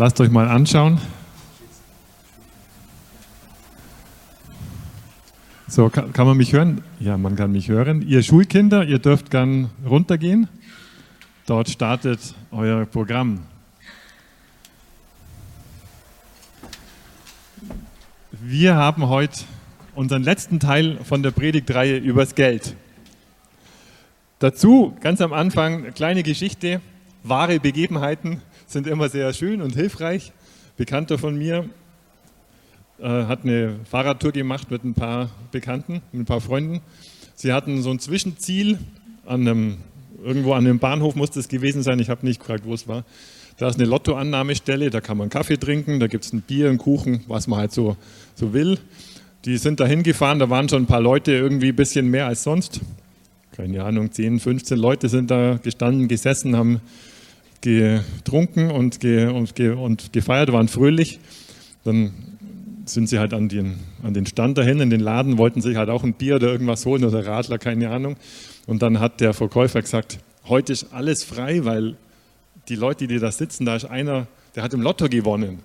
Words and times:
lasst 0.00 0.18
euch 0.18 0.30
mal 0.30 0.48
anschauen. 0.48 0.98
So, 5.68 5.90
kann, 5.90 6.10
man 6.16 6.38
mich 6.38 6.54
hören? 6.54 6.80
Ja, 7.00 7.18
man 7.18 7.36
kann 7.36 7.52
mich 7.52 7.68
hören. 7.68 8.00
Ihr 8.00 8.22
Schulkinder, 8.22 8.82
ihr 8.82 8.98
dürft 8.98 9.30
gern 9.30 9.68
runtergehen. 9.84 10.48
Dort 11.44 11.68
startet 11.68 12.34
euer 12.50 12.86
Programm. 12.86 13.40
Wir 18.40 18.76
haben 18.76 19.06
heute 19.06 19.40
unseren 19.94 20.22
letzten 20.22 20.60
Teil 20.60 20.96
von 21.04 21.22
der 21.22 21.30
Predigtreihe 21.30 21.98
übers 21.98 22.34
Geld. 22.34 22.74
Dazu 24.38 24.96
ganz 25.02 25.20
am 25.20 25.34
Anfang 25.34 25.82
eine 25.82 25.92
kleine 25.92 26.22
Geschichte. 26.22 26.80
Wahre 27.22 27.60
Begebenheiten 27.60 28.40
sind 28.70 28.86
immer 28.86 29.08
sehr 29.08 29.32
schön 29.32 29.62
und 29.62 29.74
hilfreich. 29.74 30.32
Bekannter 30.76 31.18
von 31.18 31.36
mir 31.36 31.68
äh, 33.00 33.04
hat 33.04 33.44
eine 33.44 33.80
Fahrradtour 33.84 34.32
gemacht 34.32 34.70
mit 34.70 34.84
ein 34.84 34.94
paar 34.94 35.30
Bekannten, 35.50 36.02
mit 36.12 36.22
ein 36.22 36.24
paar 36.24 36.40
Freunden. 36.40 36.80
Sie 37.34 37.52
hatten 37.52 37.82
so 37.82 37.90
ein 37.90 37.98
Zwischenziel 37.98 38.78
an 39.26 39.40
einem, 39.40 39.76
irgendwo 40.22 40.52
an 40.52 40.66
einem 40.66 40.78
Bahnhof 40.78 41.16
muss 41.16 41.30
das 41.30 41.48
gewesen 41.48 41.82
sein. 41.82 41.98
Ich 41.98 42.10
habe 42.10 42.24
nicht 42.24 42.38
gefragt, 42.38 42.64
wo 42.64 42.72
es 42.72 42.86
war. 42.86 43.04
Da 43.58 43.68
ist 43.68 43.74
eine 43.74 43.86
Lottoannahmestelle, 43.86 44.90
da 44.90 45.00
kann 45.00 45.18
man 45.18 45.28
Kaffee 45.30 45.58
trinken, 45.58 45.98
da 45.98 46.06
gibt 46.06 46.24
es 46.24 46.32
ein 46.32 46.40
Bier, 46.40 46.68
einen 46.68 46.78
Kuchen, 46.78 47.24
was 47.26 47.46
man 47.46 47.58
halt 47.58 47.72
so, 47.72 47.96
so 48.36 48.52
will. 48.52 48.78
Die 49.44 49.56
sind 49.56 49.80
da 49.80 49.86
hingefahren, 49.86 50.38
da 50.38 50.48
waren 50.48 50.68
schon 50.68 50.84
ein 50.84 50.86
paar 50.86 51.00
Leute, 51.00 51.32
irgendwie 51.32 51.70
ein 51.70 51.76
bisschen 51.76 52.08
mehr 52.08 52.26
als 52.26 52.44
sonst. 52.44 52.80
Keine 53.52 53.82
Ahnung, 53.84 54.12
10, 54.12 54.38
15 54.38 54.78
Leute 54.78 55.08
sind 55.08 55.30
da 55.30 55.58
gestanden, 55.62 56.08
gesessen, 56.08 56.56
haben 56.56 56.80
getrunken 57.60 58.70
und, 58.70 59.00
ge, 59.00 59.26
und, 59.26 59.54
ge, 59.54 59.70
und 59.70 60.12
gefeiert, 60.12 60.52
waren 60.52 60.68
fröhlich. 60.68 61.20
Dann 61.84 62.12
sind 62.86 63.08
sie 63.08 63.18
halt 63.18 63.34
an 63.34 63.48
den, 63.48 63.76
an 64.02 64.14
den 64.14 64.26
Stand 64.26 64.58
dahin, 64.58 64.80
in 64.80 64.90
den 64.90 65.00
Laden, 65.00 65.38
wollten 65.38 65.60
sich 65.60 65.76
halt 65.76 65.88
auch 65.88 66.02
ein 66.02 66.14
Bier 66.14 66.36
oder 66.36 66.48
irgendwas 66.48 66.84
holen 66.86 67.04
oder 67.04 67.26
Radler, 67.26 67.58
keine 67.58 67.90
Ahnung. 67.90 68.16
Und 68.66 68.82
dann 68.82 69.00
hat 69.00 69.20
der 69.20 69.34
Verkäufer 69.34 69.80
gesagt, 69.80 70.18
heute 70.46 70.72
ist 70.72 70.92
alles 70.92 71.24
frei, 71.24 71.64
weil 71.64 71.96
die 72.68 72.74
Leute, 72.74 73.06
die 73.06 73.18
da 73.18 73.30
sitzen, 73.30 73.64
da 73.64 73.76
ist 73.76 73.84
einer, 73.84 74.26
der 74.54 74.62
hat 74.62 74.74
im 74.74 74.80
Lotto 74.80 75.08
gewonnen. 75.08 75.60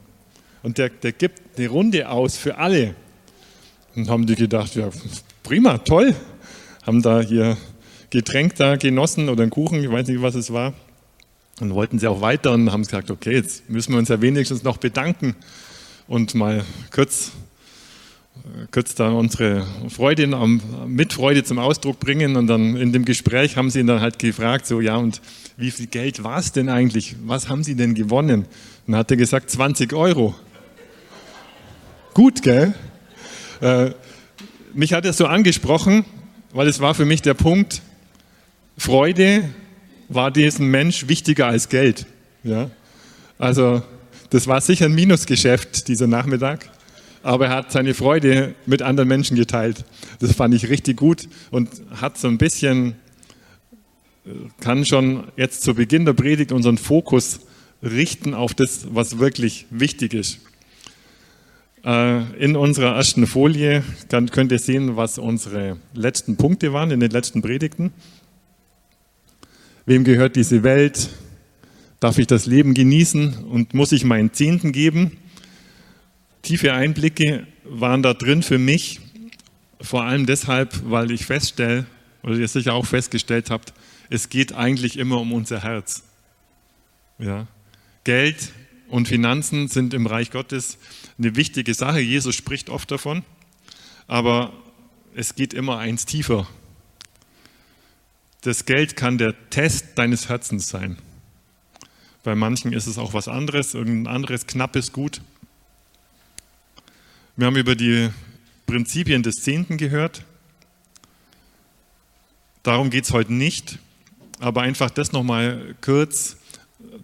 Und 0.64 0.78
der, 0.78 0.90
der 0.90 1.12
gibt 1.12 1.58
eine 1.58 1.68
Runde 1.68 2.10
aus 2.10 2.38
für 2.38 2.58
alle. 2.58 2.96
Und 3.96 4.10
haben 4.10 4.26
die 4.26 4.36
gedacht, 4.36 4.76
ja, 4.76 4.90
prima, 5.44 5.78
toll. 5.78 6.16
Haben 6.86 7.02
da 7.02 7.22
hier 7.22 7.58
Getränk 8.10 8.56
da 8.56 8.76
genossen 8.76 9.30
oder 9.30 9.44
einen 9.44 9.52
Kuchen, 9.52 9.84
ich 9.84 9.92
weiß 9.92 10.08
nicht, 10.08 10.22
was 10.22 10.36
es 10.36 10.52
war. 10.52 10.74
Und 11.62 11.74
wollten 11.74 12.00
sie 12.00 12.08
auch 12.08 12.20
weiter 12.20 12.52
und 12.52 12.72
haben 12.72 12.84
gesagt, 12.84 13.10
okay, 13.10 13.34
jetzt 13.34 13.70
müssen 13.70 13.94
wir 13.94 14.00
uns 14.00 14.10
ja 14.10 14.20
wenigstens 14.20 14.64
noch 14.64 14.78
bedanken 14.78 15.36
und 16.08 16.36
mal 16.36 16.66
kurz, 16.92 17.32
kurz 18.72 18.94
da 18.94 19.10
unsere 19.10 19.66
Freude, 19.88 20.28
Mitfreude 20.86 21.46
zum 21.46 21.58
Ausdruck 21.58 22.00
bringen. 22.00 22.36
Und 22.36 22.48
dann 22.48 22.76
in 22.76 22.92
dem 22.92 23.06
Gespräch 23.06 23.56
haben 23.56 23.70
sie 23.70 23.80
ihn 23.80 23.88
dann 23.88 24.02
halt 24.02 24.20
gefragt, 24.20 24.68
so, 24.68 24.82
ja, 24.82 24.98
und 24.98 25.22
wie 25.56 25.72
viel 25.72 25.88
Geld 25.88 26.24
war 26.26 26.40
es 26.40 26.52
denn 26.52 26.68
eigentlich? 26.68 27.16
Was 27.26 27.48
haben 27.48 27.64
sie 27.64 27.76
denn 27.76 27.96
gewonnen? 27.96 28.42
Und 28.42 28.92
dann 28.92 28.98
hat 28.98 29.12
er 29.12 29.18
gesagt, 29.18 29.50
20 29.50 29.94
Euro. 29.94 30.36
Gut, 32.14 32.42
gell? 32.42 32.74
Äh, 33.62 33.92
mich 34.74 34.92
hat 34.92 35.06
er 35.06 35.14
so 35.14 35.26
angesprochen, 35.26 36.04
weil 36.52 36.68
es 36.68 36.82
war 36.82 36.94
für 36.94 37.06
mich 37.06 37.22
der 37.22 37.34
Punkt, 37.34 37.82
Freude 38.78 39.50
war 40.10 40.32
diesem 40.32 40.70
Mensch 40.70 41.08
wichtiger 41.08 41.48
als 41.48 41.70
Geld. 41.70 42.06
Ja? 42.44 42.70
Also 43.38 43.82
das 44.30 44.48
war 44.48 44.62
sicher 44.62 44.86
ein 44.86 44.96
Minusgeschäft 44.96 45.88
dieser 45.88 46.08
Nachmittag, 46.08 46.70
aber 47.24 47.48
er 47.48 47.56
hat 47.56 47.72
seine 47.72 47.94
Freude 47.94 48.56
mit 48.66 48.82
anderen 48.82 49.08
Menschen 49.10 49.36
geteilt. 49.36 49.86
Das 50.20 50.34
fand 50.34 50.54
ich 50.54 50.70
richtig 50.70 50.98
gut 50.98 51.28
und 51.52 51.70
hat 52.02 52.18
so 52.18 52.28
ein 52.28 52.38
bisschen, 52.38 52.96
äh, 54.26 54.30
kann 54.60 54.86
schon 54.86 55.26
jetzt 55.36 55.64
zu 55.64 55.74
Beginn 55.74 56.06
der 56.06 56.14
Predigt 56.14 56.52
unseren 56.52 56.78
Fokus 56.78 57.42
richten 57.84 58.34
auf 58.34 58.54
das, 58.54 58.88
was 58.94 59.20
wirklich 59.20 59.66
wichtig 59.70 60.14
ist. 60.14 60.40
Äh, 61.86 62.24
in 62.44 62.56
unserer 62.56 62.96
ersten 62.96 63.28
Folie 63.28 63.84
könnt 64.10 64.52
ihr 64.52 64.60
sehen, 64.60 64.96
was 64.96 65.20
unsere 65.20 65.78
letzten 65.94 66.36
Punkte 66.36 66.74
waren 66.74 66.90
in 66.90 67.00
den 67.00 67.12
letzten 67.12 67.42
Predigten. 67.42 67.94
Wem 69.86 70.04
gehört 70.04 70.36
diese 70.36 70.64
Welt? 70.64 71.10
Darf 72.00 72.18
ich 72.18 72.26
das 72.26 72.48
Leben 72.48 72.74
genießen 72.74 73.46
und 73.46 73.74
muss 73.74 73.92
ich 73.92 74.04
meinen 74.04 74.34
Zehnten 74.34 74.72
geben? 74.72 75.18
Tiefe 76.42 76.74
Einblicke 76.74 77.46
waren 77.64 78.02
da 78.02 78.14
drin 78.14 78.42
für 78.42 78.58
mich, 78.58 79.00
vor 79.82 80.04
allem 80.04 80.26
deshalb, 80.26 80.90
weil 80.90 81.12
ich 81.12 81.26
feststelle, 81.26 81.86
oder 82.24 82.36
ihr 82.36 82.48
sicher 82.48 82.74
auch 82.74 82.88
festgestellt 82.88 83.52
habt, 83.52 83.74
es 84.10 84.30
geht 84.30 84.54
eigentlich 84.54 84.98
immer 84.98 85.20
um 85.20 85.32
unser 85.34 85.62
Herz. 85.62 86.04
Ja. 87.20 87.48
Geld 88.04 88.54
und 88.88 89.08
Finanzen 89.08 89.68
sind 89.68 89.94
im 89.94 90.08
Reich 90.08 90.32
Gottes 90.32 90.80
eine 91.20 91.36
wichtige 91.36 91.74
Sache. 91.76 92.00
Jesus 92.00 92.36
spricht 92.36 92.70
oft 92.70 92.90
davon, 92.90 93.24
aber 94.08 94.52
es 95.16 95.36
geht 95.36 95.54
immer 95.54 95.78
eins 95.78 96.06
tiefer. 96.06 96.48
Das 98.46 98.66
Geld 98.66 98.96
kann 98.96 99.18
der 99.18 99.34
Test 99.50 99.98
deines 99.98 100.30
Herzens 100.30 100.70
sein. 100.70 101.00
Bei 102.24 102.36
manchen 102.36 102.74
ist 102.74 102.86
es 102.86 103.00
auch 103.00 103.16
was 103.16 103.28
anderes, 103.28 103.74
irgendein 103.74 104.14
anderes 104.18 104.46
knappes 104.46 104.94
Gut. 104.94 105.22
Wir 107.36 107.48
haben 107.48 107.56
über 107.56 107.74
die 107.74 108.12
Prinzipien 108.68 109.24
des 109.24 109.38
Zehnten 109.38 109.78
gehört. 109.78 110.26
Darum 112.62 112.92
geht 112.92 113.06
es 113.06 113.14
heute 113.14 113.34
nicht, 113.34 113.80
aber 114.40 114.62
einfach 114.62 114.92
das 114.92 115.12
nochmal 115.12 115.74
kurz 115.82 116.38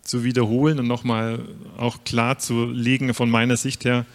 zu 0.03 0.23
wiederholen 0.23 0.77
und 0.77 0.87
nochmal 0.87 1.39
auch 1.75 2.03
klar 2.03 2.37
zu 2.37 2.65
legen 2.65 3.15
von 3.15 3.31
meiner 3.31 3.57
Sicht 3.57 3.83
her. 3.83 4.05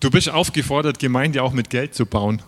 Du 0.00 0.10
bist 0.10 0.28
aufgefordert, 0.28 0.98
Gemeinde 0.98 1.42
auch 1.42 1.54
mit 1.54 1.70
Geld 1.70 1.94
zu 1.94 2.04
bauen. 2.04 2.42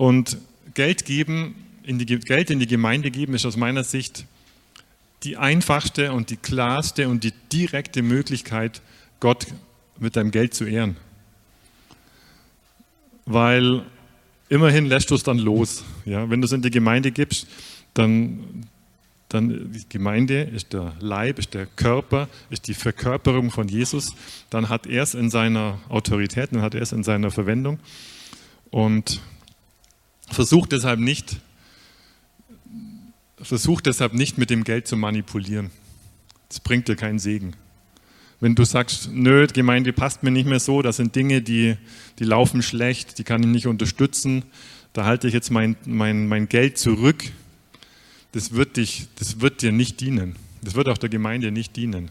Und 0.00 0.38
Geld 0.72 1.04
geben 1.04 1.54
in 1.82 1.98
die, 1.98 2.06
Geld 2.06 2.48
in 2.48 2.58
die 2.58 2.66
Gemeinde 2.66 3.10
geben, 3.10 3.34
ist 3.34 3.44
aus 3.44 3.58
meiner 3.58 3.84
Sicht 3.84 4.24
die 5.24 5.36
einfachste 5.36 6.12
und 6.12 6.30
die 6.30 6.38
klarste 6.38 7.06
und 7.06 7.22
die 7.22 7.34
direkte 7.52 8.00
Möglichkeit, 8.00 8.80
Gott 9.20 9.48
mit 9.98 10.16
deinem 10.16 10.30
Geld 10.30 10.54
zu 10.54 10.64
ehren. 10.64 10.96
Weil 13.26 13.84
immerhin 14.48 14.86
lässt 14.86 15.10
du 15.10 15.16
es 15.16 15.22
dann 15.22 15.36
los. 15.36 15.84
Ja? 16.06 16.30
Wenn 16.30 16.40
du 16.40 16.46
es 16.46 16.52
in 16.52 16.62
die 16.62 16.70
Gemeinde 16.70 17.10
gibst, 17.10 17.46
dann, 17.92 18.64
dann 19.28 19.70
die 19.70 19.84
Gemeinde 19.86 20.44
ist 20.44 20.72
der 20.72 20.94
Leib, 21.00 21.38
ist 21.38 21.52
der 21.52 21.66
Körper, 21.66 22.30
ist 22.48 22.68
die 22.68 22.74
Verkörperung 22.74 23.50
von 23.50 23.68
Jesus. 23.68 24.14
Dann 24.48 24.70
hat 24.70 24.86
er 24.86 25.02
es 25.02 25.12
in 25.12 25.28
seiner 25.28 25.78
Autorität, 25.90 26.54
dann 26.54 26.62
hat 26.62 26.74
er 26.74 26.80
es 26.80 26.92
in 26.92 27.02
seiner 27.02 27.30
Verwendung. 27.30 27.80
Und 28.70 29.20
versucht 30.30 30.72
deshalb 30.72 31.00
nicht, 31.00 31.36
Versuch 33.42 33.80
deshalb 33.80 34.12
nicht 34.12 34.36
mit 34.36 34.50
dem 34.50 34.64
Geld 34.64 34.86
zu 34.86 34.96
manipulieren. 34.96 35.70
Das 36.48 36.60
bringt 36.60 36.88
dir 36.88 36.96
keinen 36.96 37.18
Segen. 37.18 37.54
Wenn 38.38 38.54
du 38.54 38.64
sagst, 38.64 39.10
nö, 39.12 39.46
Gemeinde 39.46 39.92
passt 39.92 40.22
mir 40.22 40.30
nicht 40.30 40.46
mehr 40.46 40.60
so, 40.60 40.82
das 40.82 40.96
sind 40.96 41.14
Dinge, 41.14 41.42
die, 41.42 41.76
die 42.18 42.24
laufen 42.24 42.62
schlecht, 42.62 43.18
die 43.18 43.24
kann 43.24 43.42
ich 43.42 43.48
nicht 43.48 43.66
unterstützen, 43.66 44.44
da 44.92 45.04
halte 45.04 45.28
ich 45.28 45.34
jetzt 45.34 45.50
mein, 45.50 45.76
mein, 45.84 46.26
mein 46.26 46.48
Geld 46.48 46.76
zurück, 46.78 47.24
das 48.32 48.52
wird, 48.52 48.76
dich, 48.76 49.08
das 49.16 49.40
wird 49.40 49.62
dir 49.62 49.72
nicht 49.72 50.00
dienen. 50.00 50.36
Das 50.62 50.74
wird 50.74 50.88
auch 50.88 50.98
der 50.98 51.08
Gemeinde 51.08 51.50
nicht 51.50 51.76
dienen. 51.76 52.10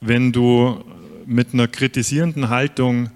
Wenn 0.00 0.32
du 0.32 0.84
mit 1.26 1.54
einer 1.54 1.68
kritisierenden 1.68 2.48
Haltung 2.48 3.10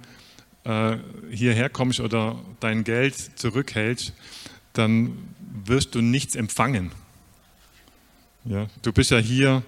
äh, 0.64 0.96
hierher 1.30 1.68
kommst 1.68 2.00
oder 2.00 2.38
dein 2.60 2.84
Geld 2.84 3.14
zurückhältst, 3.38 4.12
dann 4.72 5.16
wirst 5.64 5.94
du 5.94 6.00
nichts 6.00 6.34
empfangen. 6.34 6.92
Ja, 8.44 8.68
du 8.82 8.92
bist 8.92 9.10
ja 9.10 9.18
hier, 9.18 9.62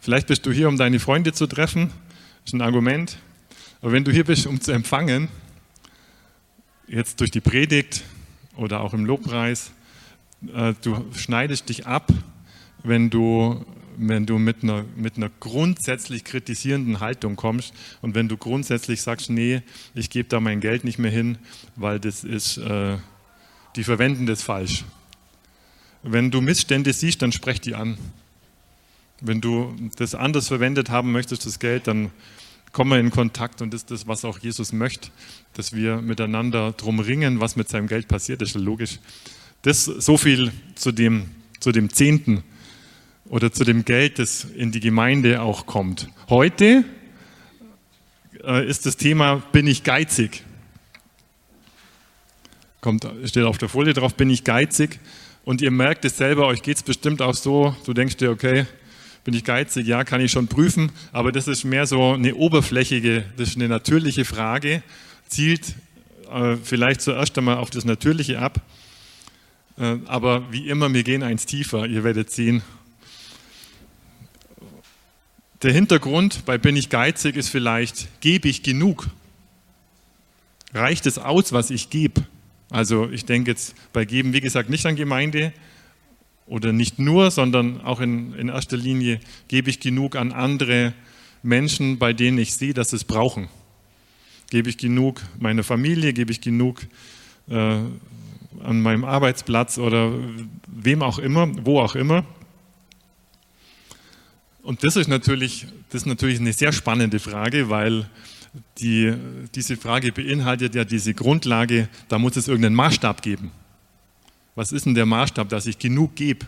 vielleicht 0.00 0.26
bist 0.26 0.44
du 0.44 0.52
hier, 0.52 0.68
um 0.68 0.76
deine 0.76 0.98
Freunde 0.98 1.32
zu 1.32 1.46
treffen, 1.46 1.90
ist 2.44 2.52
ein 2.52 2.60
Argument. 2.60 3.18
Aber 3.80 3.92
wenn 3.92 4.04
du 4.04 4.12
hier 4.12 4.24
bist, 4.24 4.46
um 4.46 4.60
zu 4.60 4.72
empfangen, 4.72 5.28
jetzt 6.86 7.20
durch 7.20 7.30
die 7.30 7.40
Predigt 7.40 8.04
oder 8.56 8.80
auch 8.80 8.94
im 8.94 9.04
Lobpreis, 9.06 9.72
äh, 10.54 10.74
du 10.82 11.04
schneidest 11.16 11.68
dich 11.68 11.86
ab, 11.86 12.12
wenn 12.82 13.10
du, 13.10 13.64
wenn 13.96 14.26
du 14.26 14.38
mit, 14.38 14.62
einer, 14.62 14.84
mit 14.96 15.16
einer 15.16 15.30
grundsätzlich 15.40 16.24
kritisierenden 16.24 17.00
Haltung 17.00 17.36
kommst 17.36 17.74
und 18.00 18.14
wenn 18.14 18.28
du 18.28 18.36
grundsätzlich 18.36 19.02
sagst, 19.02 19.30
nee, 19.30 19.62
ich 19.94 20.10
gebe 20.10 20.28
da 20.28 20.40
mein 20.40 20.60
Geld 20.60 20.84
nicht 20.84 20.98
mehr 20.98 21.10
hin, 21.10 21.38
weil 21.76 22.00
das 22.00 22.24
ist, 22.24 22.58
äh, 22.58 22.96
die 23.76 23.84
verwenden 23.84 24.26
das 24.26 24.42
falsch 24.42 24.84
Wenn 26.02 26.30
du 26.30 26.40
Missstände 26.40 26.92
siehst, 26.92 27.22
dann 27.22 27.32
sprech 27.32 27.60
die 27.60 27.74
an. 27.74 27.98
Wenn 29.20 29.40
du 29.40 29.74
das 29.96 30.14
anders 30.14 30.48
verwendet 30.48 30.90
haben 30.90 31.12
möchtest, 31.12 31.46
das 31.46 31.58
Geld, 31.58 31.86
dann 31.86 32.10
komm 32.72 32.88
mal 32.88 32.98
in 32.98 33.10
Kontakt 33.10 33.62
und 33.62 33.72
das 33.72 33.82
ist 33.82 33.90
das, 33.90 34.06
was 34.08 34.24
auch 34.24 34.38
Jesus 34.38 34.72
möchte, 34.72 35.10
dass 35.54 35.72
wir 35.72 36.00
miteinander 36.00 36.72
drum 36.72 36.98
ringen, 37.00 37.40
was 37.40 37.54
mit 37.54 37.68
seinem 37.68 37.86
Geld 37.86 38.08
passiert, 38.08 38.40
das 38.42 38.50
ist 38.50 38.54
logisch. 38.56 38.98
Das 39.62 39.84
so 39.84 40.16
viel 40.16 40.50
zu 40.74 40.90
dem, 40.90 41.26
zu 41.60 41.70
dem 41.70 41.90
Zehnten 41.90 42.42
oder 43.32 43.50
zu 43.50 43.64
dem 43.64 43.86
Geld, 43.86 44.18
das 44.18 44.44
in 44.44 44.72
die 44.72 44.80
Gemeinde 44.80 45.40
auch 45.40 45.64
kommt. 45.64 46.10
Heute 46.28 46.84
äh, 48.44 48.68
ist 48.68 48.84
das 48.84 48.98
Thema, 48.98 49.36
bin 49.52 49.66
ich 49.66 49.84
geizig? 49.84 50.44
Kommt, 52.82 53.08
steht 53.24 53.44
auf 53.44 53.56
der 53.56 53.70
Folie 53.70 53.94
drauf, 53.94 54.14
bin 54.16 54.28
ich 54.28 54.44
geizig? 54.44 55.00
Und 55.46 55.62
ihr 55.62 55.70
merkt 55.70 56.04
es 56.04 56.18
selber, 56.18 56.46
euch 56.46 56.60
geht 56.60 56.76
es 56.76 56.82
bestimmt 56.82 57.22
auch 57.22 57.32
so, 57.32 57.74
du 57.86 57.94
denkst 57.94 58.18
dir, 58.18 58.30
okay, 58.30 58.66
bin 59.24 59.32
ich 59.32 59.44
geizig? 59.44 59.86
Ja, 59.86 60.04
kann 60.04 60.20
ich 60.20 60.30
schon 60.30 60.46
prüfen, 60.46 60.92
aber 61.10 61.32
das 61.32 61.48
ist 61.48 61.64
mehr 61.64 61.86
so 61.86 62.12
eine 62.12 62.34
oberflächige, 62.34 63.24
das 63.38 63.48
ist 63.48 63.56
eine 63.56 63.68
natürliche 63.68 64.26
Frage, 64.26 64.82
zielt 65.26 65.74
äh, 66.30 66.56
vielleicht 66.62 67.00
zuerst 67.00 67.38
einmal 67.38 67.56
auf 67.56 67.70
das 67.70 67.86
Natürliche 67.86 68.40
ab, 68.40 68.60
äh, 69.78 69.96
aber 70.04 70.52
wie 70.52 70.68
immer, 70.68 70.92
wir 70.92 71.02
gehen 71.02 71.22
eins 71.22 71.46
tiefer, 71.46 71.86
ihr 71.86 72.04
werdet 72.04 72.30
sehen. 72.30 72.62
Der 75.62 75.72
Hintergrund 75.72 76.44
bei 76.44 76.58
Bin 76.58 76.76
ich 76.76 76.88
geizig 76.88 77.36
ist 77.36 77.48
vielleicht, 77.48 78.20
gebe 78.20 78.48
ich 78.48 78.64
genug? 78.64 79.08
Reicht 80.74 81.06
es 81.06 81.18
aus, 81.18 81.52
was 81.52 81.70
ich 81.70 81.88
gebe? 81.88 82.22
Also 82.68 83.08
ich 83.08 83.26
denke 83.26 83.52
jetzt 83.52 83.76
bei 83.92 84.04
Geben, 84.04 84.32
wie 84.32 84.40
gesagt, 84.40 84.70
nicht 84.70 84.84
an 84.86 84.96
Gemeinde 84.96 85.52
oder 86.46 86.72
nicht 86.72 86.98
nur, 86.98 87.30
sondern 87.30 87.80
auch 87.82 88.00
in, 88.00 88.34
in 88.34 88.48
erster 88.48 88.76
Linie 88.76 89.20
gebe 89.46 89.70
ich 89.70 89.78
genug 89.78 90.16
an 90.16 90.32
andere 90.32 90.94
Menschen, 91.44 91.96
bei 91.96 92.12
denen 92.12 92.38
ich 92.38 92.54
sehe, 92.54 92.74
dass 92.74 92.90
sie 92.90 92.96
es 92.96 93.04
brauchen. 93.04 93.46
Gebe 94.50 94.68
ich 94.68 94.78
genug 94.78 95.22
meiner 95.38 95.62
Familie, 95.62 96.12
gebe 96.12 96.32
ich 96.32 96.40
genug 96.40 96.80
äh, 97.48 97.54
an 98.64 98.82
meinem 98.82 99.04
Arbeitsplatz 99.04 99.78
oder 99.78 100.12
wem 100.66 101.02
auch 101.02 101.20
immer, 101.20 101.48
wo 101.64 101.78
auch 101.78 101.94
immer. 101.94 102.24
Und 104.62 104.84
das 104.84 104.96
ist 104.96 105.08
natürlich, 105.08 105.66
das 105.90 106.02
ist 106.02 106.06
natürlich 106.06 106.38
eine 106.38 106.52
sehr 106.52 106.72
spannende 106.72 107.18
Frage, 107.18 107.68
weil 107.68 108.08
die, 108.78 109.12
diese 109.54 109.76
Frage 109.76 110.12
beinhaltet 110.12 110.74
ja 110.74 110.84
diese 110.84 111.14
Grundlage, 111.14 111.88
da 112.08 112.18
muss 112.18 112.36
es 112.36 112.48
irgendeinen 112.48 112.76
Maßstab 112.76 113.22
geben. 113.22 113.50
Was 114.54 114.72
ist 114.72 114.86
denn 114.86 114.94
der 114.94 115.06
Maßstab, 115.06 115.48
dass 115.48 115.66
ich 115.66 115.78
genug 115.78 116.14
gebe? 116.14 116.46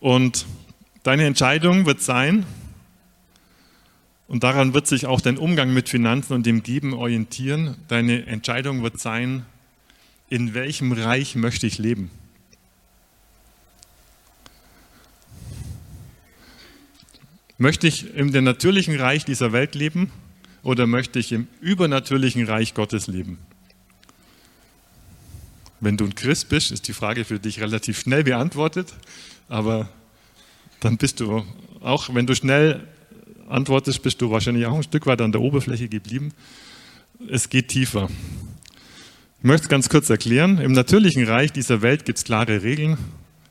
Und 0.00 0.46
deine 1.02 1.24
Entscheidung 1.24 1.86
wird 1.86 2.00
sein, 2.00 2.46
und 4.28 4.42
daran 4.42 4.74
wird 4.74 4.88
sich 4.88 5.06
auch 5.06 5.20
dein 5.20 5.38
Umgang 5.38 5.72
mit 5.72 5.88
Finanzen 5.88 6.32
und 6.32 6.46
dem 6.46 6.62
Geben 6.62 6.94
orientieren, 6.94 7.76
deine 7.86 8.26
Entscheidung 8.26 8.82
wird 8.82 8.98
sein, 8.98 9.46
in 10.28 10.52
welchem 10.52 10.90
Reich 10.90 11.36
möchte 11.36 11.66
ich 11.68 11.78
leben? 11.78 12.10
Möchte 17.58 17.86
ich 17.88 18.14
in 18.14 18.32
dem 18.32 18.44
natürlichen 18.44 18.96
Reich 19.00 19.24
dieser 19.24 19.52
Welt 19.52 19.74
leben 19.74 20.10
oder 20.62 20.86
möchte 20.86 21.18
ich 21.18 21.32
im 21.32 21.48
übernatürlichen 21.62 22.44
Reich 22.44 22.74
Gottes 22.74 23.06
leben? 23.06 23.38
Wenn 25.80 25.96
du 25.96 26.04
ein 26.04 26.14
Christ 26.14 26.50
bist, 26.50 26.70
ist 26.70 26.86
die 26.86 26.92
Frage 26.92 27.24
für 27.24 27.38
dich 27.38 27.60
relativ 27.60 27.98
schnell 28.00 28.24
beantwortet, 28.24 28.92
aber 29.48 29.88
dann 30.80 30.98
bist 30.98 31.20
du 31.20 31.46
auch, 31.80 32.14
wenn 32.14 32.26
du 32.26 32.34
schnell 32.34 32.86
antwortest, 33.48 34.02
bist 34.02 34.20
du 34.20 34.30
wahrscheinlich 34.30 34.66
auch 34.66 34.76
ein 34.76 34.82
Stück 34.82 35.06
weit 35.06 35.22
an 35.22 35.32
der 35.32 35.40
Oberfläche 35.40 35.88
geblieben. 35.88 36.32
Es 37.26 37.48
geht 37.48 37.68
tiefer. 37.68 38.10
Ich 39.38 39.44
möchte 39.44 39.64
es 39.64 39.68
ganz 39.70 39.88
kurz 39.88 40.10
erklären. 40.10 40.58
Im 40.58 40.72
natürlichen 40.72 41.24
Reich 41.24 41.52
dieser 41.52 41.80
Welt 41.80 42.04
gibt 42.04 42.18
es 42.18 42.24
klare 42.24 42.62
Regeln, 42.62 42.98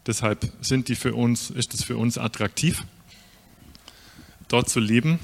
deshalb 0.05 0.47
sind 0.61 0.89
die 0.89 0.95
für 0.95 1.15
uns, 1.15 1.49
ist 1.49 1.73
es 1.73 1.83
für 1.83 1.97
uns 1.97 2.19
attraktiv 2.19 2.83
dort 4.55 4.69
zu 4.69 4.79
leben. 4.79 5.19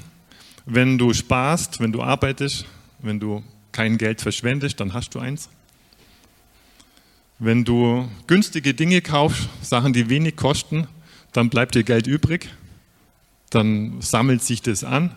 Wenn 0.66 0.98
du 0.98 1.14
sparst, 1.14 1.80
wenn 1.80 1.90
du 1.90 2.02
arbeitest, 2.02 2.66
wenn 2.98 3.18
du 3.18 3.42
kein 3.72 3.96
Geld 3.96 4.20
verschwendest, 4.20 4.78
dann 4.78 4.92
hast 4.92 5.14
du 5.14 5.20
eins. 5.20 5.48
Wenn 7.38 7.64
du 7.64 8.08
günstige 8.26 8.74
Dinge 8.74 9.00
kaufst, 9.00 9.48
Sachen, 9.62 9.94
die 9.94 10.10
wenig 10.10 10.36
kosten, 10.36 10.86
dann 11.32 11.48
bleibt 11.48 11.74
dir 11.74 11.82
Geld 11.82 12.06
übrig. 12.06 12.50
Dann 13.48 14.02
sammelt 14.02 14.42
sich 14.42 14.60
das 14.60 14.84
an. 14.84 15.14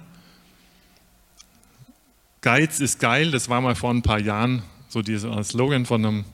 Geiz 2.39 2.79
ist 2.79 2.99
geil, 2.99 3.31
das 3.31 3.49
war 3.49 3.59
mal 3.59 3.75
vor 3.75 3.91
ein 3.91 4.01
paar 4.01 4.19
Jahren 4.19 4.63
so 4.87 5.01
dieser 5.01 5.43
Slogan 5.43 5.85
von 5.85 6.05
einem 6.05 6.25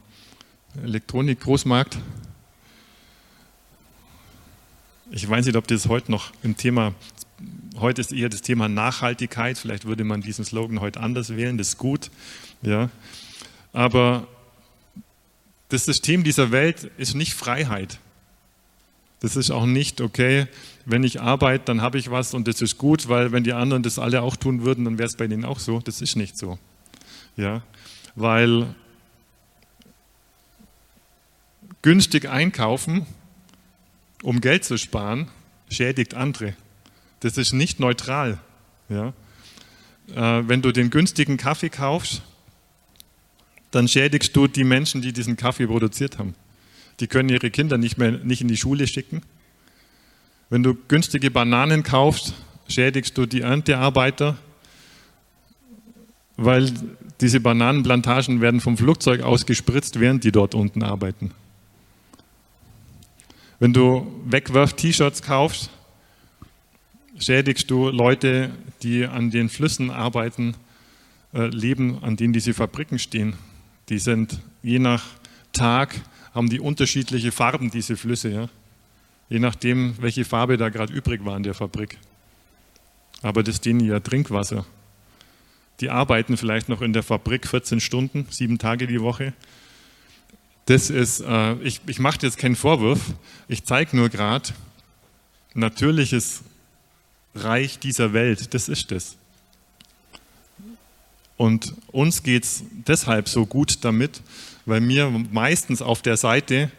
Elektronik-Großmarkt. 0.83 1.98
Ich 5.10 5.28
weiß 5.28 5.48
nicht, 5.48 5.56
ob 5.56 5.68
das 5.68 5.88
heute 5.88 6.12
noch 6.12 6.31
im 6.44 6.56
Thema 6.56 6.94
Heute 7.79 8.01
ist 8.01 8.12
eher 8.12 8.29
das 8.29 8.41
Thema 8.41 8.68
Nachhaltigkeit. 8.68 9.57
Vielleicht 9.57 9.85
würde 9.85 10.03
man 10.03 10.21
diesen 10.21 10.44
Slogan 10.44 10.81
heute 10.81 11.00
anders 11.00 11.35
wählen. 11.35 11.57
Das 11.57 11.69
ist 11.69 11.77
gut. 11.77 12.12
Ja. 12.62 12.89
Aber 13.71 14.27
das 15.69 15.85
System 15.85 16.23
dieser 16.23 16.51
Welt 16.51 16.91
ist 16.97 17.15
nicht 17.15 17.33
Freiheit. 17.33 18.00
Das 19.21 19.35
ist 19.35 19.51
auch 19.51 19.65
nicht, 19.65 20.01
okay, 20.01 20.47
wenn 20.85 21.03
ich 21.03 21.21
arbeite, 21.21 21.65
dann 21.65 21.81
habe 21.81 21.97
ich 21.97 22.09
was 22.09 22.33
und 22.33 22.47
das 22.47 22.62
ist 22.62 22.77
gut, 22.77 23.07
weil 23.07 23.31
wenn 23.31 23.44
die 23.44 23.53
anderen 23.53 23.83
das 23.83 24.00
alle 24.00 24.21
auch 24.23 24.35
tun 24.35 24.63
würden, 24.63 24.83
dann 24.83 24.97
wäre 24.97 25.07
es 25.07 25.15
bei 25.15 25.27
denen 25.27 25.45
auch 25.45 25.59
so. 25.59 25.79
Das 25.79 26.01
ist 26.01 26.15
nicht 26.15 26.38
so. 26.38 26.57
Ja, 27.38 27.62
weil 28.15 28.75
günstig 31.81 32.27
einkaufen, 32.29 33.06
um 34.23 34.41
Geld 34.41 34.65
zu 34.65 34.77
sparen, 34.77 35.29
schädigt 35.69 36.16
andere. 36.16 36.56
Das 37.21 37.37
ist 37.37 37.54
nicht 37.54 37.80
neutral. 37.80 38.40
Ja? 38.90 39.13
Äh, 40.13 40.47
wenn 40.47 40.61
du 40.61 40.71
den 40.71 40.90
günstigen 40.90 41.37
Kaffee 41.37 41.69
kaufst, 41.69 42.21
dann 43.71 43.87
schädigst 43.87 44.35
du 44.35 44.47
die 44.47 44.66
Menschen, 44.66 45.01
die 45.01 45.13
diesen 45.13 45.37
Kaffee 45.37 45.68
produziert 45.68 46.19
haben. 46.19 46.35
Die 46.99 47.07
können 47.07 47.30
ihre 47.30 47.49
Kinder 47.49 47.78
nicht 47.78 47.97
mehr 47.97 48.11
nicht 48.11 48.42
in 48.42 48.47
die 48.47 48.57
Schule 48.57 48.85
schicken. 48.85 49.21
Wenn 50.49 50.63
du 50.63 50.75
günstige 50.75 51.31
Bananen 51.31 51.83
kaufst, 51.83 52.33
schädigst 52.68 53.18
du 53.18 53.25
die 53.25 53.42
Erntearbeiter, 53.42 54.37
weil 56.35 56.71
diese 57.21 57.40
Bananenplantagen 57.40 58.42
werden 58.42 58.59
vom 58.59 58.78
Flugzeug 58.78 59.21
aus 59.21 59.45
gespritzt, 59.45 59.99
während 59.99 60.23
die 60.23 60.31
dort 60.31 60.56
unten 60.56 60.83
arbeiten. 60.83 61.31
Wenn 63.59 63.73
du 63.73 64.11
Wegwerf-T-Shirts 64.25 65.21
kaufst, 65.21 65.69
schädigst 67.21 67.69
du 67.69 67.90
Leute, 67.90 68.51
die 68.83 69.06
an 69.06 69.30
den 69.30 69.49
Flüssen 69.49 69.92
arbeiten, 69.92 70.56
äh, 71.33 71.47
leben, 71.47 72.04
an 72.04 72.18
denen 72.18 72.33
diese 72.33 72.54
Fabriken 72.54 72.99
stehen. 72.99 73.33
Die 73.90 73.99
sind 73.99 74.40
je 74.63 74.80
nach 74.80 75.06
Tag, 75.54 76.01
haben 76.33 76.49
die 76.49 76.59
unterschiedliche 76.59 77.31
Farben, 77.31 77.71
diese 77.71 77.95
Flüsse. 77.95 78.30
Ja? 78.30 78.49
Je 79.30 79.40
nachdem, 79.40 79.95
welche 79.99 80.25
Farbe 80.25 80.57
da 80.57 80.69
gerade 80.69 80.94
übrig 80.94 81.23
war 81.23 81.37
in 81.37 81.44
der 81.44 81.54
Fabrik. 81.54 81.97
Aber 83.21 83.44
das 83.44 83.56
ist 83.56 83.66
denen 83.66 83.81
ja 83.81 83.99
Trinkwasser. 83.99 84.66
Die 85.80 85.90
arbeiten 85.90 86.37
vielleicht 86.37 86.69
noch 86.69 86.81
in 86.81 86.94
der 86.94 87.04
Fabrik 87.04 87.47
14 87.47 87.80
Stunden, 87.80 88.28
sieben 88.30 88.57
Tage 88.57 88.87
die 88.87 89.01
Woche. 89.01 89.33
Das 90.66 90.90
ist, 90.90 91.21
äh, 91.21 91.56
ich, 91.61 91.81
ich 91.87 91.99
mache 91.99 92.19
jetzt 92.21 92.37
keinen 92.37 92.56
Vorwurf, 92.56 93.13
ich 93.47 93.63
zeige 93.63 93.95
nur 93.95 94.09
gerade, 94.09 94.49
natürliches 95.54 96.44
Reich 97.35 97.80
dieser 97.80 98.14
Welt, 98.14 98.54
das 98.54 98.69
ist 98.69 98.92
es. 98.92 99.16
Und 101.38 101.73
uns 101.92 102.23
geht 102.23 102.44
es 102.44 102.64
deshalb 102.88 103.28
so 103.28 103.45
gut 103.45 103.83
damit, 103.83 104.21
weil 104.66 104.88
wir 104.88 105.09
meistens 105.09 105.81
auf 105.81 106.02
der 106.02 106.18
Seite 106.18 106.71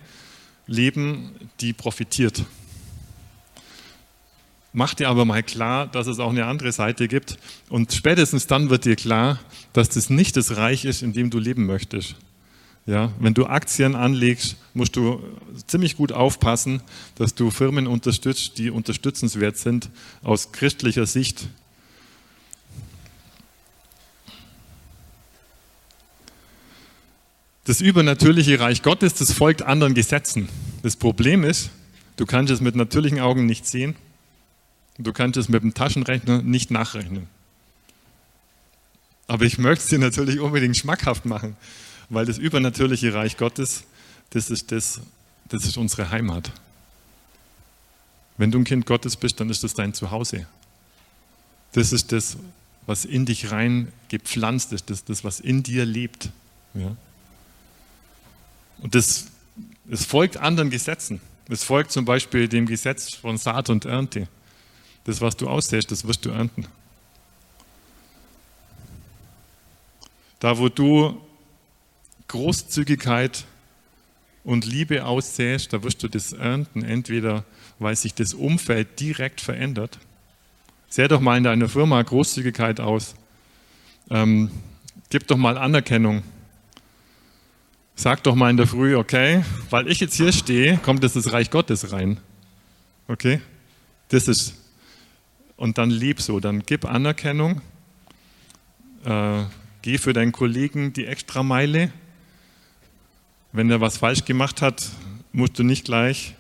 leben, 0.67 1.33
die 1.61 1.73
profitiert. 1.73 2.45
Mach 4.73 4.95
dir 4.95 5.09
aber 5.09 5.25
mal 5.25 5.43
klar, 5.43 5.87
dass 5.87 6.07
es 6.07 6.19
auch 6.19 6.31
eine 6.31 6.47
andere 6.47 6.73
Seite 6.73 7.09
gibt. 7.09 7.39
Und 7.69 7.93
spätestens 7.93 8.47
dann 8.47 8.71
wird 8.71 8.85
dir 8.85 8.97
klar, 8.97 9.39
dass 9.73 9.91
das 9.91 10.09
nicht 10.09 10.37
das 10.37 10.57
Reich 10.57 10.85
ist, 10.85 11.03
in 11.03 11.13
dem 11.13 11.29
du 11.29 11.39
leben 11.39 11.67
möchtest. 11.67 12.15
Ja, 12.85 13.13
wenn 13.21 13.33
du 13.33 13.47
Aktien 13.47 13.95
anlegst, 13.95 14.57
musst 14.75 14.97
du 14.97 15.23
ziemlich 15.69 15.97
gut 15.97 16.11
aufpassen, 16.11 16.83
dass 17.15 17.35
du 17.35 17.51
Firmen 17.51 17.87
unterstützt, 17.87 18.59
die 18.59 18.71
unterstützenswert 18.71 19.57
sind 19.57 19.89
aus 20.23 20.51
christlicher 20.51 21.07
Sicht. 21.07 21.49
Das 27.65 27.81
übernatürliche 27.81 28.59
Reich 28.59 28.83
Gottes, 28.83 29.15
das 29.15 29.33
folgt 29.33 29.63
anderen 29.63 29.95
Gesetzen. 29.95 30.49
Das 30.83 30.97
Problem 30.97 31.45
ist, 31.45 31.71
du 32.17 32.27
kannst 32.27 32.53
es 32.53 32.61
mit 32.61 32.75
natürlichen 32.75 33.21
Augen 33.21 33.47
nicht 33.47 33.67
sehen. 33.67 33.95
Du 34.99 35.13
kannst 35.13 35.37
es 35.37 35.49
mit 35.49 35.63
dem 35.63 35.73
Taschenrechner 35.73 36.43
nicht 36.43 36.73
nachrechnen. 36.73 37.29
Aber 39.29 39.45
ich 39.45 39.59
möchte 39.59 39.85
es 39.85 39.89
dir 39.91 40.01
natürlich 40.01 40.41
unbedingt 40.41 40.77
schmackhaft 40.77 41.25
machen, 41.25 41.57
weil 42.13 42.27
das 42.27 42.37
übernatürliche 42.37 43.15
Reich 43.15 43.39
Gottes, 43.39 43.85
das 44.31 44.51
ist, 44.51 44.71
das, 44.71 45.01
das 45.49 45.65
ist 45.65 45.79
unsere 45.79 46.11
Heimat. 46.11 46.53
Wenn 48.37 48.51
du 48.51 48.59
ein 48.59 48.65
Kind 48.65 48.85
Gottes 48.85 49.17
bist, 49.17 49.41
dann 49.41 49.49
ist 49.49 49.65
das 49.65 49.73
dein 49.73 49.95
Zuhause. 49.95 50.47
Das 51.73 51.91
ist 51.91 52.13
das, 52.13 52.37
was 52.87 53.07
in 53.07 53.25
dich 53.25 53.51
rein 53.51 53.91
gepflanzt 54.09 54.75
ist, 54.75 54.91
das, 54.91 55.05
das 55.05 55.25
was 55.25 55.41
in 55.41 55.63
dir 55.63 55.87
lebt. 55.87 56.29
Ja? 56.75 56.95
Und 58.81 58.95
das, 58.95 59.29
es 59.91 60.05
folgt 60.05 60.37
anderen 60.37 60.69
Gesetzen. 60.69 61.21
Es 61.49 61.65
folgt 61.65 61.93
zum 61.93 62.05
Beispiel 62.05 62.47
dem 62.47 62.67
Gesetz 62.67 63.15
von 63.15 63.39
Saat 63.39 63.71
und 63.71 63.87
Ernte. 63.87 64.29
Das, 65.05 65.23
was 65.23 65.35
du 65.37 65.49
aussäst, 65.49 65.91
das 65.91 66.07
wirst 66.07 66.27
du 66.27 66.31
ernten. 66.31 66.67
Da, 70.41 70.59
wo 70.59 70.69
du 70.69 71.19
Großzügigkeit 72.33 73.45
und 74.43 74.65
Liebe 74.65 75.05
aussäst, 75.05 75.75
da 75.75 75.83
wirst 75.83 76.03
du 76.03 76.09
das 76.09 76.33
ernten. 76.33 76.83
Entweder, 76.83 77.45
weil 77.79 77.95
sich 77.95 78.15
das 78.15 78.33
Umfeld 78.33 78.99
direkt 79.01 79.43
verändert. 79.43 79.99
Säh 80.89 81.09
doch 81.09 81.21
mal 81.21 81.37
in 81.37 81.45
deiner 81.45 81.69
Firma 81.69 82.01
Großzügigkeit 82.01 82.81
aus. 82.81 83.17
Ähm, 84.11 84.51
gib 85.11 85.27
doch 85.27 85.37
mal 85.37 85.59
Anerkennung. 85.59 86.23
Sag 87.95 88.23
doch 88.23 88.35
mal 88.35 88.49
in 88.49 88.57
der 88.57 88.67
Früh, 88.67 88.97
okay, 88.97 89.45
weil 89.69 89.87
ich 89.89 90.01
jetzt 90.01 90.15
hier 90.15 90.33
stehe, 90.33 90.79
kommt 90.79 91.03
jetzt 91.03 91.17
das 91.17 91.33
Reich 91.33 91.51
Gottes 91.51 91.93
rein. 91.93 92.19
Okay? 93.09 93.43
Das 94.09 94.27
ist. 94.27 94.55
Und 95.57 95.77
dann 95.77 95.91
lieb 95.91 96.23
so, 96.23 96.41
dann 96.41 96.63
gib 96.65 96.87
Anerkennung. 96.87 97.61
Äh, 99.05 99.45
geh 99.83 99.99
für 99.99 100.15
deinen 100.15 100.33
Kollegen 100.33 100.95
die 100.95 101.05
Extrameile. 101.05 101.93
Wenn 103.53 103.71
er 103.71 103.83
was 103.83 103.99
falsch 103.99 104.25
gemacht 104.25 104.63
hat, 104.63 104.83
musst 105.33 105.59
du 105.59 105.63
nicht 105.63 105.85
gleich 105.85 106.35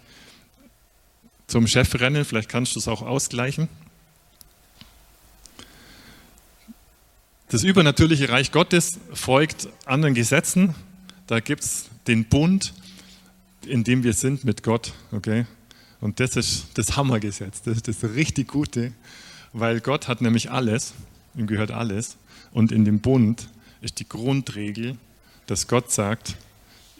zum 1.46 1.66
Chef 1.66 1.94
rennen, 2.00 2.24
vielleicht 2.24 2.48
kannst 2.48 2.74
du 2.74 2.78
es 2.78 2.88
auch 2.88 3.02
ausgleichen. 3.02 3.68
Das 7.48 7.64
übernatürliche 7.64 8.30
Reich 8.30 8.50
Gottes 8.50 8.98
folgt 9.12 9.68
anderen 9.84 10.14
Gesetzen, 10.14 10.74
da 11.26 11.40
gibt 11.40 11.64
es 11.64 11.90
den 12.06 12.24
Bund, 12.24 12.72
in 13.66 13.84
dem 13.84 14.04
wir 14.04 14.14
sind 14.14 14.44
mit 14.44 14.62
Gott. 14.62 14.94
Okay? 15.12 15.44
Und 16.00 16.18
das 16.18 16.36
ist 16.36 16.68
das 16.74 16.96
Hammergesetz, 16.96 17.60
das 17.60 17.76
ist 17.76 17.88
das 17.88 18.04
richtig 18.14 18.48
Gute, 18.48 18.92
weil 19.52 19.80
Gott 19.80 20.08
hat 20.08 20.22
nämlich 20.22 20.50
alles, 20.50 20.94
ihm 21.34 21.46
gehört 21.46 21.72
alles. 21.72 22.16
Und 22.52 22.72
in 22.72 22.86
dem 22.86 23.00
Bund 23.00 23.50
ist 23.82 24.00
die 24.00 24.08
Grundregel, 24.08 24.96
dass 25.46 25.68
Gott 25.68 25.92
sagt, 25.92 26.38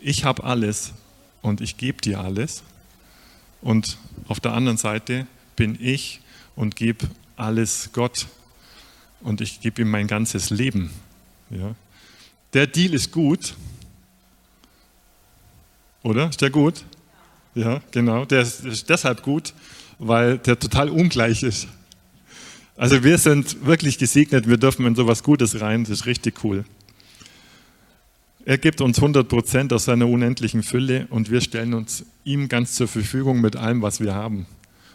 ich 0.03 0.25
habe 0.25 0.45
alles 0.45 0.93
und 1.41 1.61
ich 1.61 1.77
gebe 1.77 2.01
dir 2.01 2.21
alles. 2.21 2.63
Und 3.61 3.97
auf 4.29 4.41
der 4.41 4.53
anderen 4.53 4.77
Seite 4.77 5.27
bin 5.57 5.79
ich 5.81 6.21
und 6.57 6.77
gebe 6.77 7.09
alles 7.37 7.91
Gott 7.93 8.27
und 9.21 9.41
ich 9.41 9.61
gebe 9.61 9.83
ihm 9.83 9.91
mein 9.91 10.07
ganzes 10.07 10.51
Leben. 10.51 10.91
Ja. 11.51 11.75
Der 12.53 12.67
Deal 12.67 12.95
ist 12.95 13.13
gut, 13.13 13.55
oder? 16.03 16.29
Ist 16.29 16.41
der 16.41 16.51
gut? 16.51 16.85
Ja, 17.55 17.81
genau. 17.91 18.25
Der 18.25 18.43
ist, 18.43 18.89
deshalb 18.89 19.23
gut, 19.23 19.55
weil 19.99 20.39
der 20.39 20.59
total 20.59 20.89
ungleich 20.89 21.43
ist. 21.43 21.69
Also 22.77 23.05
wir 23.05 23.19
sind 23.19 23.65
wirklich 23.65 23.99
gesegnet, 23.99 24.49
wir 24.49 24.57
dürfen 24.57 24.87
in 24.87 24.97
sowas 24.97 25.23
Gutes 25.23 25.61
rein, 25.61 25.85
das 25.85 26.01
ist 26.01 26.07
richtig 26.07 26.43
cool. 26.43 26.65
Er 28.45 28.59
gibt 28.59 28.81
uns 28.81 28.99
100 28.99 29.29
Prozent 29.29 29.73
aus 29.73 29.85
seiner 29.85 30.09
unendlichen 30.09 30.63
Fülle 30.63 31.07
und 31.11 31.31
wir 31.31 31.41
stellen 31.41 31.75
uns 31.75 32.05
ihm 32.25 32.49
ganz 32.49 32.75
zur 32.75 32.89
Verfügung 32.89 33.41
mit 33.41 33.57
allem, 33.57 33.83
was 33.83 34.01
wir 34.01 34.15
haben. 34.15 34.47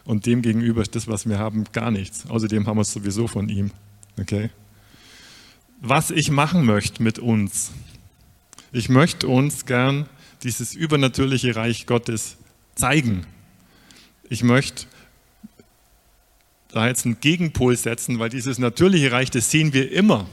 Und 0.03 0.25
dem 0.25 0.41
gegenüber 0.41 0.81
ist 0.81 0.95
das, 0.95 1.07
was 1.07 1.27
wir 1.27 1.39
haben, 1.39 1.63
gar 1.71 1.91
nichts. 1.91 2.29
Außerdem 2.29 2.67
haben 2.67 2.77
wir 2.77 2.81
es 2.81 2.91
sowieso 2.91 3.27
von 3.27 3.47
ihm. 3.47 3.71
Okay? 4.19 4.49
Was 5.79 6.11
ich 6.11 6.29
machen 6.29 6.65
möchte 6.65 7.01
mit 7.01 7.19
uns, 7.19 7.71
ich 8.73 8.89
möchte 8.89 9.27
uns 9.27 9.65
gern 9.65 10.07
dieses 10.43 10.73
übernatürliche 10.73 11.55
Reich 11.55 11.85
Gottes 11.85 12.37
zeigen. 12.75 13.25
Ich 14.29 14.43
möchte 14.43 14.85
da 16.69 16.87
jetzt 16.87 17.05
einen 17.05 17.19
Gegenpol 17.21 17.77
setzen, 17.77 18.19
weil 18.19 18.29
dieses 18.29 18.59
natürliche 18.59 19.11
Reich, 19.11 19.31
das 19.31 19.51
sehen 19.51 19.73
wir 19.73 19.91
immer. 19.91 20.27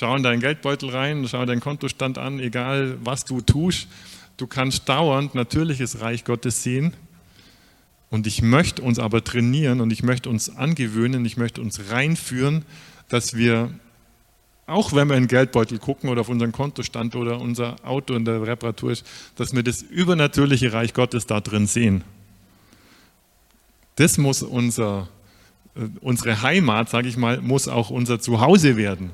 Schau 0.00 0.16
in 0.16 0.22
deinen 0.22 0.40
Geldbeutel 0.40 0.88
rein, 0.88 1.28
schau 1.28 1.44
deinen 1.44 1.60
Kontostand 1.60 2.16
an, 2.16 2.40
egal 2.40 2.96
was 3.04 3.26
du 3.26 3.42
tust. 3.42 3.86
Du 4.38 4.46
kannst 4.46 4.88
dauernd 4.88 5.34
natürliches 5.34 6.00
Reich 6.00 6.24
Gottes 6.24 6.62
sehen. 6.62 6.94
Und 8.08 8.26
ich 8.26 8.40
möchte 8.40 8.80
uns 8.80 8.98
aber 8.98 9.22
trainieren 9.22 9.82
und 9.82 9.92
ich 9.92 10.02
möchte 10.02 10.30
uns 10.30 10.56
angewöhnen, 10.56 11.26
ich 11.26 11.36
möchte 11.36 11.60
uns 11.60 11.90
reinführen, 11.90 12.64
dass 13.10 13.36
wir 13.36 13.74
auch 14.66 14.94
wenn 14.94 15.06
wir 15.06 15.18
in 15.18 15.24
den 15.24 15.28
Geldbeutel 15.28 15.78
gucken 15.78 16.08
oder 16.08 16.22
auf 16.22 16.30
unseren 16.30 16.52
Kontostand 16.52 17.14
oder 17.14 17.38
unser 17.38 17.76
Auto 17.84 18.14
in 18.14 18.24
der 18.24 18.40
Reparatur 18.40 18.92
ist, 18.92 19.04
dass 19.36 19.54
wir 19.54 19.62
das 19.62 19.82
übernatürliche 19.82 20.72
Reich 20.72 20.94
Gottes 20.94 21.26
da 21.26 21.42
drin 21.42 21.66
sehen. 21.66 22.04
Das 23.96 24.16
muss 24.16 24.42
unser, 24.42 25.10
äh, 25.74 25.80
unsere 26.00 26.40
Heimat, 26.40 26.88
sage 26.88 27.06
ich 27.06 27.18
mal, 27.18 27.42
muss 27.42 27.68
auch 27.68 27.90
unser 27.90 28.18
Zuhause 28.18 28.78
werden. 28.78 29.10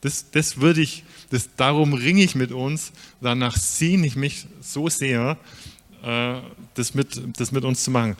Das, 0.00 0.30
das 0.30 0.60
würde 0.60 0.82
ich, 0.82 1.04
das, 1.30 1.48
darum 1.56 1.94
ringe 1.94 2.22
ich 2.22 2.34
mit 2.34 2.52
uns, 2.52 2.92
danach 3.20 3.56
sehne 3.56 4.06
ich 4.06 4.16
mich 4.16 4.46
so 4.60 4.88
sehr, 4.88 5.36
äh, 6.02 6.34
das, 6.74 6.94
mit, 6.94 7.20
das 7.38 7.52
mit 7.52 7.64
uns 7.64 7.84
zu 7.84 7.90
machen. 7.90 8.16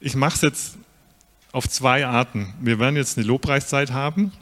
Ich 0.00 0.16
mache 0.16 0.34
es 0.34 0.40
jetzt 0.42 0.78
auf 1.52 1.68
zwei 1.68 2.06
Arten. 2.06 2.52
Wir 2.60 2.78
werden 2.78 2.96
jetzt 2.96 3.16
eine 3.16 3.26
Lobpreiszeit 3.26 3.92
haben 3.92 4.32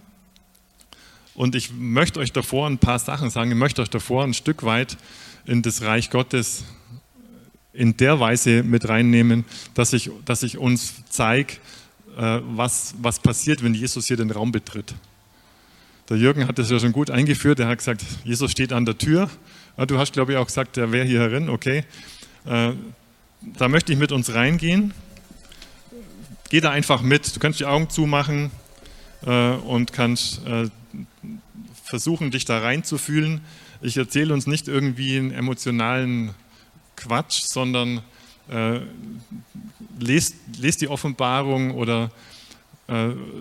und 1.35 1.55
ich 1.55 1.73
möchte 1.73 2.21
euch 2.21 2.33
davor 2.33 2.69
ein 2.69 2.79
paar 2.79 2.99
Sachen 2.99 3.31
sagen. 3.31 3.51
Ich 3.51 3.57
möchte 3.57 3.83
euch 3.83 3.91
davor 3.91 4.25
ein 4.25 4.35
Stück 4.35 4.63
weit 4.65 4.97
in 5.45 5.63
das 5.63 5.83
Reich 5.83 6.11
Gottes 6.11 6.65
in 7.73 7.97
der 7.97 8.21
Weise 8.21 8.63
mit 8.63 8.89
reinnehmen, 8.89 9.45
dass 9.75 9.93
ich, 9.93 10.11
dass 10.25 10.43
ich 10.43 10.59
uns 10.59 10.95
zeige, 11.09 11.55
äh, 12.17 12.41
was, 12.43 12.95
was 12.99 13.19
passiert, 13.19 13.63
wenn 13.63 13.75
Jesus 13.75 14.07
hier 14.07 14.17
den 14.17 14.31
Raum 14.31 14.53
betritt. 14.53 14.95
Der 16.13 16.21
Jürgen 16.21 16.47
hat 16.47 16.59
das 16.59 16.71
ja 16.71 16.79
schon 16.79 16.93
gut 16.93 17.11
eingeführt. 17.11 17.59
Er 17.59 17.69
hat 17.69 17.79
gesagt, 17.79 18.05
Jesus 18.23 18.51
steht 18.51 18.75
an 18.75 18.85
der 18.85 18.99
Tür. 18.99 19.31
Du 19.87 19.99
hast, 19.99 20.13
glaube 20.13 20.33
ich, 20.33 20.39
auch 20.39 20.45
gesagt, 20.45 20.77
er 20.77 20.93
wäre 20.93 21.07
hier 21.07 21.21
herin. 21.21 21.49
Okay. 21.49 21.85
Äh, 22.45 22.73
da 23.41 23.69
möchte 23.69 23.95
ich 23.95 23.99
mit 23.99 24.13
uns 24.13 24.35
reingehen. 24.35 24.93
Geh 26.51 26.61
da 26.61 26.71
einfach 26.71 27.01
mit. 27.01 27.35
Du 27.35 27.41
kannst 27.41 27.61
die 27.61 27.65
Augen 27.65 27.89
zumachen 27.89 28.51
äh, 29.25 29.53
und 29.53 29.95
kannst 29.95 30.43
versuchen, 31.83 32.31
dich 32.31 32.45
da 32.45 32.59
reinzufühlen. 32.59 33.41
Ich 33.81 33.97
erzähle 33.97 34.35
uns 34.35 34.47
nicht 34.47 34.69
irgendwie 34.69 35.17
einen 35.17 35.31
emotionalen 35.31 36.35
Quatsch, 36.95 37.41
sondern 37.47 38.03
äh, 38.51 38.81
lest, 39.99 40.35
lest 40.59 40.83
die 40.83 40.89
Offenbarung 40.89 41.71
oder 41.71 42.05
äh, 42.05 42.09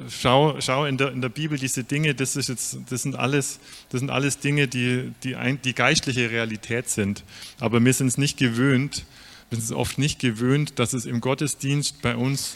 schau, 0.10 0.56
schau 0.60 0.86
in, 0.86 0.98
der, 0.98 1.12
in 1.12 1.22
der 1.22 1.30
Bibel 1.30 1.58
diese 1.58 1.84
Dinge, 1.84 2.14
das, 2.14 2.36
ist 2.36 2.50
jetzt, 2.50 2.78
das, 2.90 3.02
sind, 3.02 3.16
alles, 3.16 3.60
das 3.90 4.00
sind 4.00 4.10
alles 4.10 4.40
Dinge, 4.40 4.68
die, 4.68 5.12
die, 5.24 5.36
ein, 5.36 5.62
die 5.62 5.74
geistliche 5.74 6.30
Realität 6.30 6.90
sind. 6.90 7.24
Aber 7.60 7.84
wir 7.84 7.94
sind 7.94 8.08
es 8.08 8.18
nicht 8.18 8.38
gewöhnt, 8.38 9.06
wir 9.50 9.58
sind 9.58 9.66
es 9.66 9.72
oft 9.72 9.98
nicht 9.98 10.20
gewöhnt, 10.20 10.80
dass 10.80 10.94
es 10.94 11.06
im 11.06 11.22
Gottesdienst 11.22 12.02
bei 12.02 12.16
uns 12.16 12.56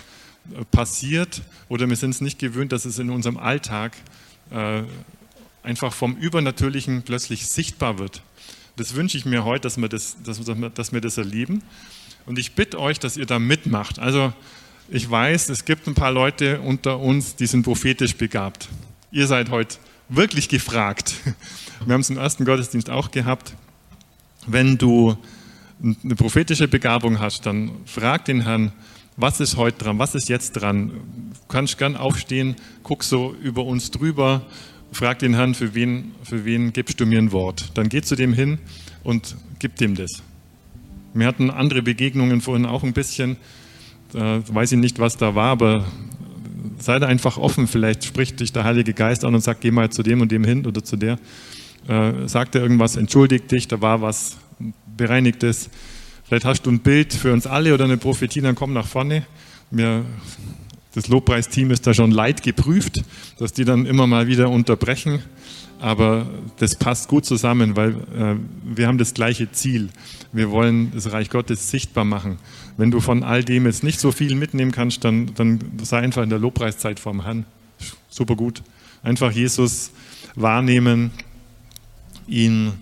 äh, 0.53 0.63
passiert 0.65 1.41
oder 1.69 1.89
wir 1.89 1.95
sind 1.95 2.11
es 2.11 2.21
nicht 2.21 2.39
gewöhnt, 2.39 2.71
dass 2.71 2.85
es 2.85 2.99
in 2.99 3.09
unserem 3.09 3.37
Alltag 3.37 3.93
äh, 4.51 4.83
einfach 5.63 5.93
vom 5.93 6.15
Übernatürlichen 6.15 7.01
plötzlich 7.01 7.47
sichtbar 7.47 7.97
wird. 7.97 8.21
Das 8.77 8.95
wünsche 8.95 9.17
ich 9.17 9.25
mir 9.25 9.43
heute, 9.43 9.63
dass 9.63 9.77
wir 9.77 9.89
das, 9.89 10.17
dass, 10.23 10.39
dass 10.73 10.93
wir 10.93 11.01
das 11.01 11.17
erleben. 11.17 11.63
Und 12.25 12.39
ich 12.39 12.53
bitte 12.53 12.79
euch, 12.79 12.99
dass 12.99 13.17
ihr 13.17 13.25
da 13.25 13.39
mitmacht. 13.39 13.99
Also 13.99 14.33
ich 14.89 15.09
weiß, 15.09 15.49
es 15.49 15.65
gibt 15.65 15.87
ein 15.87 15.95
paar 15.95 16.11
Leute 16.11 16.61
unter 16.61 16.99
uns, 16.99 17.35
die 17.35 17.45
sind 17.45 17.63
prophetisch 17.63 18.15
begabt. 18.15 18.69
Ihr 19.11 19.27
seid 19.27 19.49
heute 19.49 19.77
wirklich 20.09 20.49
gefragt. 20.49 21.15
Wir 21.85 21.93
haben 21.93 22.01
es 22.01 22.09
im 22.09 22.17
ersten 22.17 22.45
Gottesdienst 22.45 22.89
auch 22.89 23.11
gehabt. 23.11 23.53
Wenn 24.47 24.77
du 24.77 25.17
eine 25.81 26.15
prophetische 26.15 26.67
Begabung 26.67 27.19
hast, 27.19 27.45
dann 27.45 27.71
frag 27.85 28.25
den 28.25 28.41
Herrn, 28.41 28.71
was 29.17 29.39
ist 29.39 29.57
heute 29.57 29.77
dran, 29.77 29.99
was 29.99 30.15
ist 30.15 30.29
jetzt 30.29 30.53
dran. 30.53 30.89
Du 30.89 31.47
kannst 31.47 31.77
gern 31.77 31.95
aufstehen, 31.95 32.55
guck 32.83 33.03
so 33.03 33.35
über 33.41 33.63
uns 33.65 33.91
drüber 33.91 34.45
frag 34.95 35.19
den 35.19 35.33
Herrn, 35.33 35.53
für 35.53 35.75
wen, 35.75 36.13
für 36.23 36.45
wen 36.45 36.73
gibst 36.73 36.99
du 36.99 37.05
mir 37.05 37.19
ein 37.19 37.31
Wort? 37.31 37.71
Dann 37.73 37.89
geh 37.89 38.01
zu 38.01 38.15
dem 38.15 38.33
hin 38.33 38.59
und 39.03 39.35
gib 39.59 39.75
dem 39.75 39.95
das. 39.95 40.23
Wir 41.13 41.27
hatten 41.27 41.49
andere 41.49 41.81
Begegnungen 41.81 42.41
vorhin 42.41 42.65
auch 42.65 42.83
ein 42.83 42.93
bisschen. 42.93 43.37
Da 44.15 44.41
weiß 44.47 44.71
ich 44.71 44.77
nicht, 44.77 44.97
was 44.97 45.17
da 45.17 45.35
war, 45.35 45.51
aber 45.51 45.85
seid 46.79 47.03
einfach 47.03 47.37
offen. 47.37 47.67
Vielleicht 47.67 48.05
spricht 48.05 48.39
dich 48.39 48.53
der 48.53 48.63
Heilige 48.63 48.93
Geist 48.93 49.25
an 49.25 49.35
und 49.35 49.41
sagt, 49.41 49.59
geh 49.59 49.71
mal 49.71 49.89
zu 49.89 50.03
dem 50.03 50.21
und 50.21 50.31
dem 50.31 50.45
hin 50.45 50.65
oder 50.65 50.81
zu 50.81 50.95
der. 50.95 51.19
Äh, 51.89 52.25
sagt 52.25 52.55
er 52.55 52.61
irgendwas, 52.61 52.95
entschuldigt 52.95 53.51
dich, 53.51 53.67
da 53.67 53.81
war 53.81 54.01
was 54.01 54.37
Bereinigtes. 54.95 55.69
Vielleicht 56.23 56.45
hast 56.45 56.65
du 56.65 56.71
ein 56.71 56.79
Bild 56.79 57.13
für 57.13 57.33
uns 57.33 57.45
alle 57.45 57.73
oder 57.73 57.83
eine 57.83 57.97
Prophetie, 57.97 58.39
dann 58.39 58.55
komm 58.55 58.71
nach 58.71 58.87
vorne. 58.87 59.25
Wir 59.69 60.05
das 60.95 61.09
Lobpreisteam 61.09 61.71
ist 61.71 61.85
da 61.85 61.93
schon 61.93 62.11
leid 62.11 62.41
geprüft, 62.41 63.03
dass 63.37 63.51
die 63.51 63.65
dann 63.65 63.85
immer 63.85 64.07
mal 64.07 64.27
wieder 64.27 64.49
unterbrechen. 64.49 65.21
Aber 65.81 66.25
das 66.57 66.77
passt 66.77 67.09
gut 67.09 67.25
zusammen, 67.25 67.75
weil 67.75 67.91
äh, 68.17 68.35
wir 68.63 68.87
haben 68.87 68.97
das 68.97 69.13
gleiche 69.13 69.51
Ziel. 69.51 69.89
Wir 70.31 70.51
wollen 70.51 70.93
das 70.95 71.11
Reich 71.11 71.29
Gottes 71.29 71.69
sichtbar 71.69 72.05
machen. 72.05 72.37
Wenn 72.77 72.91
du 72.91 72.99
von 72.99 73.23
all 73.23 73.43
dem 73.43 73.65
jetzt 73.65 73.83
nicht 73.83 73.99
so 73.99 74.11
viel 74.11 74.35
mitnehmen 74.35 74.71
kannst, 74.71 75.03
dann, 75.03 75.33
dann 75.35 75.59
sei 75.81 75.99
einfach 75.99 76.23
in 76.23 76.29
der 76.29 76.39
Lobpreiszeit 76.39 76.99
vorm 76.99 77.23
Herrn. 77.23 77.45
Super 78.09 78.35
gut. 78.35 78.63
Einfach 79.01 79.31
Jesus 79.31 79.91
wahrnehmen, 80.35 81.11
ihn 82.27 82.73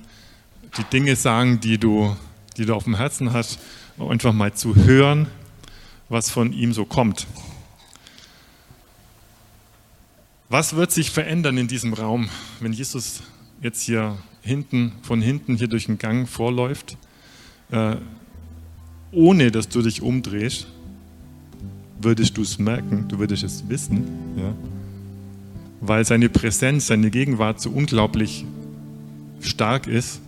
die 0.78 0.84
Dinge 0.86 1.16
sagen, 1.16 1.60
die 1.60 1.78
du, 1.78 2.16
die 2.58 2.66
du 2.66 2.74
auf 2.74 2.86
dem 2.86 2.96
Herzen 2.96 3.34
hast, 3.34 3.60
einfach 4.00 4.34
mal 4.34 4.54
zu 4.54 4.76
hören, 4.76 5.28
was 6.10 6.30
von 6.30 6.54
ihm 6.54 6.74
so 6.74 6.86
kommt. 6.86 7.28
Was 10.50 10.76
wird 10.76 10.92
sich 10.92 11.12
verändern 11.12 11.58
in 11.58 11.68
diesem 11.68 11.94
Raum, 11.94 12.30
wenn 12.60 12.74
Jesus 12.74 13.24
jetzt 13.62 13.82
hier 13.82 14.18
hinten, 14.42 14.94
von 15.02 15.22
hinten 15.22 15.56
hier 15.56 15.68
durch 15.68 15.86
den 15.86 15.98
Gang 15.98 16.28
vorläuft, 16.28 16.98
äh, 17.72 17.96
ohne 19.14 19.52
dass 19.52 19.70
du 19.70 19.82
dich 19.82 20.02
umdrehst? 20.02 20.68
Würdest 22.02 22.36
du 22.38 22.42
es 22.42 22.60
merken, 22.60 23.06
du 23.08 23.20
würdest 23.20 23.44
es 23.44 23.70
wissen, 23.70 24.04
ja? 24.36 24.54
weil 25.80 26.06
seine 26.06 26.30
Präsenz, 26.30 26.88
seine 26.88 27.10
Gegenwart 27.10 27.62
so 27.62 27.70
unglaublich 27.70 28.46
stark 29.40 29.88
ist, 29.88 30.22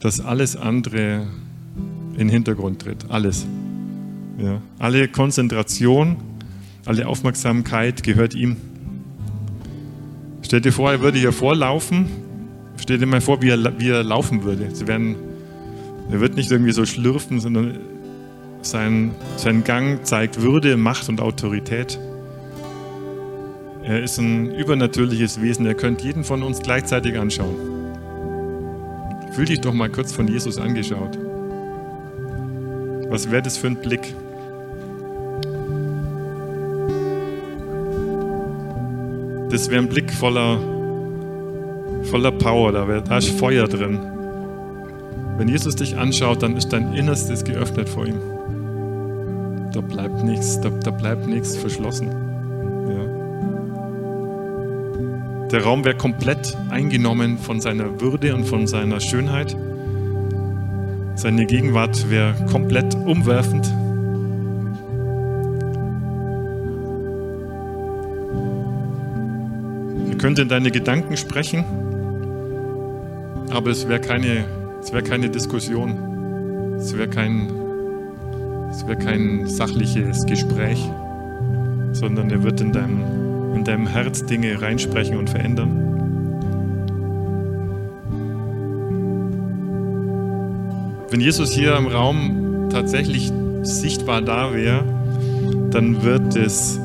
dass 0.00 0.20
alles 0.20 0.56
andere 0.56 1.26
in 2.12 2.18
den 2.18 2.28
Hintergrund 2.28 2.82
tritt. 2.82 3.04
Alles. 3.08 3.46
Ja. 4.38 4.60
Alle 4.78 5.08
Konzentration, 5.08 6.16
alle 6.84 7.06
Aufmerksamkeit 7.06 8.02
gehört 8.02 8.34
ihm. 8.34 8.56
Stell 10.42 10.60
dir 10.60 10.72
vor, 10.72 10.90
er 10.90 11.00
würde 11.00 11.18
hier 11.18 11.32
vorlaufen. 11.32 12.06
Stell 12.78 12.98
dir 12.98 13.06
mal 13.06 13.20
vor, 13.20 13.42
wie 13.42 13.50
er, 13.50 13.80
wie 13.80 13.90
er 13.90 14.02
laufen 14.02 14.44
würde. 14.44 14.74
Sie 14.74 14.86
werden, 14.86 15.16
er 16.10 16.20
wird 16.20 16.36
nicht 16.36 16.50
irgendwie 16.50 16.72
so 16.72 16.86
schlürfen, 16.86 17.40
sondern 17.40 17.78
sein, 18.62 19.14
sein 19.36 19.64
Gang 19.64 20.04
zeigt 20.06 20.42
Würde, 20.42 20.76
Macht 20.76 21.08
und 21.08 21.20
Autorität. 21.20 21.98
Er 23.82 24.02
ist 24.02 24.18
ein 24.18 24.54
übernatürliches 24.54 25.40
Wesen. 25.40 25.66
Er 25.66 25.74
könnte 25.74 26.04
jeden 26.04 26.24
von 26.24 26.42
uns 26.42 26.60
gleichzeitig 26.60 27.18
anschauen. 27.18 27.56
Fühl 29.32 29.46
dich 29.46 29.60
doch 29.60 29.72
mal 29.72 29.88
kurz 29.88 30.12
von 30.12 30.28
Jesus 30.28 30.58
angeschaut. 30.58 31.18
Was 33.08 33.30
wäre 33.30 33.42
das 33.42 33.56
für 33.56 33.68
ein 33.68 33.76
Blick? 33.76 34.14
das 39.50 39.70
wäre 39.70 39.80
ein 39.80 39.88
Blick 39.88 40.12
voller, 40.12 40.58
voller 42.04 42.30
Power, 42.32 42.72
da, 42.72 42.86
wär, 42.86 43.00
da 43.00 43.18
ist 43.18 43.30
Feuer 43.30 43.66
drin. 43.66 43.98
Wenn 45.36 45.48
Jesus 45.48 45.76
dich 45.76 45.96
anschaut, 45.96 46.42
dann 46.42 46.56
ist 46.56 46.68
dein 46.68 46.94
Innerstes 46.94 47.44
geöffnet 47.44 47.88
vor 47.88 48.06
ihm. 48.06 48.37
Da 49.72 49.80
bleibt 49.80 50.24
nichts, 50.24 50.60
da, 50.60 50.70
da 50.70 50.90
bleibt 50.90 51.26
nichts 51.26 51.56
verschlossen. 51.56 52.08
Ja. 52.88 53.04
Der 55.48 55.62
Raum 55.62 55.84
wäre 55.84 55.96
komplett 55.96 56.56
eingenommen 56.70 57.38
von 57.38 57.60
seiner 57.60 58.00
Würde 58.00 58.34
und 58.34 58.44
von 58.44 58.66
seiner 58.66 59.00
Schönheit. 59.00 59.56
Seine 61.14 61.46
Gegenwart 61.46 62.10
wäre 62.10 62.34
komplett 62.46 62.94
umwerfend. 62.94 63.72
könnte 70.18 70.42
in 70.42 70.48
deine 70.48 70.70
Gedanken 70.70 71.16
sprechen, 71.16 71.64
aber 73.50 73.70
es 73.70 73.88
wäre 73.88 74.00
keine, 74.00 74.44
wär 74.92 75.02
keine 75.02 75.30
Diskussion. 75.30 76.76
Es 76.76 76.96
wäre 76.96 77.08
kein, 77.08 77.48
wär 78.88 78.96
kein 78.96 79.46
sachliches 79.46 80.24
Gespräch, 80.24 80.82
sondern 81.92 82.30
er 82.30 82.42
wird 82.42 82.60
in 82.62 82.72
deinem, 82.72 83.54
in 83.54 83.62
deinem 83.64 83.86
Herz 83.86 84.24
Dinge 84.24 84.60
reinsprechen 84.60 85.18
und 85.18 85.28
verändern. 85.28 85.84
Wenn 91.10 91.20
Jesus 91.20 91.52
hier 91.52 91.76
im 91.76 91.86
Raum 91.86 92.68
tatsächlich 92.70 93.30
sichtbar 93.62 94.22
da 94.22 94.54
wäre, 94.54 94.84
dann 95.70 96.02
wird 96.02 96.34
es, 96.36 96.80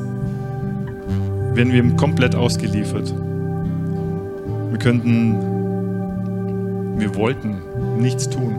werden 1.54 1.72
wir 1.72 1.78
ihm 1.78 1.96
komplett 1.96 2.34
ausgeliefert. 2.34 3.14
Wir 4.70 4.78
könnten, 4.78 5.38
wir 6.98 7.14
wollten 7.14 7.62
nichts 7.98 8.28
tun. 8.28 8.56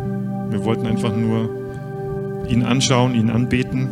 Wir 0.49 0.63
wollten 0.63 0.88
einfach 0.88 1.15
nur 1.15 1.64
ihn 2.49 2.63
anschauen, 2.63 3.15
ihn 3.15 3.29
anbeten. 3.29 3.89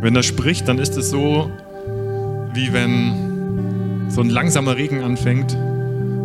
Wenn 0.00 0.16
er 0.16 0.22
spricht, 0.22 0.68
dann 0.68 0.78
ist 0.78 0.96
es 0.96 1.10
so, 1.10 1.50
wie 2.54 2.72
wenn 2.72 4.10
so 4.10 4.20
ein 4.20 4.30
langsamer 4.30 4.76
Regen 4.76 5.02
anfängt, 5.02 5.56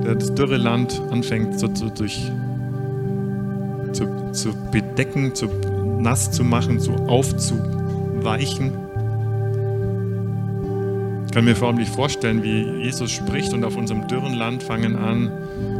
der 0.06 0.16
das 0.16 0.34
dürre 0.34 0.58
Land 0.58 1.02
anfängt 1.12 1.60
so, 1.60 1.70
so 1.74 1.90
durch, 1.90 2.32
zu, 3.94 4.32
zu 4.32 4.54
bedecken, 4.72 5.36
zu 5.36 5.48
nass 6.00 6.32
zu 6.32 6.44
machen, 6.44 6.80
so 6.80 6.94
aufzuweichen 7.08 8.72
kann 11.38 11.46
mir 11.46 11.56
förmlich 11.56 11.88
vorstellen, 11.90 12.42
wie 12.42 12.64
Jesus 12.82 13.12
spricht 13.12 13.54
und 13.54 13.64
auf 13.64 13.78
unserem 13.78 14.08
dürren 14.08 14.34
Land 14.34 14.64
fangen 14.64 14.96
an, 14.96 15.32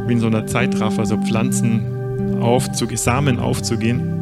wie 0.06 0.12
in 0.12 0.20
so 0.20 0.28
einer 0.28 0.46
Zeitraffer, 0.46 1.04
so 1.04 1.16
Pflanzen 1.16 1.97
aufzu 2.40 2.86
Samen 2.94 3.38
aufzugehen. 3.38 4.14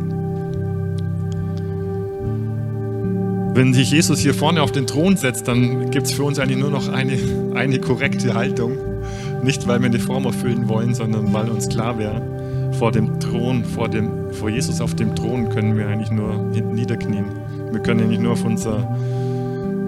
Wenn 3.55 3.73
sich 3.73 3.91
Jesus 3.91 4.19
hier 4.21 4.35
vorne 4.35 4.61
auf 4.61 4.71
den 4.71 4.87
Thron 4.87 5.17
setzt, 5.17 5.49
dann 5.49 5.91
gibt 5.91 6.07
es 6.07 6.13
für 6.13 6.25
uns 6.25 6.39
eigentlich 6.39 6.59
nur 6.59 6.71
noch 6.71 6.89
eine, 6.89 7.17
eine 7.55 7.81
korrekte 7.81 8.35
Haltung. 8.35 8.73
Nicht, 9.43 9.67
weil 9.67 9.81
wir 9.81 9.87
eine 9.87 9.99
Form 9.99 10.27
erfüllen 10.27 10.69
wollen, 10.69 10.95
sondern 10.95 11.33
weil 11.33 11.49
uns 11.49 11.69
klar 11.69 11.99
wäre, 11.99 12.21
vor 12.73 12.93
dem 12.93 13.19
Thron, 13.19 13.65
vor, 13.65 13.89
dem, 13.89 14.11
vor 14.33 14.51
Jesus 14.51 14.81
auf 14.81 14.95
dem 14.95 15.15
Thron 15.15 15.49
können 15.49 15.79
wir 15.79 15.89
eigentlich 15.89 16.11
nur 16.11 16.37
niederknien. 16.53 17.25
Wir 17.73 17.81
können 17.81 18.01
eigentlich 18.01 18.21
nur 18.21 18.33
auf 18.33 18.45
unser 18.45 18.97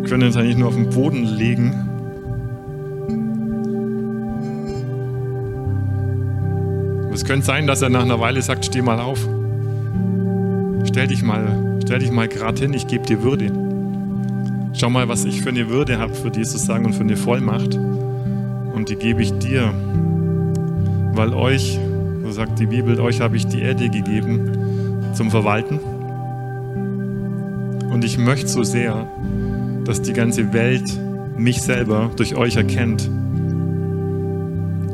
können 0.08 0.22
uns 0.22 0.36
eigentlich 0.36 0.56
nur 0.56 0.68
auf 0.68 0.74
den 0.74 0.88
Boden 0.88 1.24
legen. 1.24 1.87
Es 7.18 7.24
könnte 7.24 7.46
sein, 7.46 7.66
dass 7.66 7.82
er 7.82 7.88
nach 7.88 8.02
einer 8.02 8.20
Weile 8.20 8.40
sagt, 8.40 8.66
steh 8.66 8.80
mal 8.80 9.00
auf. 9.00 9.18
Stell 10.86 11.08
dich 11.08 11.24
mal, 11.24 11.80
stell 11.84 11.98
dich 11.98 12.12
mal 12.12 12.28
gerade 12.28 12.60
hin, 12.60 12.72
ich 12.72 12.86
gebe 12.86 13.04
dir 13.04 13.24
Würde. 13.24 13.50
Schau 14.72 14.88
mal, 14.88 15.08
was 15.08 15.24
ich 15.24 15.42
für 15.42 15.48
eine 15.48 15.68
Würde 15.68 15.98
habe, 15.98 16.14
für 16.14 16.30
dieses 16.30 16.64
Sagen 16.64 16.86
und 16.86 16.92
für 16.92 17.02
eine 17.02 17.16
Vollmacht. 17.16 17.74
Und 17.74 18.88
die 18.88 18.94
gebe 18.94 19.20
ich 19.20 19.36
dir. 19.38 19.74
Weil 21.14 21.34
euch, 21.34 21.80
so 22.22 22.30
sagt 22.30 22.60
die 22.60 22.66
Bibel, 22.66 23.00
euch 23.00 23.20
habe 23.20 23.36
ich 23.36 23.48
die 23.48 23.62
Erde 23.62 23.90
gegeben 23.90 24.52
zum 25.12 25.32
Verwalten. 25.32 25.80
Und 27.90 28.04
ich 28.04 28.16
möchte 28.16 28.46
so 28.46 28.62
sehr, 28.62 29.08
dass 29.84 30.02
die 30.02 30.12
ganze 30.12 30.52
Welt 30.52 30.88
mich 31.36 31.62
selber 31.62 32.12
durch 32.14 32.36
euch 32.36 32.54
erkennt. 32.54 33.10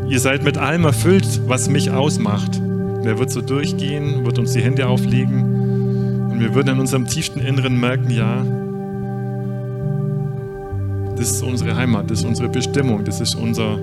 Ihr 0.08 0.20
seid 0.20 0.44
mit 0.44 0.58
allem 0.58 0.84
erfüllt, 0.84 1.40
was 1.46 1.68
mich 1.68 1.90
ausmacht. 1.90 2.60
Wer 3.02 3.18
wird 3.18 3.30
so 3.30 3.40
durchgehen, 3.40 4.24
wird 4.24 4.38
uns 4.38 4.52
die 4.52 4.62
Hände 4.62 4.86
auflegen 4.86 6.30
und 6.34 6.40
wir 6.40 6.54
würden 6.54 6.70
in 6.74 6.80
unserem 6.80 7.06
tiefsten 7.06 7.38
Inneren 7.38 7.78
merken, 7.78 8.10
ja, 8.10 8.44
das 11.16 11.30
ist 11.30 11.42
unsere 11.42 11.76
Heimat, 11.76 12.10
das 12.10 12.20
ist 12.20 12.24
unsere 12.24 12.48
Bestimmung, 12.48 13.04
das 13.04 13.20
ist 13.20 13.36
unser 13.36 13.78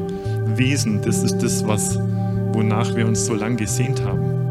Wesen, 0.58 1.02
das 1.02 1.24
ist 1.24 1.38
das, 1.38 1.66
was, 1.66 1.98
wonach 2.52 2.94
wir 2.94 3.08
uns 3.08 3.26
so 3.26 3.36
lange 3.36 3.56
gesehnt 3.56 4.04
haben. 4.04 4.42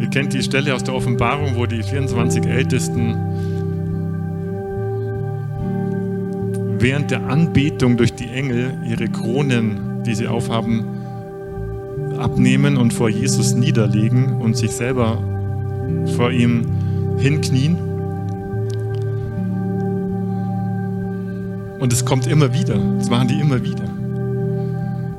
Ihr 0.00 0.08
kennt 0.08 0.34
die 0.34 0.42
Stelle 0.42 0.74
aus 0.74 0.84
der 0.84 0.94
Offenbarung, 0.94 1.56
wo 1.56 1.64
die 1.64 1.82
24 1.82 2.44
Ältesten 2.44 3.16
während 6.78 7.10
der 7.10 7.26
Anbetung 7.26 7.96
durch 7.96 8.14
die 8.14 8.28
Engel 8.28 8.78
ihre 8.84 9.08
Kronen, 9.08 10.02
die 10.04 10.14
sie 10.14 10.28
aufhaben, 10.28 10.84
abnehmen 12.18 12.76
und 12.76 12.92
vor 12.92 13.08
Jesus 13.08 13.54
niederlegen 13.54 14.40
und 14.40 14.56
sich 14.56 14.70
selber 14.72 15.22
vor 16.16 16.30
ihm 16.30 16.66
hinknien. 17.18 17.76
Und 21.78 21.92
es 21.92 22.04
kommt 22.04 22.26
immer 22.26 22.52
wieder, 22.54 22.78
das 22.98 23.10
machen 23.10 23.28
die 23.28 23.38
immer 23.38 23.62
wieder. 23.62 23.84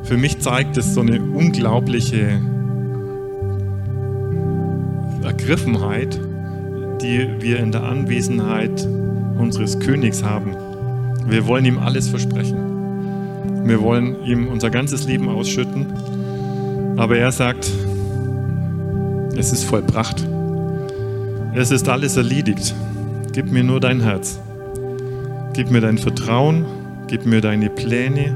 Für 0.03 0.17
mich 0.17 0.39
zeigt 0.39 0.77
es 0.77 0.93
so 0.93 1.01
eine 1.01 1.21
unglaubliche 1.21 2.41
Ergriffenheit, 5.23 6.19
die 7.01 7.27
wir 7.39 7.59
in 7.59 7.71
der 7.71 7.83
Anwesenheit 7.83 8.87
unseres 9.37 9.79
Königs 9.79 10.23
haben. 10.23 10.55
Wir 11.27 11.45
wollen 11.45 11.65
ihm 11.65 11.77
alles 11.77 12.07
versprechen. 12.07 13.67
Wir 13.67 13.81
wollen 13.81 14.23
ihm 14.23 14.47
unser 14.47 14.69
ganzes 14.69 15.05
Leben 15.05 15.27
ausschütten. 15.27 15.87
Aber 16.97 17.17
er 17.17 17.31
sagt, 17.33 17.69
es 19.35 19.51
ist 19.51 19.65
vollbracht. 19.65 20.25
Es 21.53 21.71
ist 21.71 21.89
alles 21.89 22.15
erledigt. 22.15 22.73
Gib 23.33 23.51
mir 23.51 23.63
nur 23.63 23.79
dein 23.79 23.99
Herz. 23.99 24.39
Gib 25.53 25.69
mir 25.69 25.81
dein 25.81 25.97
Vertrauen. 25.97 26.65
Gib 27.07 27.25
mir 27.25 27.41
deine 27.41 27.69
Pläne. 27.69 28.33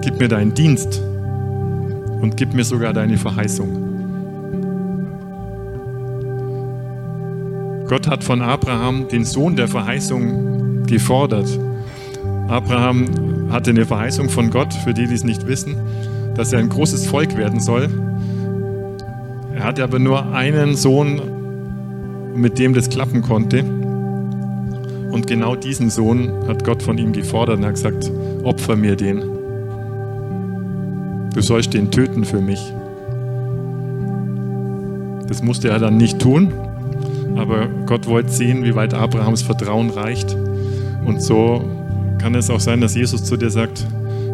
Gib 0.00 0.18
mir 0.18 0.28
deinen 0.28 0.54
Dienst. 0.54 1.02
Und 2.20 2.36
gib 2.36 2.54
mir 2.54 2.64
sogar 2.64 2.92
deine 2.92 3.18
Verheißung. 3.18 3.81
Gott 7.92 8.08
hat 8.08 8.24
von 8.24 8.40
Abraham 8.40 9.06
den 9.08 9.26
Sohn 9.26 9.54
der 9.54 9.68
Verheißung 9.68 10.86
gefordert. 10.86 11.46
Abraham 12.48 13.50
hatte 13.52 13.68
eine 13.68 13.84
Verheißung 13.84 14.30
von 14.30 14.48
Gott, 14.48 14.72
für 14.72 14.94
die, 14.94 15.06
die 15.06 15.12
es 15.12 15.24
nicht 15.24 15.46
wissen, 15.46 15.76
dass 16.34 16.54
er 16.54 16.60
ein 16.60 16.70
großes 16.70 17.04
Volk 17.04 17.36
werden 17.36 17.60
soll. 17.60 17.90
Er 19.54 19.64
hatte 19.64 19.84
aber 19.84 19.98
nur 19.98 20.32
einen 20.32 20.74
Sohn, 20.74 21.20
mit 22.34 22.58
dem 22.58 22.72
das 22.72 22.88
klappen 22.88 23.20
konnte. 23.20 23.62
Und 23.62 25.26
genau 25.26 25.54
diesen 25.54 25.90
Sohn 25.90 26.32
hat 26.48 26.64
Gott 26.64 26.82
von 26.82 26.96
ihm 26.96 27.12
gefordert 27.12 27.58
und 27.58 27.66
hat 27.66 27.74
gesagt, 27.74 28.10
opfer 28.42 28.74
mir 28.74 28.96
den. 28.96 29.20
Du 31.34 31.42
sollst 31.42 31.74
den 31.74 31.90
töten 31.90 32.24
für 32.24 32.40
mich. 32.40 32.72
Das 35.28 35.42
musste 35.42 35.68
er 35.68 35.78
dann 35.78 35.98
nicht 35.98 36.20
tun, 36.20 36.54
aber 37.36 37.68
Gott 37.86 38.06
wollte 38.06 38.30
sehen, 38.30 38.64
wie 38.64 38.74
weit 38.74 38.94
Abrahams 38.94 39.42
Vertrauen 39.42 39.90
reicht. 39.90 40.36
Und 41.04 41.22
so 41.22 41.64
kann 42.18 42.34
es 42.34 42.50
auch 42.50 42.60
sein, 42.60 42.80
dass 42.80 42.94
Jesus 42.94 43.24
zu 43.24 43.36
dir 43.36 43.50
sagt, 43.50 43.86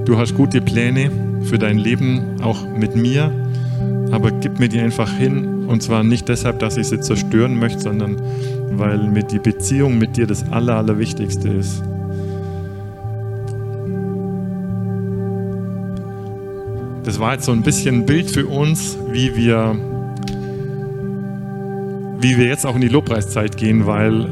du 0.04 0.18
hast 0.18 0.34
gute 0.34 0.60
Pläne 0.60 1.10
für 1.44 1.58
dein 1.58 1.78
Leben, 1.78 2.40
auch 2.42 2.66
mit 2.76 2.96
mir, 2.96 3.32
aber 4.10 4.30
gib 4.30 4.58
mir 4.58 4.68
die 4.68 4.80
einfach 4.80 5.10
hin. 5.12 5.66
Und 5.66 5.82
zwar 5.82 6.02
nicht 6.02 6.28
deshalb, 6.28 6.58
dass 6.58 6.76
ich 6.76 6.88
sie 6.88 7.00
zerstören 7.00 7.58
möchte, 7.58 7.80
sondern 7.80 8.16
weil 8.72 8.98
mir 8.98 9.22
die 9.22 9.38
Beziehung 9.38 9.98
mit 9.98 10.16
dir 10.16 10.26
das 10.26 10.50
Aller, 10.50 10.76
Allerwichtigste 10.76 11.48
ist. 11.48 11.82
Das 17.04 17.18
war 17.18 17.32
jetzt 17.32 17.46
so 17.46 17.52
ein 17.52 17.62
bisschen 17.62 18.02
ein 18.02 18.06
Bild 18.06 18.30
für 18.30 18.46
uns, 18.46 18.98
wie 19.10 19.34
wir 19.34 19.76
wie 22.20 22.36
wir 22.36 22.46
jetzt 22.46 22.66
auch 22.66 22.74
in 22.74 22.80
die 22.80 22.88
Lobpreiszeit 22.88 23.56
gehen, 23.56 23.86
weil 23.86 24.26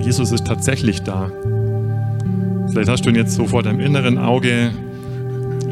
Jesus 0.00 0.32
ist 0.32 0.46
tatsächlich 0.46 1.02
da. 1.02 1.30
Vielleicht 2.70 2.88
hast 2.88 3.04
du 3.04 3.10
ihn 3.10 3.16
jetzt 3.16 3.34
so 3.34 3.46
vor 3.46 3.62
deinem 3.62 3.80
inneren 3.80 4.18
Auge 4.18 4.70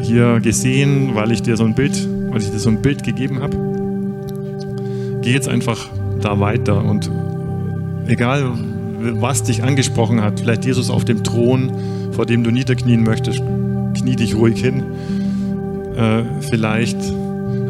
hier 0.03 0.41
gesehen, 0.41 1.15
weil 1.15 1.33
ich 1.33 1.43
dir 1.43 1.57
so 1.57 1.65
ein 1.65 1.75
Bild, 1.75 2.09
weil 2.31 2.41
ich 2.41 2.51
dir 2.51 2.59
so 2.59 2.71
ein 2.71 2.83
Bild 2.83 3.03
gegeben 3.03 3.41
habe. 3.41 3.57
Geh 5.23 5.33
jetzt 5.33 5.49
einfach 5.49 5.89
da 6.21 6.41
weiter 6.41 6.85
und 6.85 7.11
egal 8.07 8.53
was 9.03 9.43
dich 9.43 9.63
angesprochen 9.63 10.21
hat, 10.21 10.41
vielleicht 10.41 10.65
Jesus 10.65 10.91
auf 10.91 11.05
dem 11.05 11.25
Thron, 11.25 11.73
vor 12.13 12.27
dem 12.27 12.45
du 12.45 12.51
niederknien 12.51 13.03
möchtest, 13.03 13.41
knie 13.95 14.17
dich 14.17 14.35
ruhig 14.35 14.61
hin. 14.61 14.83
Äh, 15.97 16.23
vielleicht 16.41 16.99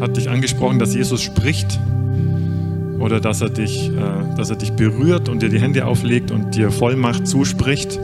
hat 0.01 0.17
dich 0.17 0.29
angesprochen, 0.29 0.79
dass 0.79 0.93
Jesus 0.93 1.21
spricht 1.21 1.79
oder 3.01 3.19
dass 3.19 3.41
er 3.41 3.49
dich, 3.49 3.89
äh, 3.89 4.35
dass 4.37 4.49
er 4.49 4.55
dich 4.55 4.73
berührt 4.73 5.27
und 5.27 5.41
dir 5.41 5.49
die 5.49 5.59
Hände 5.59 5.85
auflegt 5.85 6.31
und 6.31 6.55
dir 6.55 6.71
Vollmacht 6.71 7.27
zuspricht 7.27 7.99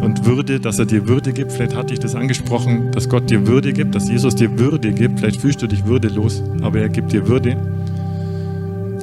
und 0.00 0.24
Würde, 0.24 0.60
dass 0.60 0.78
er 0.78 0.86
dir 0.86 1.08
Würde 1.08 1.32
gibt. 1.32 1.52
Vielleicht 1.52 1.74
hatte 1.74 1.92
ich 1.92 2.00
das 2.00 2.14
angesprochen, 2.14 2.90
dass 2.92 3.08
Gott 3.08 3.28
dir 3.30 3.46
Würde 3.46 3.72
gibt, 3.72 3.94
dass 3.94 4.08
Jesus 4.08 4.34
dir 4.34 4.58
Würde 4.58 4.92
gibt. 4.92 5.20
Vielleicht 5.20 5.40
fühlst 5.40 5.62
du 5.62 5.66
dich 5.66 5.84
würdelos, 5.86 6.42
aber 6.62 6.80
er 6.80 6.88
gibt 6.88 7.12
dir 7.12 7.26
Würde. 7.26 7.56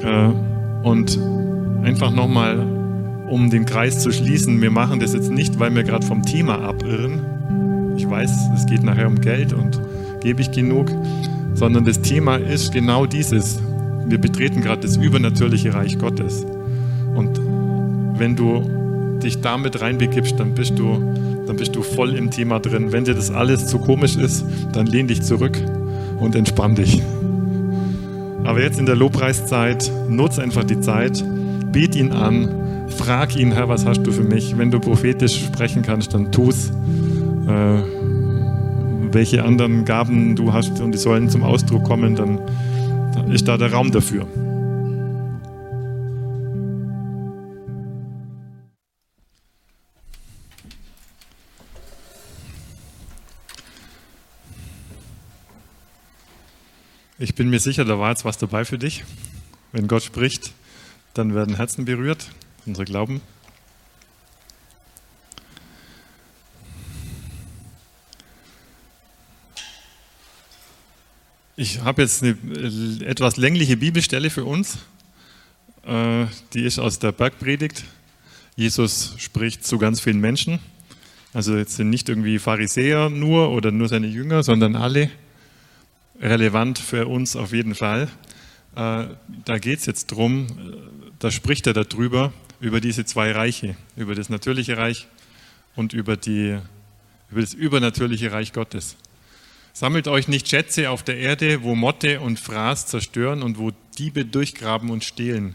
Äh, 0.02 0.86
und 0.86 1.18
einfach 1.82 2.12
nochmal, 2.12 2.58
um 3.28 3.50
den 3.50 3.66
Kreis 3.66 4.00
zu 4.00 4.10
schließen, 4.10 4.60
wir 4.62 4.70
machen 4.70 5.00
das 5.00 5.12
jetzt 5.12 5.30
nicht, 5.30 5.58
weil 5.58 5.74
wir 5.74 5.82
gerade 5.82 6.06
vom 6.06 6.22
Thema 6.22 6.60
abirren. 6.60 7.94
Ich 7.96 8.08
weiß, 8.08 8.30
es 8.54 8.66
geht 8.66 8.82
nachher 8.82 9.06
um 9.06 9.20
Geld 9.20 9.52
und 9.52 9.80
gebe 10.20 10.40
ich 10.40 10.50
genug, 10.50 10.90
sondern 11.54 11.84
das 11.84 12.00
Thema 12.00 12.36
ist 12.36 12.72
genau 12.72 13.06
dieses 13.06 13.60
wir 14.08 14.18
betreten 14.18 14.60
gerade 14.60 14.82
das 14.82 14.96
übernatürliche 14.96 15.74
Reich 15.74 15.98
Gottes. 15.98 16.44
Und 17.14 17.40
wenn 18.18 18.36
du 18.36 19.18
dich 19.22 19.40
damit 19.40 19.80
reinbegibst, 19.80 20.38
dann 20.38 20.54
bist 20.54 20.78
du, 20.78 21.44
dann 21.46 21.56
bist 21.56 21.74
du 21.74 21.82
voll 21.82 22.14
im 22.14 22.30
Thema 22.30 22.60
drin. 22.60 22.92
Wenn 22.92 23.04
dir 23.04 23.14
das 23.14 23.30
alles 23.30 23.66
zu 23.66 23.78
komisch 23.78 24.16
ist, 24.16 24.44
dann 24.72 24.86
lehn 24.86 25.08
dich 25.08 25.22
zurück 25.22 25.58
und 26.20 26.34
entspann 26.34 26.74
dich. 26.74 27.02
Aber 28.44 28.62
jetzt 28.62 28.78
in 28.78 28.86
der 28.86 28.96
Lobpreiszeit, 28.96 29.90
nutze 30.08 30.42
einfach 30.42 30.64
die 30.64 30.80
Zeit, 30.80 31.22
bet 31.72 31.94
ihn 31.96 32.12
an, 32.12 32.48
frag 32.88 33.36
ihn, 33.36 33.52
Herr, 33.52 33.68
was 33.68 33.84
hast 33.84 34.02
du 34.04 34.12
für 34.12 34.22
mich? 34.22 34.56
Wenn 34.56 34.70
du 34.70 34.80
prophetisch 34.80 35.44
sprechen 35.44 35.82
kannst, 35.82 36.14
dann 36.14 36.32
tu's. 36.32 36.70
Äh, 37.46 37.82
welche 39.12 39.44
anderen 39.44 39.84
Gaben 39.84 40.36
du 40.36 40.52
hast 40.52 40.80
und 40.80 40.92
die 40.92 40.98
sollen 40.98 41.30
zum 41.30 41.42
Ausdruck 41.42 41.84
kommen, 41.84 42.14
dann 42.14 42.38
ist 43.32 43.46
da 43.46 43.56
der 43.56 43.72
Raum 43.72 43.90
dafür. 43.90 44.26
Ich 57.20 57.34
bin 57.34 57.50
mir 57.50 57.58
sicher, 57.58 57.84
da 57.84 57.98
war 57.98 58.10
jetzt 58.10 58.24
was 58.24 58.38
dabei 58.38 58.64
für 58.64 58.78
dich. 58.78 59.04
Wenn 59.72 59.88
Gott 59.88 60.04
spricht, 60.04 60.52
dann 61.14 61.34
werden 61.34 61.56
Herzen 61.56 61.84
berührt, 61.84 62.30
unser 62.64 62.84
Glauben. 62.84 63.20
Ich 71.60 71.80
habe 71.80 72.02
jetzt 72.02 72.22
eine 72.22 72.36
äh, 72.54 73.04
etwas 73.04 73.36
längliche 73.36 73.76
Bibelstelle 73.76 74.30
für 74.30 74.44
uns. 74.44 74.78
Äh, 75.84 76.26
die 76.54 76.62
ist 76.62 76.78
aus 76.78 77.00
der 77.00 77.10
Bergpredigt. 77.10 77.82
Jesus 78.54 79.14
spricht 79.18 79.66
zu 79.66 79.76
ganz 79.76 80.00
vielen 80.00 80.20
Menschen. 80.20 80.60
Also 81.34 81.56
jetzt 81.56 81.74
sind 81.74 81.90
nicht 81.90 82.08
irgendwie 82.08 82.38
Pharisäer 82.38 83.10
nur 83.10 83.50
oder 83.50 83.72
nur 83.72 83.88
seine 83.88 84.06
Jünger, 84.06 84.44
sondern 84.44 84.76
alle. 84.76 85.10
Relevant 86.20 86.78
für 86.78 87.08
uns 87.08 87.34
auf 87.34 87.52
jeden 87.52 87.74
Fall. 87.74 88.04
Äh, 88.76 89.06
da 89.44 89.58
geht 89.58 89.80
es 89.80 89.86
jetzt 89.86 90.12
drum, 90.12 90.46
da 91.18 91.32
spricht 91.32 91.66
er 91.66 91.72
darüber, 91.72 92.32
über 92.60 92.80
diese 92.80 93.04
zwei 93.04 93.32
Reiche, 93.32 93.74
über 93.96 94.14
das 94.14 94.28
natürliche 94.28 94.76
Reich 94.76 95.08
und 95.74 95.92
über, 95.92 96.16
die, 96.16 96.56
über 97.32 97.40
das 97.40 97.52
übernatürliche 97.52 98.30
Reich 98.30 98.52
Gottes. 98.52 98.96
Sammelt 99.78 100.08
euch 100.08 100.26
nicht 100.26 100.48
Schätze 100.48 100.90
auf 100.90 101.04
der 101.04 101.18
Erde, 101.18 101.62
wo 101.62 101.76
Motte 101.76 102.18
und 102.18 102.40
Fraß 102.40 102.88
zerstören 102.88 103.44
und 103.44 103.58
wo 103.58 103.70
Diebe 103.96 104.24
durchgraben 104.24 104.90
und 104.90 105.04
stehlen. 105.04 105.54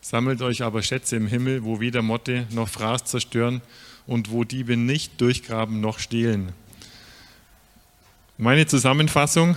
Sammelt 0.00 0.40
euch 0.40 0.62
aber 0.62 0.82
Schätze 0.82 1.16
im 1.16 1.26
Himmel, 1.26 1.62
wo 1.62 1.78
weder 1.78 2.00
Motte 2.00 2.46
noch 2.52 2.70
Fraß 2.70 3.04
zerstören 3.04 3.60
und 4.06 4.30
wo 4.30 4.44
Diebe 4.44 4.78
nicht 4.78 5.20
durchgraben 5.20 5.78
noch 5.82 5.98
stehlen. 5.98 6.52
Meine 8.38 8.64
Zusammenfassung, 8.66 9.56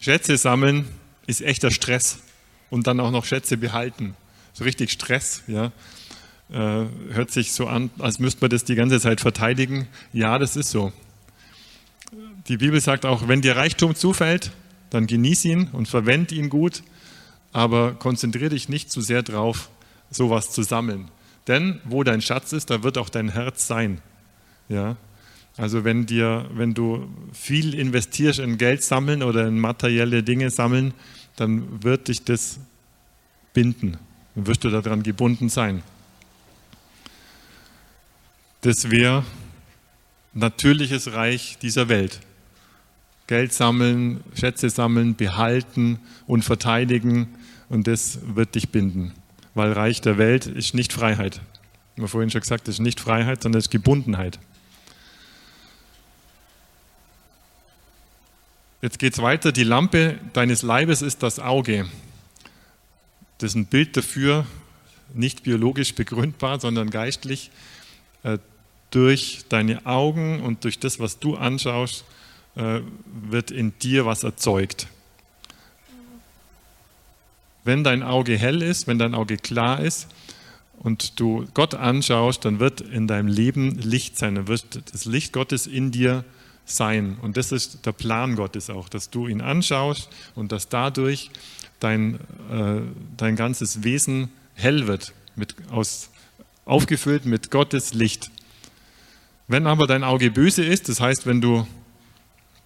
Schätze 0.00 0.38
sammeln 0.38 0.88
ist 1.26 1.42
echter 1.42 1.70
Stress 1.70 2.20
und 2.70 2.86
dann 2.86 2.98
auch 3.00 3.10
noch 3.10 3.26
Schätze 3.26 3.58
behalten. 3.58 4.16
So 4.54 4.64
richtig 4.64 4.90
Stress, 4.90 5.42
ja. 5.48 5.70
Äh, 6.50 6.86
hört 7.12 7.30
sich 7.30 7.52
so 7.52 7.66
an, 7.66 7.90
als 7.98 8.20
müsste 8.20 8.40
man 8.40 8.48
das 8.48 8.64
die 8.64 8.74
ganze 8.74 9.00
Zeit 9.00 9.20
verteidigen. 9.20 9.86
Ja, 10.14 10.38
das 10.38 10.56
ist 10.56 10.70
so. 10.70 10.94
Die 12.48 12.58
Bibel 12.58 12.80
sagt 12.80 13.04
auch, 13.04 13.26
wenn 13.26 13.42
dir 13.42 13.56
Reichtum 13.56 13.94
zufällt, 13.94 14.52
dann 14.90 15.06
genieß 15.06 15.44
ihn 15.46 15.68
und 15.72 15.88
verwend 15.88 16.30
ihn 16.30 16.48
gut, 16.48 16.82
aber 17.52 17.94
konzentriere 17.94 18.50
dich 18.50 18.68
nicht 18.68 18.90
zu 18.90 19.00
sehr 19.00 19.22
drauf, 19.22 19.68
sowas 20.10 20.52
zu 20.52 20.62
sammeln. 20.62 21.08
Denn 21.48 21.80
wo 21.84 22.04
dein 22.04 22.22
Schatz 22.22 22.52
ist, 22.52 22.70
da 22.70 22.82
wird 22.82 22.98
auch 22.98 23.08
dein 23.08 23.30
Herz 23.30 23.66
sein. 23.66 24.00
Ja? 24.68 24.96
Also 25.56 25.84
wenn, 25.84 26.06
dir, 26.06 26.48
wenn 26.52 26.74
du 26.74 27.08
viel 27.32 27.74
investierst 27.74 28.38
in 28.38 28.58
Geld 28.58 28.84
sammeln 28.84 29.22
oder 29.22 29.46
in 29.46 29.58
materielle 29.58 30.22
Dinge 30.22 30.50
sammeln, 30.50 30.92
dann 31.36 31.82
wird 31.82 32.08
dich 32.08 32.24
das 32.24 32.60
binden. 33.54 33.96
Dann 34.34 34.46
wirst 34.46 34.64
du 34.64 34.70
daran 34.70 35.02
gebunden 35.02 35.48
sein. 35.48 35.82
Das 38.60 38.90
wäre 38.90 39.24
natürliches 40.34 41.12
Reich 41.12 41.58
dieser 41.58 41.88
Welt. 41.88 42.20
Geld 43.26 43.52
sammeln, 43.52 44.22
Schätze 44.34 44.70
sammeln, 44.70 45.16
behalten 45.16 45.98
und 46.26 46.44
verteidigen 46.44 47.28
und 47.68 47.86
das 47.86 48.18
wird 48.22 48.54
dich 48.54 48.70
binden. 48.70 49.12
Weil 49.54 49.72
Reich 49.72 50.00
der 50.00 50.18
Welt 50.18 50.46
ist 50.46 50.74
nicht 50.74 50.92
Freiheit. 50.92 51.40
Wie 51.96 52.02
wir 52.02 52.08
vorhin 52.08 52.30
schon 52.30 52.42
gesagt, 52.42 52.68
ist 52.68 52.78
nicht 52.78 53.00
Freiheit, 53.00 53.42
sondern 53.42 53.58
ist 53.58 53.70
Gebundenheit. 53.70 54.38
Jetzt 58.82 58.98
geht 58.98 59.14
es 59.14 59.22
weiter. 59.22 59.50
Die 59.50 59.64
Lampe 59.64 60.18
deines 60.32 60.62
Leibes 60.62 61.02
ist 61.02 61.22
das 61.22 61.40
Auge. 61.40 61.86
Das 63.38 63.50
ist 63.52 63.54
ein 63.56 63.66
Bild 63.66 63.96
dafür, 63.96 64.46
nicht 65.14 65.42
biologisch 65.42 65.94
begründbar, 65.94 66.60
sondern 66.60 66.90
geistlich. 66.90 67.50
Äh, 68.22 68.38
durch 68.90 69.44
deine 69.48 69.84
Augen 69.84 70.40
und 70.40 70.64
durch 70.64 70.78
das, 70.78 71.00
was 71.00 71.18
du 71.18 71.36
anschaust, 71.36 72.04
äh, 72.56 72.80
wird 73.06 73.50
in 73.50 73.78
dir 73.78 74.06
was 74.06 74.24
erzeugt. 74.24 74.88
Wenn 77.64 77.84
dein 77.84 78.02
Auge 78.02 78.36
hell 78.36 78.62
ist, 78.62 78.86
wenn 78.86 78.98
dein 78.98 79.14
Auge 79.14 79.36
klar 79.36 79.80
ist 79.80 80.08
und 80.78 81.18
du 81.20 81.46
Gott 81.54 81.74
anschaust, 81.74 82.44
dann 82.44 82.60
wird 82.60 82.80
in 82.80 83.06
deinem 83.06 83.28
Leben 83.28 83.78
Licht 83.78 84.16
sein, 84.18 84.36
dann 84.36 84.48
wird 84.48 84.92
das 84.92 85.04
Licht 85.04 85.32
Gottes 85.32 85.66
in 85.66 85.90
dir 85.90 86.24
sein. 86.64 87.16
Und 87.22 87.36
das 87.36 87.52
ist 87.52 87.86
der 87.86 87.92
Plan 87.92 88.36
Gottes 88.36 88.70
auch, 88.70 88.88
dass 88.88 89.10
du 89.10 89.26
ihn 89.26 89.40
anschaust 89.40 90.08
und 90.34 90.52
dass 90.52 90.68
dadurch 90.68 91.30
dein, 91.80 92.14
äh, 92.50 92.80
dein 93.16 93.36
ganzes 93.36 93.82
Wesen 93.84 94.30
hell 94.54 94.86
wird, 94.86 95.12
mit, 95.34 95.54
aus, 95.70 96.10
aufgefüllt 96.64 97.26
mit 97.26 97.50
Gottes 97.50 97.94
Licht. 97.94 98.30
Wenn 99.48 99.66
aber 99.66 99.86
dein 99.86 100.04
Auge 100.04 100.30
böse 100.30 100.64
ist, 100.64 100.88
das 100.88 101.00
heißt, 101.00 101.26
wenn 101.26 101.40
du 101.40 101.66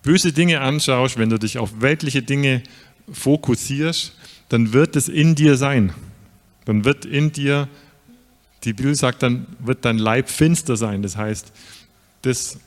böse 0.02 0.32
Dinge 0.32 0.60
anschaust, 0.60 1.18
wenn 1.18 1.30
du 1.30 1.38
dich 1.38 1.58
auf 1.58 1.80
weltliche 1.80 2.22
Dinge 2.22 2.62
fokussierst, 3.12 4.14
dann 4.48 4.72
wird 4.72 4.96
es 4.96 5.08
in 5.08 5.34
dir 5.34 5.56
sein. 5.56 5.92
Dann 6.64 6.84
wird 6.84 7.04
in 7.04 7.32
dir, 7.32 7.68
die 8.64 8.72
Bibel 8.72 8.94
sagt, 8.94 9.22
dann 9.22 9.46
wird 9.58 9.84
dein 9.84 9.98
Leib 9.98 10.28
finster 10.28 10.76
sein. 10.76 11.02
Das 11.02 11.16
heißt, 11.16 11.52
das, 12.22 12.58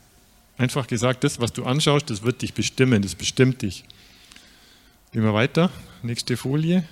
einfach 0.58 0.88
gesagt, 0.88 1.24
das, 1.24 1.40
was 1.40 1.54
du 1.54 1.66
anschaust, 1.66 2.10
das 2.10 2.24
wird 2.24 2.42
dich 2.42 2.54
bestimmen, 2.54 3.02
das 3.02 3.16
bestimmt 3.16 3.62
dich. 3.62 3.84
Gehen 5.12 5.24
wir 5.24 5.34
weiter, 5.34 5.70
nächste 6.02 6.38
Folie. 6.38 6.84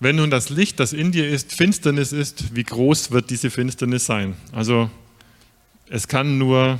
Wenn 0.00 0.16
nun 0.16 0.30
das 0.30 0.50
Licht, 0.50 0.80
das 0.80 0.92
in 0.92 1.12
dir 1.12 1.28
ist, 1.28 1.52
Finsternis 1.52 2.12
ist, 2.12 2.56
wie 2.56 2.64
groß 2.64 3.12
wird 3.12 3.30
diese 3.30 3.50
Finsternis 3.50 4.04
sein? 4.04 4.34
Also 4.50 4.90
es 5.92 6.08
kann 6.08 6.38
nur 6.38 6.78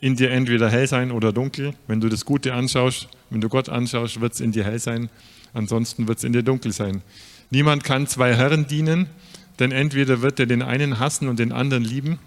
in 0.00 0.16
dir 0.16 0.32
entweder 0.32 0.68
hell 0.68 0.88
sein 0.88 1.12
oder 1.12 1.32
dunkel. 1.32 1.74
Wenn 1.86 2.00
du 2.00 2.08
das 2.08 2.24
Gute 2.24 2.52
anschaust, 2.54 3.06
wenn 3.30 3.40
du 3.40 3.48
Gott 3.48 3.68
anschaust, 3.68 4.20
wird 4.20 4.32
es 4.32 4.40
in 4.40 4.50
dir 4.50 4.64
hell 4.64 4.80
sein, 4.80 5.08
ansonsten 5.54 6.08
wird 6.08 6.18
es 6.18 6.24
in 6.24 6.32
dir 6.32 6.42
dunkel 6.42 6.72
sein. 6.72 7.02
Niemand 7.50 7.84
kann 7.84 8.08
zwei 8.08 8.34
Herren 8.34 8.66
dienen, 8.66 9.06
denn 9.60 9.70
entweder 9.70 10.22
wird 10.22 10.40
er 10.40 10.46
den 10.46 10.60
einen 10.60 10.98
hassen 10.98 11.28
und 11.28 11.38
den 11.38 11.52
anderen 11.52 11.84
lieben, 11.84 12.18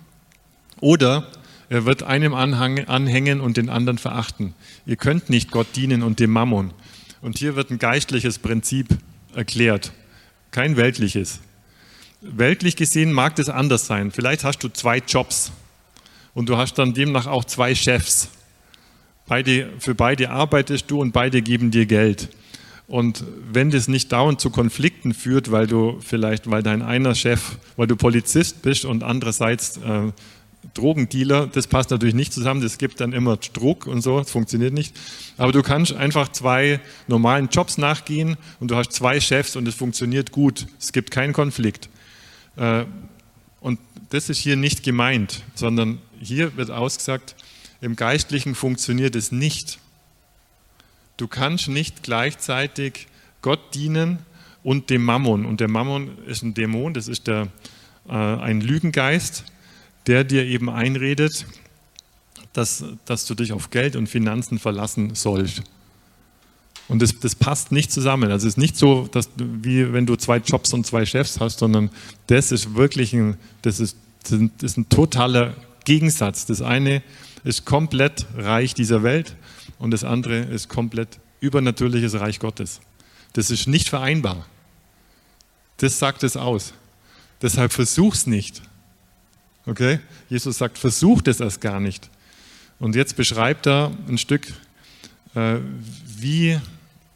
oder 0.79 1.27
er 1.67 1.83
wird 1.83 2.03
einem 2.03 2.33
anhängen 2.33 3.41
und 3.41 3.57
den 3.57 3.69
anderen 3.69 3.97
verachten. 3.97 4.53
Ihr 4.85 4.95
könnt 4.95 5.29
nicht 5.29 5.51
Gott 5.51 5.67
dienen 5.75 6.01
und 6.01 6.21
dem 6.21 6.31
Mammon. 6.31 6.71
Und 7.21 7.37
hier 7.37 7.57
wird 7.57 7.71
ein 7.71 7.79
geistliches 7.79 8.39
Prinzip 8.39 8.87
erklärt, 9.35 9.91
kein 10.51 10.77
weltliches. 10.77 11.41
Weltlich 12.25 12.77
gesehen 12.77 13.11
mag 13.11 13.35
das 13.35 13.49
anders 13.49 13.85
sein. 13.85 14.11
Vielleicht 14.11 14.45
hast 14.45 14.59
du 14.59 14.69
zwei 14.69 14.99
Jobs 14.99 15.51
und 16.33 16.47
du 16.47 16.55
hast 16.55 16.75
dann 16.75 16.93
demnach 16.93 17.27
auch 17.27 17.43
zwei 17.43 17.75
Chefs. 17.75 18.29
Beide, 19.27 19.69
für 19.79 19.93
beide 19.93 20.29
arbeitest 20.29 20.89
du 20.89 21.01
und 21.01 21.11
beide 21.11 21.41
geben 21.41 21.69
dir 21.69 21.85
Geld. 21.85 22.29
Und 22.87 23.25
wenn 23.51 23.71
das 23.71 23.89
nicht 23.89 24.11
dauernd 24.13 24.39
zu 24.39 24.51
Konflikten 24.51 25.13
führt, 25.13 25.51
weil 25.51 25.67
du 25.67 25.99
vielleicht, 25.99 26.49
weil 26.49 26.63
dein 26.63 26.81
einer 26.81 27.13
Chef, 27.13 27.57
weil 27.75 27.87
du 27.87 27.97
Polizist 27.97 28.61
bist 28.61 28.85
und 28.85 29.03
andererseits 29.03 29.77
äh, 29.77 30.11
Drogendealer, 30.73 31.47
das 31.47 31.67
passt 31.67 31.91
natürlich 31.91 32.15
nicht 32.15 32.31
zusammen, 32.31 32.61
das 32.61 32.77
gibt 32.77 33.01
dann 33.01 33.11
immer 33.11 33.35
Druck 33.35 33.85
und 33.85 34.01
so, 34.01 34.19
das 34.19 34.31
funktioniert 34.31 34.73
nicht. 34.73 34.95
Aber 35.37 35.51
du 35.51 35.61
kannst 35.61 35.93
einfach 35.93 36.29
zwei 36.29 36.79
normalen 37.07 37.49
Jobs 37.49 37.77
nachgehen 37.77 38.37
und 38.61 38.71
du 38.71 38.77
hast 38.77 38.93
zwei 38.93 39.19
Chefs 39.19 39.57
und 39.57 39.67
es 39.67 39.75
funktioniert 39.75 40.31
gut. 40.31 40.67
Es 40.79 40.93
gibt 40.93 41.11
keinen 41.11 41.33
Konflikt. 41.33 41.89
Äh, 42.55 42.85
und 43.59 43.79
das 44.09 44.29
ist 44.29 44.39
hier 44.39 44.55
nicht 44.55 44.83
gemeint, 44.83 45.43
sondern 45.55 45.99
hier 46.19 46.55
wird 46.57 46.69
ausgesagt, 46.71 47.35
im 47.81 47.95
Geistlichen 47.95 48.55
funktioniert 48.55 49.15
es 49.15 49.31
nicht. 49.31 49.79
Du 51.17 51.27
kannst 51.27 51.67
nicht 51.67 52.03
gleichzeitig 52.03 53.07
Gott 53.41 53.73
dienen 53.73 54.19
und 54.63 54.89
dem 54.89 55.03
Mammon. 55.03 55.45
Und 55.45 55.59
der 55.59 55.67
Mammon 55.67 56.17
ist 56.25 56.43
ein 56.43 56.53
Dämon, 56.53 56.93
das 56.93 57.07
ist 57.07 57.27
der, 57.27 57.49
äh, 58.07 58.13
ein 58.13 58.61
Lügengeist 58.61 59.45
der 60.07 60.23
dir 60.23 60.45
eben 60.45 60.69
einredet, 60.69 61.45
dass, 62.51 62.83
dass 63.05 63.25
du 63.25 63.35
dich 63.35 63.53
auf 63.53 63.69
Geld 63.69 63.95
und 63.95 64.07
Finanzen 64.07 64.59
verlassen 64.59 65.15
sollst. 65.15 65.63
Und 66.87 67.01
das, 67.01 67.17
das 67.19 67.35
passt 67.35 67.71
nicht 67.71 67.91
zusammen. 67.91 68.31
Also 68.31 68.47
es 68.47 68.53
ist 68.53 68.57
nicht 68.57 68.77
so, 68.77 69.07
dass, 69.11 69.29
wie 69.37 69.93
wenn 69.93 70.05
du 70.05 70.15
zwei 70.15 70.37
Jobs 70.37 70.73
und 70.73 70.85
zwei 70.85 71.05
Chefs 71.05 71.39
hast, 71.39 71.59
sondern 71.59 71.89
das 72.27 72.51
ist 72.51 72.75
wirklich 72.75 73.13
ein, 73.13 73.37
das 73.61 73.79
ist, 73.79 73.97
das 74.23 74.39
ist 74.61 74.77
ein 74.77 74.89
totaler 74.89 75.55
Gegensatz. 75.85 76.45
Das 76.45 76.61
eine 76.61 77.01
ist 77.43 77.65
komplett 77.65 78.25
Reich 78.35 78.73
dieser 78.73 79.03
Welt 79.03 79.35
und 79.79 79.91
das 79.91 80.03
andere 80.03 80.39
ist 80.39 80.69
komplett 80.69 81.19
übernatürliches 81.39 82.19
Reich 82.19 82.39
Gottes. 82.39 82.79
Das 83.33 83.49
ist 83.49 83.67
nicht 83.67 83.89
vereinbar. 83.89 84.45
Das 85.77 85.99
sagt 85.99 86.23
es 86.23 86.37
aus. 86.37 86.73
Deshalb 87.41 87.73
versuch's 87.73 88.27
nicht. 88.27 88.61
Okay? 89.65 89.99
Jesus 90.29 90.57
sagt, 90.57 90.77
versucht 90.77 91.27
es 91.27 91.39
erst 91.39 91.61
gar 91.61 91.79
nicht. 91.79 92.09
Und 92.79 92.95
jetzt 92.95 93.15
beschreibt 93.15 93.67
er 93.67 93.91
ein 94.07 94.17
Stück, 94.17 94.47
äh, 95.35 95.57
wie, 96.05 96.59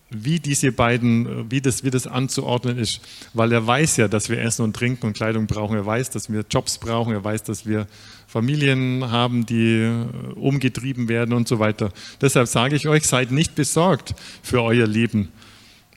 wie 0.10 0.40
diese 0.40 0.72
beiden, 0.72 1.52
wie 1.52 1.62
das, 1.62 1.84
wie 1.84 1.90
das 1.90 2.08
anzuordnen 2.08 2.78
ist. 2.78 3.02
Weil 3.34 3.52
er 3.52 3.66
weiß 3.66 3.98
ja, 3.98 4.08
dass 4.08 4.30
wir 4.30 4.42
Essen 4.42 4.64
und 4.64 4.76
Trinken 4.76 5.08
und 5.08 5.14
Kleidung 5.14 5.48
brauchen. 5.48 5.76
Er 5.76 5.86
weiß, 5.86 6.10
dass 6.12 6.32
wir 6.32 6.46
Jobs 6.50 6.78
brauchen. 6.78 7.14
Er 7.14 7.24
weiß, 7.24 7.44
dass 7.44 7.66
wir 7.66 7.88
Familien 8.28 9.10
haben, 9.12 9.46
die 9.46 9.82
äh, 9.82 10.06
umgetrieben 10.36 11.10
werden 11.10 11.34
und 11.34 11.48
so 11.48 11.60
weiter. 11.60 11.92
Deshalb 12.22 12.48
sage 12.48 12.76
ich 12.76 12.88
euch, 12.88 13.06
seid 13.06 13.32
nicht 13.32 13.56
besorgt 13.56 14.16
für 14.42 14.62
euer 14.64 14.88
Leben 14.88 15.30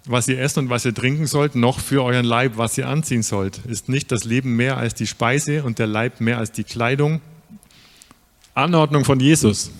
was 0.06 0.28
ihr 0.28 0.40
essen 0.40 0.60
und 0.60 0.70
was 0.70 0.84
ihr 0.84 0.94
trinken 0.94 1.26
sollt, 1.26 1.54
noch 1.54 1.78
für 1.78 2.02
euren 2.02 2.24
Leib, 2.24 2.56
was 2.56 2.76
ihr 2.78 2.88
anziehen 2.88 3.22
sollt. 3.22 3.58
Ist 3.66 3.88
nicht 3.88 4.10
das 4.10 4.24
Leben 4.24 4.56
mehr 4.56 4.76
als 4.76 4.94
die 4.94 5.06
Speise 5.06 5.62
und 5.62 5.78
der 5.78 5.86
Leib 5.86 6.20
mehr 6.20 6.38
als 6.38 6.52
die 6.52 6.64
Kleidung? 6.64 7.20
Anordnung 8.54 9.04
von 9.04 9.20
Jesus. 9.20 9.70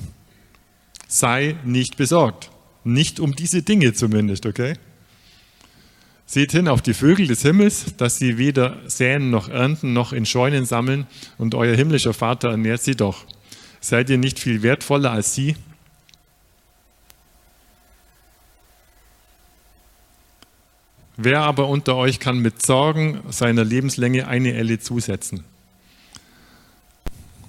Sei 1.09 1.57
nicht 1.65 1.97
besorgt. 1.97 2.50
Nicht 2.85 3.21
um 3.21 3.35
diese 3.35 3.63
Dinge 3.63 3.93
zumindest, 3.93 4.47
okay? 4.47 4.75
Seht 6.27 6.53
hin 6.53 6.69
auf 6.69 6.81
die 6.81 6.95
Vögel 6.95 7.27
des 7.27 7.43
Himmels, 7.43 7.97
dass 7.97 8.19
sie 8.19 8.39
weder 8.39 8.79
säen 8.89 9.31
noch 9.31 9.49
ernten 9.49 9.93
noch 9.93 10.13
in 10.13 10.27
Scheunen 10.27 10.65
sammeln, 10.65 11.07
und 11.39 11.55
euer 11.55 11.75
himmlischer 11.77 12.15
Vater 12.15 12.51
ernährt 12.51 12.83
sie 12.83 12.95
doch. 12.95 13.25
Seid 13.81 14.11
ihr 14.11 14.19
nicht 14.19 14.39
viel 14.39 14.63
wertvoller 14.63 15.11
als 15.11 15.35
sie? 15.35 15.57
Wer 21.17 21.41
aber 21.41 21.69
unter 21.69 21.97
euch 21.97 22.19
kann 22.19 22.39
mit 22.39 22.65
Sorgen 22.65 23.21
seiner 23.29 23.65
Lebenslänge 23.65 24.27
eine 24.27 24.55
Elle 24.55 24.79
zusetzen? 24.79 25.45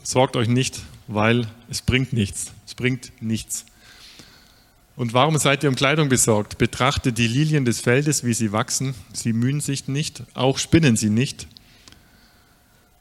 Sorgt 0.03 0.35
euch 0.35 0.49
nicht, 0.49 0.81
weil 1.07 1.47
es 1.69 1.81
bringt 1.81 2.11
nichts. 2.11 2.51
Es 2.65 2.75
bringt 2.75 3.13
nichts. 3.21 3.65
Und 4.95 5.13
warum 5.13 5.37
seid 5.37 5.63
ihr 5.63 5.69
um 5.69 5.75
Kleidung 5.75 6.09
besorgt? 6.09 6.57
Betrachtet 6.57 7.17
die 7.17 7.27
Lilien 7.27 7.65
des 7.65 7.79
Feldes, 7.79 8.23
wie 8.23 8.33
sie 8.33 8.51
wachsen. 8.51 8.93
Sie 9.13 9.33
mühen 9.33 9.61
sich 9.61 9.87
nicht, 9.87 10.23
auch 10.33 10.57
spinnen 10.57 10.95
sie 10.95 11.09
nicht. 11.09 11.47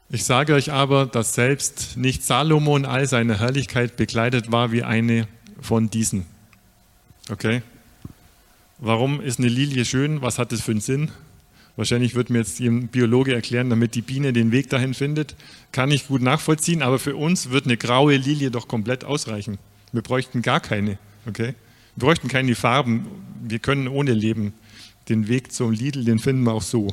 Ich 0.08 0.24
sage 0.24 0.54
euch 0.54 0.72
aber, 0.72 1.06
dass 1.06 1.34
selbst 1.34 1.96
nicht 1.96 2.24
Salomo 2.24 2.76
in 2.76 2.84
all 2.84 3.06
seiner 3.06 3.38
Herrlichkeit 3.38 3.96
bekleidet 3.96 4.50
war 4.50 4.72
wie 4.72 4.82
eine 4.82 5.28
von 5.60 5.90
diesen. 5.90 6.26
Okay? 7.30 7.62
Warum 8.78 9.20
ist 9.20 9.38
eine 9.38 9.48
Lilie 9.48 9.84
schön? 9.84 10.20
Was 10.22 10.38
hat 10.38 10.52
das 10.52 10.62
für 10.62 10.72
einen 10.72 10.80
Sinn? 10.80 11.10
Wahrscheinlich 11.76 12.14
wird 12.14 12.28
mir 12.30 12.38
jetzt 12.38 12.60
ein 12.60 12.88
Biologe 12.88 13.34
erklären, 13.34 13.70
damit 13.70 13.94
die 13.94 14.02
Biene 14.02 14.32
den 14.32 14.52
Weg 14.52 14.68
dahin 14.70 14.94
findet. 14.94 15.36
Kann 15.70 15.90
ich 15.90 16.08
gut 16.08 16.22
nachvollziehen, 16.22 16.82
aber 16.82 16.98
für 16.98 17.14
uns 17.14 17.50
wird 17.50 17.66
eine 17.66 17.76
graue 17.76 18.16
Lilie 18.16 18.50
doch 18.50 18.68
komplett 18.68 19.04
ausreichen. 19.04 19.58
Wir 19.92 20.02
bräuchten 20.02 20.42
gar 20.42 20.60
keine. 20.60 20.98
Okay? 21.26 21.54
Bräuchten 22.00 22.26
keine 22.26 22.56
Farben. 22.56 23.06
Wir 23.42 23.60
können 23.60 23.86
ohne 23.86 24.12
leben. 24.12 24.52
Den 25.08 25.28
Weg 25.28 25.52
zum 25.52 25.70
Lidl, 25.70 26.04
den 26.04 26.18
finden 26.18 26.42
wir 26.42 26.52
auch 26.52 26.62
so. 26.62 26.92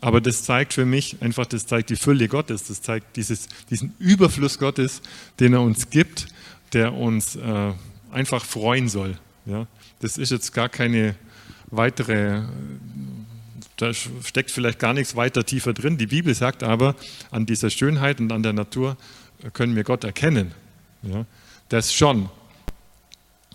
Aber 0.00 0.20
das 0.20 0.44
zeigt 0.44 0.74
für 0.74 0.86
mich 0.86 1.20
einfach, 1.20 1.46
das 1.46 1.66
zeigt 1.66 1.90
die 1.90 1.96
Fülle 1.96 2.28
Gottes, 2.28 2.64
das 2.64 2.82
zeigt 2.82 3.16
dieses, 3.16 3.48
diesen 3.68 3.94
Überfluss 3.98 4.58
Gottes, 4.58 5.02
den 5.40 5.54
er 5.54 5.62
uns 5.62 5.90
gibt, 5.90 6.28
der 6.72 6.94
uns 6.94 7.34
äh, 7.36 7.72
einfach 8.12 8.44
freuen 8.44 8.88
soll. 8.88 9.18
Ja? 9.46 9.66
Das 10.00 10.16
ist 10.16 10.30
jetzt 10.30 10.52
gar 10.52 10.68
keine 10.68 11.16
weitere, 11.66 12.42
da 13.76 13.92
steckt 13.92 14.50
vielleicht 14.50 14.78
gar 14.78 14.94
nichts 14.94 15.16
weiter 15.16 15.44
tiefer 15.44 15.72
drin. 15.72 15.98
Die 15.98 16.06
Bibel 16.06 16.34
sagt 16.34 16.62
aber, 16.62 16.94
an 17.30 17.46
dieser 17.46 17.70
Schönheit 17.70 18.20
und 18.20 18.30
an 18.30 18.42
der 18.42 18.52
Natur 18.52 18.96
können 19.52 19.74
wir 19.74 19.84
Gott 19.84 20.04
erkennen. 20.04 20.52
Ja? 21.02 21.26
Das 21.68 21.92
schon. 21.92 22.30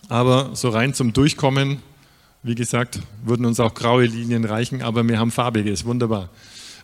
Aber 0.09 0.55
so 0.55 0.69
rein 0.69 0.93
zum 0.93 1.13
Durchkommen 1.13 1.81
wie 2.43 2.55
gesagt, 2.55 2.99
würden 3.23 3.45
uns 3.45 3.59
auch 3.61 3.73
graue 3.73 4.05
Linien 4.05 4.43
reichen, 4.43 4.81
aber 4.81 5.07
wir 5.07 5.17
haben 5.17 5.31
farbige, 5.31 5.71
ist 5.71 5.85
wunderbar. 5.85 6.29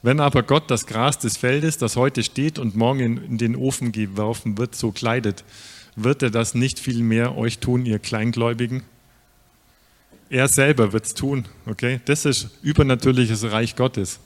Wenn 0.01 0.21
aber 0.21 0.41
Gott 0.41 0.71
das 0.71 0.88
Gras 0.88 1.19
des 1.19 1.36
Feldes, 1.36 1.77
das 1.77 1.97
heute 1.97 2.23
steht 2.23 2.58
und 2.58 2.75
morgen 2.75 3.01
in, 3.01 3.17
in 3.17 3.38
den 3.38 3.55
Ofen 3.58 3.91
geworfen 3.91 4.58
wird, 4.58 4.73
so 4.73 4.93
kleidet, 4.93 5.43
wird 5.97 6.23
er 6.23 6.32
das 6.32 6.55
nicht 6.55 6.79
viel 6.79 7.03
mehr 7.03 7.38
euch 7.38 7.60
tun, 7.60 7.86
ihr 7.86 7.99
Kleingläubigen? 7.99 8.84
Er 10.29 10.47
selber 10.47 10.93
wird 10.93 11.05
es 11.05 11.13
tun, 11.13 11.45
okay? 11.65 11.99
Das 12.05 12.23
ist 12.23 12.49
übernatürliches 12.62 13.51
Reich 13.51 13.75
Gottes. 13.75 14.21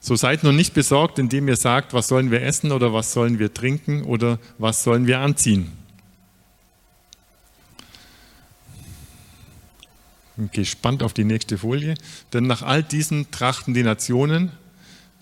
So 0.00 0.16
seid 0.16 0.44
nun 0.44 0.56
nicht 0.56 0.74
besorgt, 0.74 1.18
indem 1.18 1.48
ihr 1.48 1.56
sagt, 1.56 1.94
was 1.94 2.08
sollen 2.08 2.30
wir 2.30 2.42
essen 2.42 2.72
oder 2.72 2.92
was 2.92 3.14
sollen 3.14 3.38
wir 3.38 3.54
trinken 3.54 4.02
oder 4.02 4.38
was 4.58 4.84
sollen 4.84 5.06
wir 5.06 5.20
anziehen. 5.20 5.72
Gespannt 10.52 11.02
auf 11.02 11.12
die 11.12 11.24
nächste 11.24 11.58
Folie. 11.58 11.94
Denn 12.32 12.46
nach 12.46 12.62
all 12.62 12.82
diesen 12.82 13.30
trachten 13.30 13.74
die 13.74 13.82
Nationen, 13.82 14.52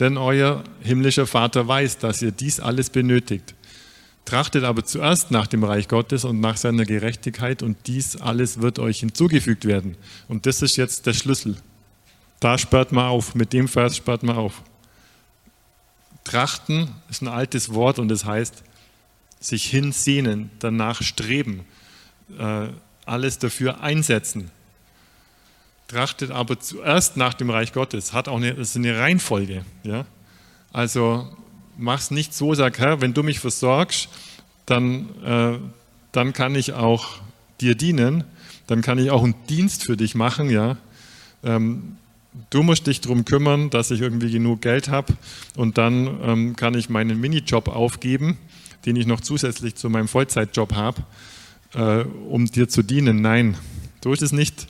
denn 0.01 0.17
euer 0.17 0.65
himmlischer 0.81 1.27
Vater 1.27 1.69
weiß, 1.69 1.99
dass 1.99 2.23
ihr 2.23 2.33
dies 2.33 2.61
alles 2.61 2.91
benötigt. 2.91 3.55
Trachtet 4.25 4.65
aber 4.65 4.85
zuerst 4.85 5.31
nach 5.31 5.47
dem 5.47 5.65
Reich 5.65 5.87
Gottes 5.87 6.25
und 6.25 6.41
nach 6.41 6.57
seiner 6.57 6.85
Gerechtigkeit 6.85 7.63
und 7.63 7.77
dies 7.87 8.17
alles 8.17 8.61
wird 8.61 8.79
euch 8.79 9.01
hinzugefügt 9.01 9.67
werden. 9.67 9.97
Und 10.29 10.47
das 10.47 10.63
ist 10.63 10.77
jetzt 10.77 11.07
der 11.07 11.13
Schlüssel. 11.13 11.57
Da 12.41 12.59
spart 12.59 12.91
man 12.91 13.07
auf, 13.07 13.35
mit 13.35 13.53
dem 13.53 13.69
Vers 13.69 13.97
spart 13.97 14.23
man 14.23 14.37
auf. 14.37 14.63
Trachten 16.25 16.89
ist 17.11 17.23
ein 17.23 17.29
altes 17.29 17.75
Wort 17.75 17.99
und 17.99 18.11
es 18.11 18.21
das 18.21 18.29
heißt 18.29 18.63
sich 19.41 19.67
hinsehnen, 19.67 20.51
danach 20.59 21.03
streben, 21.03 21.67
äh, 22.39 22.69
alles 23.05 23.39
dafür 23.39 23.83
einsetzen 23.83 24.51
trachtet 25.95 26.33
aber 26.33 26.59
zuerst 26.59 27.17
nach 27.17 27.35
dem 27.35 27.51
Reich 27.51 27.73
Gottes. 27.73 28.13
Hat 28.13 28.27
auch 28.27 28.37
eine, 28.37 28.55
das 28.55 28.71
ist 28.71 28.77
eine 28.77 28.99
Reihenfolge. 28.99 29.65
Ja? 29.85 30.07
Also 30.73 31.29
mach's 31.79 32.11
nicht 32.11 32.35
so, 32.35 32.53
sag 32.55 32.79
Herr, 32.79 33.01
wenn 33.01 33.15
du 33.15 33.23
mich 33.23 33.39
versorgst, 33.39 34.09
dann, 34.67 35.09
äh, 35.25 35.59
dann 36.11 36.33
kann 36.33 36.57
ich 36.57 36.73
auch 36.73 37.19
dir 37.61 37.77
dienen, 37.77 38.25
dann 38.67 38.83
kann 38.83 38.99
ich 38.99 39.11
auch 39.13 39.23
einen 39.23 39.37
Dienst 39.49 39.85
für 39.85 39.97
dich 39.97 40.17
machen. 40.17 40.51
Ja? 40.51 40.79
Ähm, 41.45 41.97
du 42.51 42.65
musst 42.65 42.89
dich 42.89 43.01
darum 43.01 43.25
kümmern, 43.25 43.71
dass 43.71 43.93
ich 43.93 44.01
irgendwie 44.01 44.33
genug 44.33 44.63
Geld 44.63 44.89
habe 44.89 45.13
und 45.55 45.79
dann 45.79 46.19
ähm, 46.25 46.57
kann 46.57 46.75
ich 46.75 46.89
meinen 46.89 47.21
Minijob 47.21 47.69
aufgeben, 47.69 48.37
den 48.85 48.97
ich 48.97 49.07
noch 49.07 49.21
zusätzlich 49.21 49.77
zu 49.77 49.89
meinem 49.91 50.09
Vollzeitjob 50.09 50.75
habe, 50.75 51.05
äh, 51.75 52.05
um 52.29 52.47
dir 52.47 52.69
zu 52.69 52.83
dienen. 52.83 53.23
Nein, 53.23 53.57
so 54.03 54.13
ist 54.13 54.23
es 54.23 54.33
nicht 54.33 54.67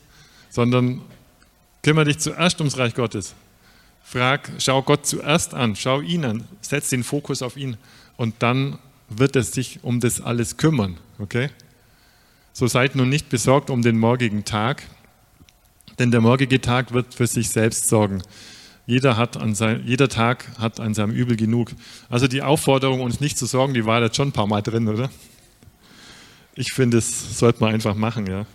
sondern 0.55 1.01
kümmere 1.85 2.07
dich 2.07 2.19
zuerst 2.19 2.59
ums 2.61 2.79
Reich 2.79 2.95
Gottes. 2.95 3.35
Frag, 4.03 4.51
schau 4.59 4.83
Gott 4.83 5.07
zuerst 5.07 5.55
an, 5.55 5.77
schau 5.77 6.01
ihn 6.01 6.25
an, 6.25 6.45
setz 6.63 6.89
den 6.89 7.05
Fokus 7.05 7.43
auf 7.43 7.57
ihn 7.57 7.77
und 8.17 8.35
dann 8.41 8.79
wird 9.11 9.37
es 9.37 9.53
sich 9.53 9.81
um 9.83 10.01
das 10.01 10.21
alles 10.21 10.57
kümmern. 10.57 10.97
Okay? 11.19 11.51
So 12.55 12.67
seid 12.67 12.97
nun 12.97 13.11
nicht 13.11 13.29
besorgt 13.29 13.69
um 13.69 13.83
den 13.83 13.99
morgigen 13.99 14.47
Tag, 14.47 14.83
denn 15.99 16.11
der 16.11 16.23
morgige 16.23 16.61
Tag 16.61 16.93
wird 16.95 17.15
für 17.15 17.27
sich 17.27 17.51
selbst 17.51 17.89
sorgen. 17.89 18.23
Jeder, 18.87 19.19
hat 19.19 19.37
an 19.37 19.55
sein, 19.55 19.83
jeder 19.85 20.09
Tag 20.09 20.47
hat 20.59 20.81
an 20.81 20.95
seinem 20.95 21.13
Übel 21.13 21.37
genug. 21.37 21.73
Also 22.09 22.29
die 22.29 22.43
Aufforderung, 22.43 23.03
uns 23.03 23.21
nicht 23.21 23.37
zu 23.37 23.45
sorgen, 23.45 23.75
die 23.75 23.85
war 23.85 24.01
jetzt 24.01 24.17
schon 24.17 24.29
ein 24.29 24.33
paar 24.33 24.47
Mal 24.47 24.63
drin, 24.63 24.89
oder? 24.89 25.11
Ich 26.55 26.73
finde, 26.73 26.97
das 26.97 27.39
sollte 27.39 27.61
man 27.61 27.75
einfach 27.75 27.95
machen, 27.95 28.27
ja. 28.27 28.47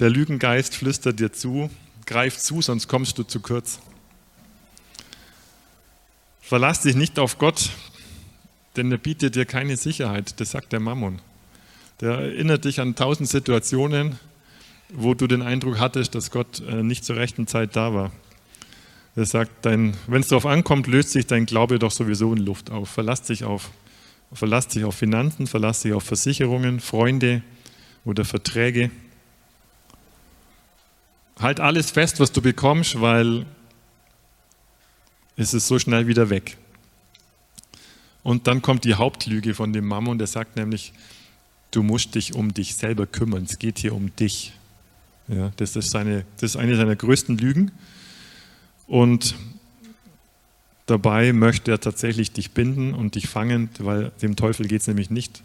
Der 0.00 0.10
Lügengeist 0.10 0.74
flüstert 0.74 1.20
dir 1.20 1.32
zu, 1.32 1.70
greif 2.06 2.38
zu, 2.38 2.62
sonst 2.62 2.88
kommst 2.88 3.18
du 3.18 3.24
zu 3.24 3.40
kurz. 3.40 3.80
Verlass 6.40 6.82
dich 6.82 6.94
nicht 6.94 7.18
auf 7.18 7.38
Gott, 7.38 7.70
denn 8.76 8.90
er 8.92 8.98
bietet 8.98 9.34
dir 9.34 9.44
keine 9.44 9.76
Sicherheit, 9.76 10.40
das 10.40 10.52
sagt 10.52 10.72
der 10.72 10.80
Mammon. 10.80 11.20
Der 12.00 12.12
erinnert 12.12 12.64
dich 12.64 12.80
an 12.80 12.94
tausend 12.94 13.28
Situationen, 13.28 14.18
wo 14.90 15.14
du 15.14 15.26
den 15.26 15.42
Eindruck 15.42 15.80
hattest, 15.80 16.14
dass 16.14 16.30
Gott 16.30 16.60
äh, 16.60 16.82
nicht 16.82 17.04
zur 17.04 17.16
rechten 17.16 17.46
Zeit 17.48 17.74
da 17.74 17.92
war. 17.92 18.12
Er 19.16 19.24
sagt, 19.24 19.64
wenn 19.64 19.94
es 20.12 20.28
darauf 20.28 20.44
ankommt, 20.44 20.86
löst 20.86 21.10
sich 21.10 21.26
dein 21.26 21.46
Glaube 21.46 21.78
doch 21.78 21.90
sowieso 21.90 22.34
in 22.34 22.44
Luft 22.44 22.70
auf. 22.70 22.90
Verlass 22.90 23.22
dich 23.22 23.44
auf, 23.44 23.70
verlass 24.30 24.68
dich 24.68 24.84
auf 24.84 24.94
Finanzen, 24.94 25.46
verlass 25.46 25.80
dich 25.80 25.94
auf 25.94 26.04
Versicherungen, 26.04 26.80
Freunde 26.80 27.42
oder 28.04 28.26
Verträge 28.26 28.90
halt 31.38 31.60
alles 31.60 31.90
fest, 31.90 32.20
was 32.20 32.32
du 32.32 32.40
bekommst, 32.40 33.00
weil 33.00 33.46
es 35.36 35.54
ist 35.54 35.66
so 35.66 35.78
schnell 35.78 36.06
wieder 36.06 36.30
weg. 36.30 36.56
Und 38.22 38.46
dann 38.46 38.62
kommt 38.62 38.84
die 38.84 38.94
Hauptlüge 38.94 39.54
von 39.54 39.72
dem 39.72 39.86
Mammon, 39.86 40.18
der 40.18 40.26
sagt 40.26 40.56
nämlich, 40.56 40.92
du 41.70 41.82
musst 41.82 42.14
dich 42.14 42.34
um 42.34 42.54
dich 42.54 42.74
selber 42.74 43.06
kümmern. 43.06 43.44
Es 43.44 43.58
geht 43.58 43.78
hier 43.78 43.94
um 43.94 44.14
dich. 44.16 44.52
Ja, 45.28 45.52
das, 45.56 45.76
ist 45.76 45.90
seine, 45.90 46.24
das 46.40 46.50
ist 46.50 46.56
eine 46.56 46.76
seiner 46.76 46.96
größten 46.96 47.36
Lügen. 47.36 47.70
Und 48.86 49.34
dabei 50.86 51.32
möchte 51.32 51.70
er 51.70 51.80
tatsächlich 51.80 52.32
dich 52.32 52.52
binden 52.52 52.94
und 52.94 53.14
dich 53.14 53.28
fangen, 53.28 53.68
weil 53.78 54.10
dem 54.22 54.36
Teufel 54.36 54.66
geht 54.66 54.80
es 54.80 54.86
nämlich 54.86 55.10
nicht 55.10 55.42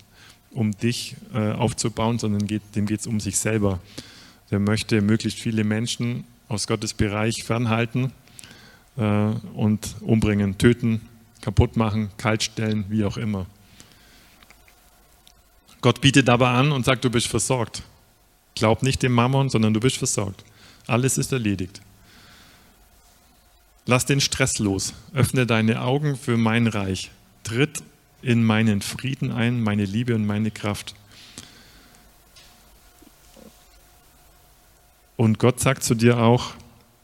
um 0.51 0.71
dich 0.71 1.15
äh, 1.33 1.51
aufzubauen, 1.51 2.19
sondern 2.19 2.47
geht, 2.47 2.61
dem 2.75 2.85
geht 2.85 3.01
es 3.01 3.07
um 3.07 3.19
sich 3.19 3.37
selber 3.37 3.79
der 4.51 4.59
möchte 4.59 5.01
möglichst 5.01 5.39
viele 5.39 5.63
Menschen 5.63 6.25
aus 6.47 6.67
Gottes 6.67 6.93
Bereich 6.93 7.43
fernhalten 7.43 8.11
äh, 8.97 9.01
und 9.03 9.95
umbringen, 10.01 10.57
töten, 10.57 11.01
kaputt 11.41 11.77
machen, 11.77 12.11
kaltstellen, 12.17 12.85
wie 12.89 13.05
auch 13.05 13.17
immer. 13.17 13.47
Gott 15.79 16.01
bietet 16.01 16.29
aber 16.29 16.49
an 16.49 16.71
und 16.71 16.85
sagt, 16.85 17.03
du 17.03 17.09
bist 17.09 17.27
versorgt. 17.27 17.83
Glaub 18.53 18.83
nicht 18.83 19.01
dem 19.01 19.13
Mammon, 19.13 19.49
sondern 19.49 19.73
du 19.73 19.79
bist 19.79 19.97
versorgt. 19.97 20.43
Alles 20.85 21.17
ist 21.17 21.31
erledigt. 21.31 21.81
Lass 23.85 24.05
den 24.05 24.21
Stress 24.21 24.59
los. 24.59 24.93
Öffne 25.13 25.47
deine 25.47 25.81
Augen 25.81 26.15
für 26.15 26.37
mein 26.37 26.67
Reich. 26.67 27.09
Tritt 27.43 27.81
in 28.21 28.43
meinen 28.43 28.81
Frieden 28.81 29.31
ein, 29.31 29.61
meine 29.61 29.85
Liebe 29.85 30.13
und 30.13 30.25
meine 30.27 30.51
Kraft. 30.51 30.93
Und 35.21 35.37
Gott 35.37 35.59
sagt 35.59 35.83
zu 35.83 35.93
dir 35.93 36.17
auch, 36.17 36.55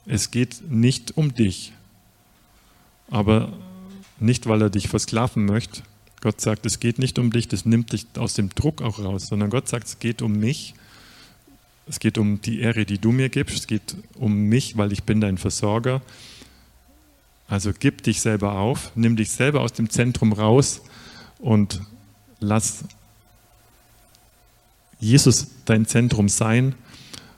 es 0.08 0.32
geht 0.32 0.72
nicht 0.72 1.18
um 1.18 1.36
dich, 1.36 1.72
aber 3.12 3.54
nicht, 4.20 4.48
weil 4.48 4.60
er 4.64 4.72
dich 4.72 4.88
versklaven 4.88 5.46
möchte. 5.46 5.84
Gott 6.22 6.42
sagt, 6.42 6.66
es 6.66 6.80
geht 6.80 6.98
nicht 6.98 7.20
um 7.20 7.32
dich, 7.32 7.48
das 7.48 7.68
nimmt 7.68 7.92
dich 7.92 8.08
aus 8.18 8.34
dem 8.34 8.50
Druck 8.50 8.82
auch 8.82 8.98
raus, 8.98 9.28
sondern 9.28 9.52
Gott 9.52 9.68
sagt, 9.68 9.86
es 9.86 10.00
geht 10.00 10.24
um 10.24 10.32
mich. 10.32 10.74
Es 11.86 12.00
geht 12.00 12.18
um 12.18 12.42
die 12.42 12.60
Ehre, 12.60 12.88
die 12.88 12.98
du 12.98 13.12
mir 13.12 13.30
gibst. 13.30 13.56
Es 13.56 13.68
geht 13.68 13.96
um 14.16 14.34
mich, 14.50 14.78
weil 14.78 14.92
ich 14.94 15.04
bin 15.04 15.22
dein 15.22 15.38
Versorger. 15.38 16.02
Also 17.48 17.72
gib 17.80 18.02
dich 18.02 18.20
selber 18.20 18.54
auf, 18.54 18.94
nimm 18.96 19.16
dich 19.16 19.30
selber 19.30 19.62
aus 19.62 19.74
dem 19.74 19.92
Zentrum 19.92 20.34
raus 20.34 20.82
und 21.38 21.82
lass 22.40 22.84
Jesus 25.00 25.50
dein 25.66 25.86
Zentrum 25.86 26.30
sein 26.30 26.74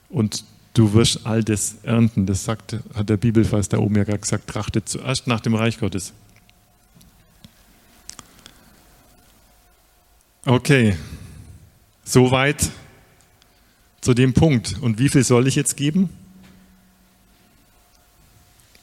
und 0.08 0.46
du 0.74 0.94
wirst 0.94 1.26
all 1.26 1.44
das 1.44 1.76
ernten. 1.84 2.26
Das 2.26 2.44
sagt, 2.44 2.78
hat 2.94 3.10
der 3.10 3.18
Bibelvers 3.18 3.70
da 3.70 3.78
oben 3.78 3.96
ja 3.96 4.04
gerade 4.04 4.20
gesagt, 4.20 4.48
trachtet 4.48 4.90
zuerst 4.90 5.28
nach 5.28 5.40
dem 5.40 5.56
Reich 5.56 5.80
Gottes. 5.80 6.14
Okay, 10.46 10.96
soweit 12.04 12.70
zu 14.02 14.14
dem 14.14 14.34
Punkt. 14.34 14.78
Und 14.82 15.00
wie 15.00 15.10
viel 15.10 15.24
soll 15.24 15.48
ich 15.48 15.56
jetzt 15.56 15.76
geben? 15.76 16.10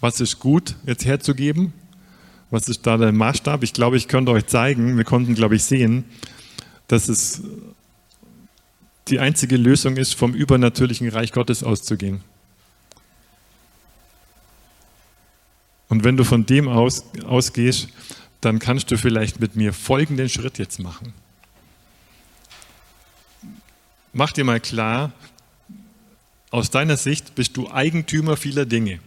was 0.07 0.21
ist 0.21 0.39
gut 0.39 0.77
jetzt 0.87 1.05
herzugeben? 1.05 1.73
Was 2.51 2.69
ist 2.69 2.87
da 2.87 2.97
der 2.97 3.11
Maßstab? 3.11 3.65
Ich 3.65 3.73
glaube, 3.73 3.97
ich 3.97 4.07
könnte 4.07 4.31
euch 4.31 4.47
zeigen, 4.47 4.97
wir 4.97 5.03
konnten, 5.03 5.35
glaube 5.35 5.57
ich, 5.57 5.65
sehen, 5.65 6.05
dass 6.87 7.09
es 7.09 7.43
die 9.09 9.21
einzige 9.21 9.57
Lösung 9.57 9.97
ist, 9.97 10.15
vom 10.15 10.35
übernatürlichen 10.35 11.09
Reich 11.09 11.33
Gottes 11.33 11.63
auszugehen. 11.63 12.21
Und 15.89 16.03
wenn 16.03 16.17
du 16.17 16.25
von 16.25 16.47
dem 16.47 16.69
aus, 16.69 17.05
ausgehst, 17.25 17.89
dann 18.41 18.59
kannst 18.59 18.91
du 18.91 18.99
vielleicht 18.99 19.41
mit 19.41 19.57
mir 19.57 19.73
folgenden 19.73 20.29
Schritt 20.29 20.59
jetzt 20.59 20.79
machen. 20.79 21.15
Mach 24.13 24.33
dir 24.33 24.45
mal 24.45 24.61
klar, 24.61 25.13
aus 26.51 26.71
deiner 26.71 26.97
Sicht 26.97 27.35
bist 27.35 27.57
du 27.57 27.71
Eigentümer 27.71 28.37
vieler 28.37 28.67
Dinge. 28.67 28.99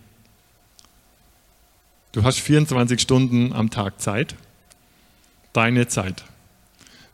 Du 2.12 2.24
hast 2.24 2.40
24 2.40 3.00
Stunden 3.00 3.54
am 3.54 3.70
Tag 3.70 4.00
Zeit, 4.02 4.36
deine 5.54 5.88
Zeit. 5.88 6.26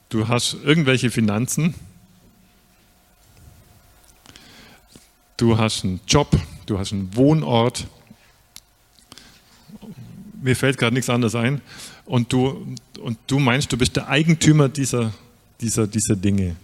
Du 0.10 0.28
hast 0.28 0.54
irgendwelche 0.64 1.10
Finanzen, 1.10 1.74
du 5.38 5.58
hast 5.58 5.84
einen 5.84 6.00
Job, 6.08 6.38
du 6.66 6.80
hast 6.80 6.94
einen 6.94 7.16
Wohnort, 7.16 7.88
mir 10.42 10.56
fällt 10.56 10.78
gerade 10.78 10.94
nichts 10.94 11.10
anderes 11.10 11.36
ein, 11.36 11.62
und 12.06 12.32
du, 12.32 12.76
und 13.02 13.18
du 13.28 13.40
meinst, 13.40 13.72
du 13.72 13.78
bist 13.78 13.96
der 13.96 14.10
Eigentümer 14.10 14.70
dieser, 14.70 15.12
dieser, 15.62 15.88
dieser 15.88 16.16
Dinge. 16.16 16.56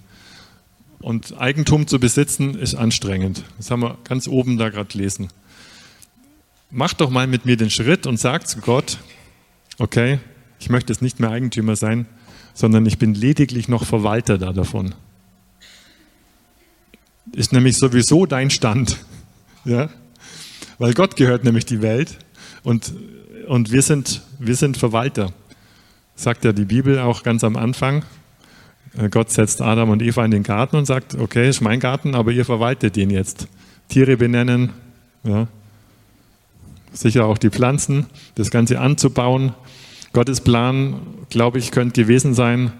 Und 0.99 1.39
Eigentum 1.39 1.87
zu 1.87 1.99
besitzen 1.99 2.53
ist 2.55 2.75
anstrengend. 2.75 3.43
Das 3.57 3.71
haben 3.71 3.81
wir 3.81 3.97
ganz 4.03 4.27
oben 4.27 4.57
da 4.57 4.69
gerade 4.69 4.91
gelesen. 4.91 5.29
Mach 6.69 6.93
doch 6.93 7.09
mal 7.09 7.25
mit 7.25 7.45
mir 7.45 7.57
den 7.57 7.71
Schritt 7.71 8.05
und 8.05 8.17
sag 8.17 8.47
zu 8.47 8.59
Gott, 8.59 8.99
okay, 9.79 10.19
ich 10.59 10.69
möchte 10.69 10.93
jetzt 10.93 11.01
nicht 11.01 11.19
mehr 11.19 11.31
Eigentümer 11.31 11.75
sein, 11.75 12.05
sondern 12.53 12.85
ich 12.85 12.99
bin 12.99 13.15
lediglich 13.15 13.67
noch 13.67 13.85
Verwalter 13.85 14.37
da 14.37 14.53
davon. 14.53 14.93
Ist 17.33 17.53
nämlich 17.53 17.77
sowieso 17.77 18.25
dein 18.25 18.49
Stand. 18.49 18.97
Ja? 19.65 19.89
Weil 20.79 20.93
Gott 20.93 21.15
gehört 21.15 21.43
nämlich 21.43 21.65
die 21.65 21.81
Welt 21.81 22.17
und, 22.63 22.93
und 23.47 23.71
wir, 23.71 23.81
sind, 23.81 24.21
wir 24.39 24.55
sind 24.55 24.77
Verwalter. 24.77 25.31
Sagt 26.15 26.43
ja 26.45 26.53
die 26.53 26.65
Bibel 26.65 26.99
auch 26.99 27.23
ganz 27.23 27.43
am 27.43 27.55
Anfang. 27.55 28.03
Äh, 28.97 29.09
Gott 29.09 29.31
setzt 29.31 29.61
Adam 29.61 29.89
und 29.89 30.01
Eva 30.01 30.25
in 30.25 30.31
den 30.31 30.43
Garten 30.43 30.75
und 30.75 30.85
sagt, 30.85 31.15
okay, 31.15 31.49
ist 31.49 31.61
mein 31.61 31.79
Garten, 31.79 32.15
aber 32.15 32.31
ihr 32.31 32.45
verwaltet 32.45 32.95
den 32.95 33.09
jetzt. 33.09 33.47
Tiere 33.87 34.17
benennen, 34.17 34.71
ja. 35.23 35.47
sicher 36.93 37.25
auch 37.25 37.37
die 37.37 37.49
Pflanzen, 37.49 38.07
das 38.35 38.51
Ganze 38.51 38.79
anzubauen. 38.79 39.53
Gottes 40.13 40.41
Plan, 40.41 41.01
glaube 41.29 41.59
ich, 41.59 41.71
könnte 41.71 42.01
gewesen 42.01 42.33
sein, 42.33 42.71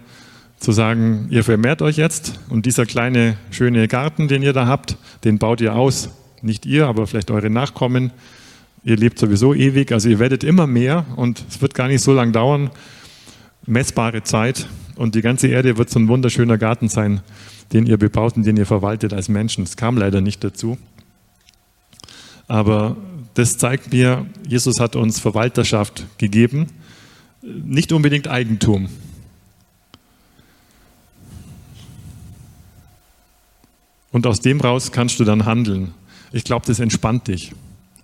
zu 0.62 0.72
sagen, 0.72 1.28
ihr 1.32 1.44
vermehrt 1.44 1.82
euch 1.82 1.98
jetzt 1.98 2.40
und 2.50 2.68
dieser 2.68 2.86
kleine, 2.86 3.36
schöne 3.50 3.88
Garten, 3.88 4.28
den 4.28 4.44
ihr 4.44 4.54
da 4.54 4.68
habt, 4.68 4.96
den 5.24 5.40
baut 5.40 5.60
ihr 5.60 5.76
aus. 5.76 6.10
Nicht 6.44 6.68
ihr, 6.68 6.88
aber 6.88 7.08
vielleicht 7.08 7.32
eure 7.32 7.50
Nachkommen. 7.50 8.12
Ihr 8.84 8.96
lebt 8.96 9.18
sowieso 9.18 9.56
ewig, 9.56 9.92
also 9.92 10.08
ihr 10.08 10.20
werdet 10.20 10.44
immer 10.44 10.68
mehr 10.68 11.06
und 11.16 11.44
es 11.50 11.62
wird 11.62 11.74
gar 11.74 11.88
nicht 11.88 12.02
so 12.02 12.14
lange 12.14 12.32
dauern, 12.32 12.70
messbare 13.66 14.24
Zeit 14.24 14.68
und 14.96 15.16
die 15.16 15.22
ganze 15.22 15.48
Erde 15.48 15.78
wird 15.78 15.90
so 15.90 16.00
ein 16.00 16.08
wunderschöner 16.08 16.60
Garten 16.60 16.90
sein, 16.90 17.22
den 17.74 17.88
ihr 17.88 17.98
bebaut 17.98 18.38
und 18.38 18.46
den 18.46 18.58
ihr 18.58 18.68
verwaltet 18.68 19.14
als 19.14 19.30
Menschen. 19.30 19.64
Es 19.64 19.78
kam 19.78 19.98
leider 19.98 20.22
nicht 20.22 20.44
dazu. 20.44 20.78
Aber 22.48 22.98
das 23.34 23.58
zeigt 23.58 23.94
mir, 23.94 24.28
Jesus 24.48 24.80
hat 24.80 24.96
uns 24.96 25.20
Verwalterschaft 25.20 26.06
gegeben, 26.20 26.68
nicht 27.42 27.92
unbedingt 27.92 28.28
Eigentum. 28.28 28.90
Und 34.12 34.28
aus 34.28 34.42
dem 34.42 34.60
raus 34.60 34.92
kannst 34.92 35.20
du 35.20 35.24
dann 35.24 35.46
handeln. 35.46 35.94
Ich 36.32 36.44
glaube, 36.44 36.66
das 36.66 36.80
entspannt 36.80 37.28
dich. 37.28 37.54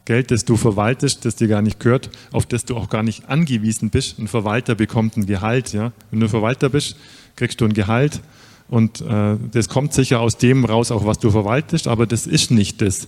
Geld, 0.06 0.32
das 0.32 0.46
du 0.46 0.56
verwaltest, 0.56 1.26
das 1.26 1.36
dir 1.36 1.50
gar 1.50 1.62
nicht 1.62 1.80
gehört, 1.80 2.10
auf 2.32 2.46
das 2.46 2.64
du 2.64 2.78
auch 2.78 2.90
gar 2.90 3.04
nicht 3.04 3.28
angewiesen 3.28 3.90
bist. 3.90 4.20
Ein 4.20 4.30
Verwalter 4.30 4.76
bekommt 4.76 5.18
ein 5.18 5.26
Gehalt. 5.26 5.74
Ja? 5.74 5.92
Wenn 6.12 6.22
du 6.22 6.30
Verwalter 6.30 6.70
bist, 6.70 6.96
kriegst 7.36 7.60
du 7.60 7.66
ein 7.66 7.74
Gehalt 7.74 8.22
und 8.70 9.02
äh, 9.02 9.38
das 9.52 9.70
kommt 9.70 9.94
sicher 9.94 10.20
aus 10.20 10.38
dem 10.38 10.66
raus, 10.66 10.92
auch 10.92 11.06
was 11.06 11.20
du 11.20 11.32
verwaltest, 11.32 11.88
aber 11.88 12.06
das 12.06 12.28
ist 12.28 12.52
nicht 12.52 12.82
das, 12.82 13.08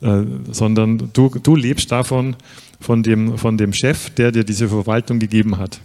äh, 0.00 0.22
sondern 0.50 1.10
du, 1.12 1.30
du 1.42 1.56
lebst 1.56 1.90
davon, 1.92 2.36
von 2.80 3.02
dem, 3.02 3.38
von 3.38 3.58
dem 3.58 3.72
Chef, 3.72 4.10
der 4.10 4.32
dir 4.32 4.44
diese 4.44 4.68
Verwaltung 4.68 5.18
gegeben 5.18 5.58
hat. 5.58 5.80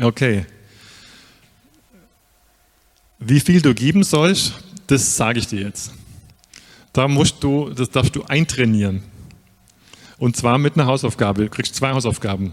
Okay. 0.00 0.46
Wie 3.18 3.40
viel 3.40 3.60
du 3.60 3.74
geben 3.74 4.04
sollst, 4.04 4.54
das 4.86 5.16
sage 5.16 5.38
ich 5.38 5.46
dir 5.46 5.60
jetzt. 5.60 5.92
Da 6.92 7.08
musst 7.08 7.42
du, 7.42 7.70
das 7.70 7.90
darfst 7.90 8.14
du 8.14 8.22
eintrainieren. 8.24 9.02
Und 10.18 10.36
zwar 10.36 10.58
mit 10.58 10.74
einer 10.74 10.86
Hausaufgabe. 10.86 11.42
Du 11.44 11.50
kriegst 11.50 11.74
zwei 11.74 11.92
Hausaufgaben. 11.92 12.52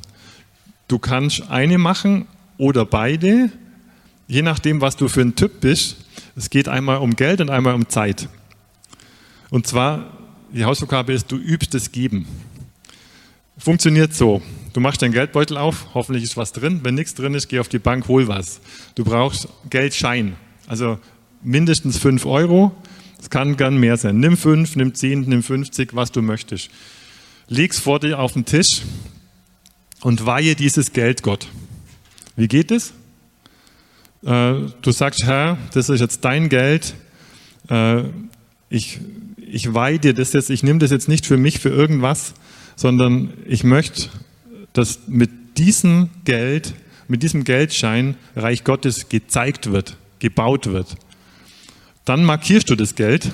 Du 0.88 1.00
kannst 1.00 1.50
eine 1.50 1.78
machen 1.78 2.28
oder 2.58 2.86
beide, 2.86 3.52
je 4.28 4.42
nachdem, 4.42 4.82
was 4.82 4.98
du 4.98 5.08
für 5.08 5.22
ein 5.22 5.36
Typ 5.36 5.62
bist. 5.62 5.98
Es 6.36 6.50
geht 6.50 6.68
einmal 6.68 6.98
um 6.98 7.16
Geld 7.16 7.40
und 7.40 7.50
einmal 7.50 7.76
um 7.76 7.88
Zeit. 7.88 8.28
Und 9.50 9.68
zwar, 9.68 10.18
die 10.52 10.66
Hausaufgabe 10.66 11.14
ist, 11.14 11.32
du 11.32 11.38
übst 11.38 11.74
das 11.74 11.92
Geben. 11.92 12.26
Funktioniert 13.58 14.14
so. 14.14 14.42
Du 14.74 14.80
machst 14.80 15.02
deinen 15.02 15.12
Geldbeutel 15.12 15.58
auf, 15.58 15.88
hoffentlich 15.94 16.24
ist 16.24 16.38
was 16.38 16.52
drin. 16.52 16.80
Wenn 16.84 16.96
nichts 16.96 17.14
drin 17.14 17.36
ist, 17.36 17.48
geh 17.48 17.60
auf 17.60 17.68
die 17.68 17.80
Bank, 17.80 18.08
hol 18.08 18.28
was. 18.28 18.62
Du 18.96 19.04
brauchst 19.04 19.48
Geldschein. 19.70 20.36
Also 20.68 21.00
mindestens 21.44 21.98
5 21.98 22.26
Euro. 22.26 22.72
Es 23.20 23.30
kann 23.30 23.58
gern 23.58 23.78
mehr 23.78 23.98
sein. 23.98 24.20
Nimm 24.20 24.38
5, 24.38 24.76
nimm 24.76 24.94
10, 24.96 25.22
nimm 25.22 25.44
50, 25.44 25.96
was 25.96 26.12
du 26.12 26.22
möchtest. 26.22 26.70
Leg's 27.48 27.80
vor 27.80 28.00
dir 28.00 28.20
auf 28.20 28.34
den 28.34 28.46
Tisch 28.46 28.82
und 30.02 30.26
weihe 30.26 30.56
dieses 30.56 30.94
Geld 30.94 31.22
Gott. 31.22 31.48
Wie 32.36 32.48
geht 32.48 32.72
es? 32.72 32.94
Äh, 34.24 34.54
du 34.82 34.92
sagst, 34.92 35.24
Herr, 35.24 35.58
das 35.74 35.90
ist 35.90 36.00
jetzt 36.00 36.24
dein 36.24 36.50
Geld. 36.50 36.96
Äh, 37.70 38.04
ich, 38.70 39.00
ich 39.38 39.74
weihe 39.74 40.00
dir 40.00 40.14
das 40.14 40.34
jetzt, 40.34 40.50
ich 40.50 40.64
nehme 40.64 40.80
das 40.80 40.92
jetzt 40.92 41.08
nicht 41.08 41.26
für 41.26 41.38
mich, 41.38 41.60
für 41.60 41.70
irgendwas, 41.70 42.34
sondern 42.76 43.34
ich 43.46 43.64
möchte, 43.64 44.10
dass 44.74 45.02
mit 45.08 45.30
diesem 45.58 46.10
Geld, 46.24 46.74
mit 47.08 47.22
diesem 47.22 47.44
Geldschein 47.44 48.16
Reich 48.36 48.64
Gottes 48.64 49.10
gezeigt 49.10 49.72
wird, 49.72 49.98
gebaut 50.20 50.68
wird. 50.68 50.96
Dann 52.06 52.24
markierst 52.24 52.70
du 52.70 52.76
das 52.76 52.96
Geld, 52.96 53.32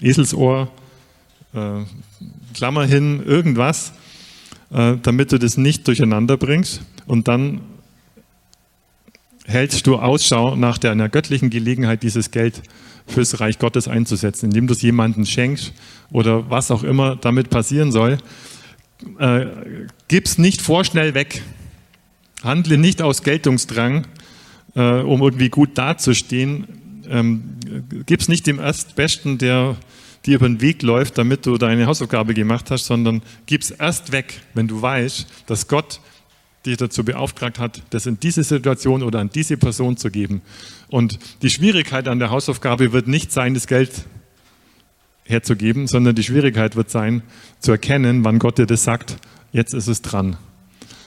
Eselsohr, 0.00 0.68
äh, 1.54 1.82
Klammer 2.54 2.84
hin, 2.84 3.22
irgendwas, 3.24 3.92
äh, 4.72 4.96
damit 5.02 5.32
du 5.32 5.38
das 5.38 5.56
nicht 5.56 5.86
durcheinander 5.86 6.36
bringst. 6.36 6.82
Und 7.06 7.28
dann 7.28 7.60
hältst 9.44 9.86
du 9.86 9.96
Ausschau 9.96 10.56
nach 10.56 10.78
der, 10.78 10.90
einer 10.90 11.08
göttlichen 11.08 11.50
Gelegenheit, 11.50 12.02
dieses 12.02 12.30
Geld 12.30 12.62
fürs 13.06 13.38
Reich 13.38 13.58
Gottes 13.58 13.86
einzusetzen, 13.86 14.46
indem 14.46 14.66
du 14.66 14.74
es 14.74 14.82
jemandem 14.82 15.24
schenkst 15.24 15.72
oder 16.10 16.50
was 16.50 16.72
auch 16.72 16.82
immer 16.82 17.14
damit 17.14 17.50
passieren 17.50 17.92
soll. 17.92 18.18
Äh, 19.18 19.46
gib's 20.08 20.38
nicht 20.38 20.60
vorschnell 20.60 21.14
weg. 21.14 21.42
Handle 22.42 22.78
nicht 22.78 23.00
aus 23.00 23.22
Geltungsdrang, 23.22 24.06
äh, 24.74 25.00
um 25.00 25.22
irgendwie 25.22 25.50
gut 25.50 25.78
dazustehen 25.78 26.66
ähm, 27.08 27.56
es 28.08 28.28
nicht 28.28 28.46
dem 28.46 28.58
Erstbesten, 28.58 29.38
der 29.38 29.76
dir 30.24 30.36
über 30.36 30.48
den 30.48 30.60
Weg 30.60 30.82
läuft, 30.82 31.18
damit 31.18 31.46
du 31.46 31.56
deine 31.56 31.86
Hausaufgabe 31.86 32.34
gemacht 32.34 32.70
hast, 32.70 32.86
sondern 32.86 33.22
gib 33.46 33.62
es 33.62 33.70
erst 33.70 34.12
weg, 34.12 34.40
wenn 34.54 34.68
du 34.68 34.82
weißt, 34.82 35.26
dass 35.46 35.68
Gott 35.68 36.00
dich 36.66 36.76
dazu 36.76 37.04
beauftragt 37.04 37.58
hat, 37.58 37.82
das 37.90 38.06
in 38.06 38.18
diese 38.18 38.42
Situation 38.42 39.02
oder 39.02 39.20
an 39.20 39.30
diese 39.32 39.56
Person 39.56 39.96
zu 39.96 40.10
geben. 40.10 40.42
Und 40.88 41.18
die 41.42 41.50
Schwierigkeit 41.50 42.08
an 42.08 42.18
der 42.18 42.30
Hausaufgabe 42.30 42.92
wird 42.92 43.06
nicht 43.06 43.32
sein, 43.32 43.54
das 43.54 43.66
Geld 43.66 44.04
herzugeben, 45.24 45.86
sondern 45.86 46.14
die 46.14 46.22
Schwierigkeit 46.22 46.76
wird 46.76 46.90
sein, 46.90 47.22
zu 47.60 47.72
erkennen, 47.72 48.24
wann 48.24 48.38
Gott 48.38 48.58
dir 48.58 48.66
das 48.66 48.84
sagt, 48.84 49.16
jetzt 49.52 49.74
ist 49.74 49.88
es 49.88 50.02
dran. 50.02 50.36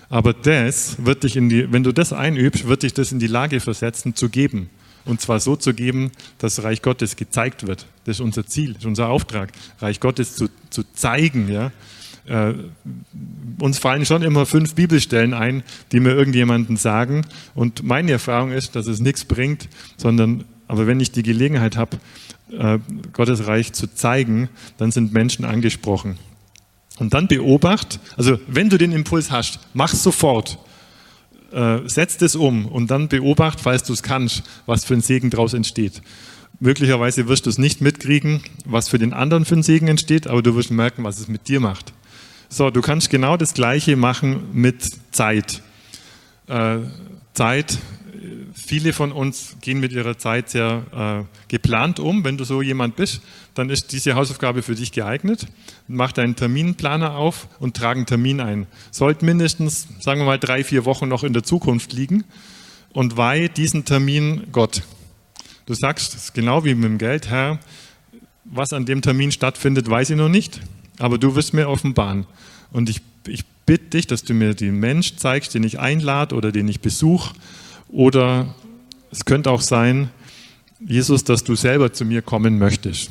Aber 0.10 0.34
das 0.34 1.06
wird 1.06 1.24
dich 1.24 1.36
in 1.36 1.50
die, 1.50 1.72
wenn 1.72 1.84
du 1.84 1.91
das 1.91 2.14
einübst, 2.14 2.68
wird 2.68 2.84
dich 2.84 2.93
das 2.93 3.12
in 3.12 3.20
die 3.20 3.28
Lage 3.28 3.60
versetzen, 3.60 4.16
zu 4.16 4.30
geben. 4.30 4.70
Und 5.10 5.20
zwar 5.20 5.39
so 5.39 5.55
zu 5.55 5.74
geben, 5.74 6.12
dass 6.38 6.64
Reich 6.64 6.84
Gottes 6.84 7.16
gezeigt 7.16 7.66
wird. 7.66 7.88
Das 8.05 8.18
ist 8.18 8.22
unser 8.22 8.45
Ziel, 8.45 8.74
das 8.74 8.84
ist 8.84 8.86
unser 8.86 9.10
Auftrag, 9.10 9.51
Reich 9.80 9.99
Gottes 9.99 10.36
zu, 10.36 10.49
zu 10.70 10.84
zeigen. 10.93 11.49
Ja? 11.49 11.72
Äh, 12.28 12.53
uns 13.60 13.80
fallen 13.80 14.05
schon 14.05 14.22
immer 14.22 14.45
fünf 14.45 14.76
Bibelstellen 14.76 15.34
ein, 15.34 15.64
die 15.91 15.99
mir 15.99 16.12
irgendjemanden 16.12 16.78
sagen. 16.78 17.26
Und 17.55 17.82
meine 17.82 18.12
Erfahrung 18.12 18.51
ist, 18.51 18.76
dass 18.76 18.86
es 18.86 18.99
nichts 18.99 19.26
bringt, 19.26 19.68
sondern, 19.97 20.45
aber 20.68 20.86
wenn 20.86 20.99
ich 20.99 21.12
die 21.12 21.24
Gelegenheit 21.24 21.76
habe, 21.76 21.97
äh, 22.51 22.78
Gottes 23.12 23.47
Reich 23.47 23.74
zu 23.74 23.88
zeigen, 23.91 24.49
dann 24.78 24.91
sind 24.91 25.12
Menschen 25.12 25.43
angesprochen. 25.43 26.20
Und 26.99 27.16
dann 27.16 27.28
beobacht, 27.28 27.99
also 28.16 28.38
wenn 28.47 28.70
du 28.70 28.78
den 28.78 28.91
Impuls 28.91 29.32
hast, 29.32 29.60
mach 29.74 29.93
sofort. 29.93 30.60
Äh, 31.52 31.88
setz 31.89 32.18
das 32.18 32.36
um 32.36 32.66
und 32.66 32.91
dann 32.91 33.08
beobacht, 33.08 33.60
falls 33.60 33.84
du 33.84 33.93
es 33.93 34.04
kannst, 34.04 34.43
was 34.66 34.86
für 34.86 34.93
ein 34.93 35.02
Segen 35.02 35.30
daraus 35.30 35.54
entsteht. 35.54 36.02
Möglicherweise 36.60 37.28
wirst 37.28 37.45
du 37.45 37.50
es 37.50 37.58
nicht 37.58 37.82
mitkriegen, 37.82 38.41
was 38.66 38.89
für 38.89 39.00
den 39.00 39.14
anderen 39.14 39.45
für 39.45 39.56
ein 39.56 39.64
Segen 39.64 39.88
entsteht, 39.88 40.28
aber 40.28 40.43
du 40.43 40.56
wirst 40.56 40.72
merken, 40.72 41.04
was 41.04 41.20
es 41.20 41.28
mit 41.28 41.47
dir 41.47 41.60
macht. 41.60 41.93
So, 42.50 42.70
du 42.70 42.82
kannst 42.82 43.10
genau 43.10 43.38
das 43.38 43.54
Gleiche 43.54 43.95
machen 43.95 44.50
mit 44.54 44.84
Zeit. 45.12 45.62
Äh, 46.47 46.80
Zeit, 47.34 47.78
viele 48.60 48.93
von 48.93 49.12
uns 49.12 49.55
gehen 49.62 49.80
mit 49.80 49.91
ihrer 49.91 50.18
Zeit 50.18 50.49
sehr 50.49 51.28
äh, 51.28 51.38
geplant 51.47 51.99
um. 51.99 52.24
Wenn 52.24 52.38
du 52.38 52.43
so 52.43 52.62
jemand 52.62 52.95
bist, 52.95 53.22
dann 53.55 53.70
ist 53.70 53.91
diese 53.91 54.16
Hausaufgabe 54.16 54.62
für 54.62 54.76
dich 54.76 54.91
geeignet. 54.91 55.47
Mach 55.88 56.12
deinen 56.12 56.36
Terminplaner 56.36 57.16
auf 57.16 57.47
und 57.60 57.76
trag 57.76 57.97
einen 57.97 58.05
Termin 58.05 58.41
ein. 58.41 58.68
Sollte 58.91 59.26
mindestens, 59.26 59.88
sagen 59.99 60.22
wir 60.22 60.26
mal, 60.26 60.39
drei, 60.39 60.64
vier 60.64 60.86
Wochen 60.86 61.07
noch 61.07 61.24
in 61.24 61.34
der 61.34 61.43
Zukunft 61.43 61.93
liegen 61.93 62.24
und 62.91 63.18
weihe 63.18 63.49
diesen 63.49 63.86
Termin 63.86 64.47
Gott. 64.51 64.84
Du 65.66 65.74
sagst, 65.74 66.14
das 66.14 66.24
ist 66.26 66.34
genau 66.34 66.66
wie 66.66 66.76
mit 66.76 66.86
dem 66.86 66.97
Geld, 66.97 67.30
Herr, 67.30 67.60
was 68.45 68.74
an 68.74 68.86
dem 68.86 69.01
Termin 69.01 69.32
stattfindet, 69.32 69.89
weiß 69.89 70.10
ich 70.10 70.18
noch 70.18 70.30
nicht, 70.30 70.62
aber 70.97 71.18
du 71.18 71.36
wirst 71.36 71.53
mir 71.53 71.70
offenbaren. 71.70 72.26
Und 72.72 72.89
ich, 72.89 73.01
ich 73.28 73.45
bitte 73.66 73.86
dich, 73.86 74.07
dass 74.07 74.24
du 74.24 74.34
mir 74.34 74.55
den 74.55 74.80
Mensch 74.80 75.18
zeigst, 75.18 75.53
den 75.53 75.64
ich 75.64 75.80
einlade 75.80 76.36
oder 76.36 76.51
den 76.51 76.68
ich 76.68 76.80
besuche. 76.80 77.36
Oder 77.90 78.54
es 79.12 79.26
könnte 79.26 79.52
auch 79.52 79.62
sein, 79.62 80.10
Jesus, 80.80 81.24
dass 81.24 81.44
du 81.44 81.56
selber 81.56 81.92
zu 81.92 82.06
mir 82.06 82.22
kommen 82.22 82.58
möchtest. 82.58 83.10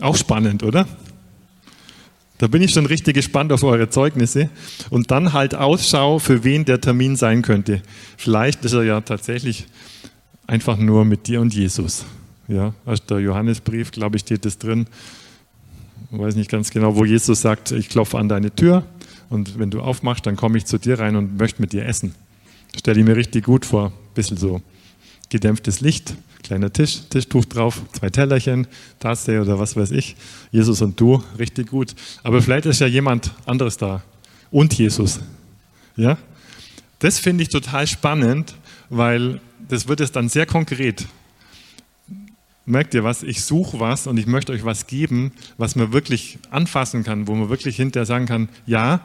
Auch 0.00 0.16
spannend, 0.16 0.62
oder? 0.62 0.86
Da 2.38 2.46
bin 2.46 2.62
ich 2.62 2.70
schon 2.70 2.86
richtig 2.86 3.14
gespannt 3.14 3.52
auf 3.52 3.62
eure 3.64 3.90
Zeugnisse. 3.90 4.48
Und 4.88 5.10
dann 5.10 5.32
halt 5.32 5.54
Ausschau, 5.54 6.18
für 6.18 6.44
wen 6.44 6.64
der 6.64 6.80
Termin 6.80 7.16
sein 7.16 7.42
könnte. 7.42 7.82
Vielleicht 8.16 8.64
ist 8.64 8.72
er 8.72 8.84
ja 8.84 9.00
tatsächlich 9.00 9.66
einfach 10.46 10.78
nur 10.78 11.04
mit 11.04 11.26
dir 11.26 11.40
und 11.40 11.52
Jesus. 11.52 12.06
Ja, 12.48 12.74
aus 12.86 13.04
der 13.04 13.20
Johannesbrief, 13.20 13.90
glaube 13.90 14.16
ich, 14.16 14.22
steht 14.22 14.44
das 14.44 14.58
drin. 14.58 14.86
Ich 16.10 16.18
weiß 16.18 16.34
nicht 16.34 16.50
ganz 16.50 16.70
genau, 16.70 16.96
wo 16.96 17.04
Jesus 17.04 17.40
sagt, 17.40 17.70
ich 17.70 17.88
klopfe 17.88 18.18
an 18.18 18.28
deine 18.28 18.52
Tür 18.54 18.84
und 19.28 19.58
wenn 19.58 19.70
du 19.70 19.80
aufmachst, 19.80 20.26
dann 20.26 20.34
komme 20.34 20.58
ich 20.58 20.64
zu 20.64 20.78
dir 20.78 20.98
rein 20.98 21.14
und 21.14 21.38
möchte 21.38 21.62
mit 21.62 21.72
dir 21.72 21.86
essen. 21.86 22.14
Stelle 22.76 23.00
ich 23.00 23.06
mir 23.06 23.16
richtig 23.16 23.44
gut 23.44 23.66
vor. 23.66 23.86
Ein 23.86 24.14
bisschen 24.14 24.36
so 24.36 24.60
gedämpftes 25.28 25.80
Licht, 25.80 26.14
kleiner 26.42 26.72
Tisch, 26.72 27.02
Tischtuch 27.08 27.44
drauf, 27.44 27.82
zwei 27.92 28.10
Tellerchen, 28.10 28.66
Tasse 28.98 29.40
oder 29.40 29.58
was 29.58 29.76
weiß 29.76 29.92
ich. 29.92 30.16
Jesus 30.50 30.82
und 30.82 31.00
du, 31.00 31.22
richtig 31.38 31.68
gut. 31.68 31.94
Aber 32.22 32.42
vielleicht 32.42 32.66
ist 32.66 32.80
ja 32.80 32.86
jemand 32.86 33.32
anderes 33.46 33.76
da. 33.76 34.02
Und 34.50 34.74
Jesus. 34.74 35.20
Ja? 35.96 36.18
Das 36.98 37.18
finde 37.18 37.42
ich 37.42 37.48
total 37.48 37.86
spannend, 37.86 38.54
weil 38.88 39.40
das 39.68 39.86
wird 39.88 40.00
es 40.00 40.12
dann 40.12 40.28
sehr 40.28 40.46
konkret. 40.46 41.06
Merkt 42.66 42.94
ihr 42.94 43.04
was? 43.04 43.22
Ich 43.22 43.42
suche 43.42 43.80
was 43.80 44.06
und 44.06 44.16
ich 44.16 44.26
möchte 44.26 44.52
euch 44.52 44.64
was 44.64 44.86
geben, 44.86 45.32
was 45.56 45.76
man 45.76 45.92
wirklich 45.92 46.38
anfassen 46.50 47.04
kann, 47.04 47.26
wo 47.26 47.34
man 47.34 47.48
wirklich 47.48 47.76
hinterher 47.76 48.06
sagen 48.06 48.26
kann, 48.26 48.48
ja, 48.66 49.00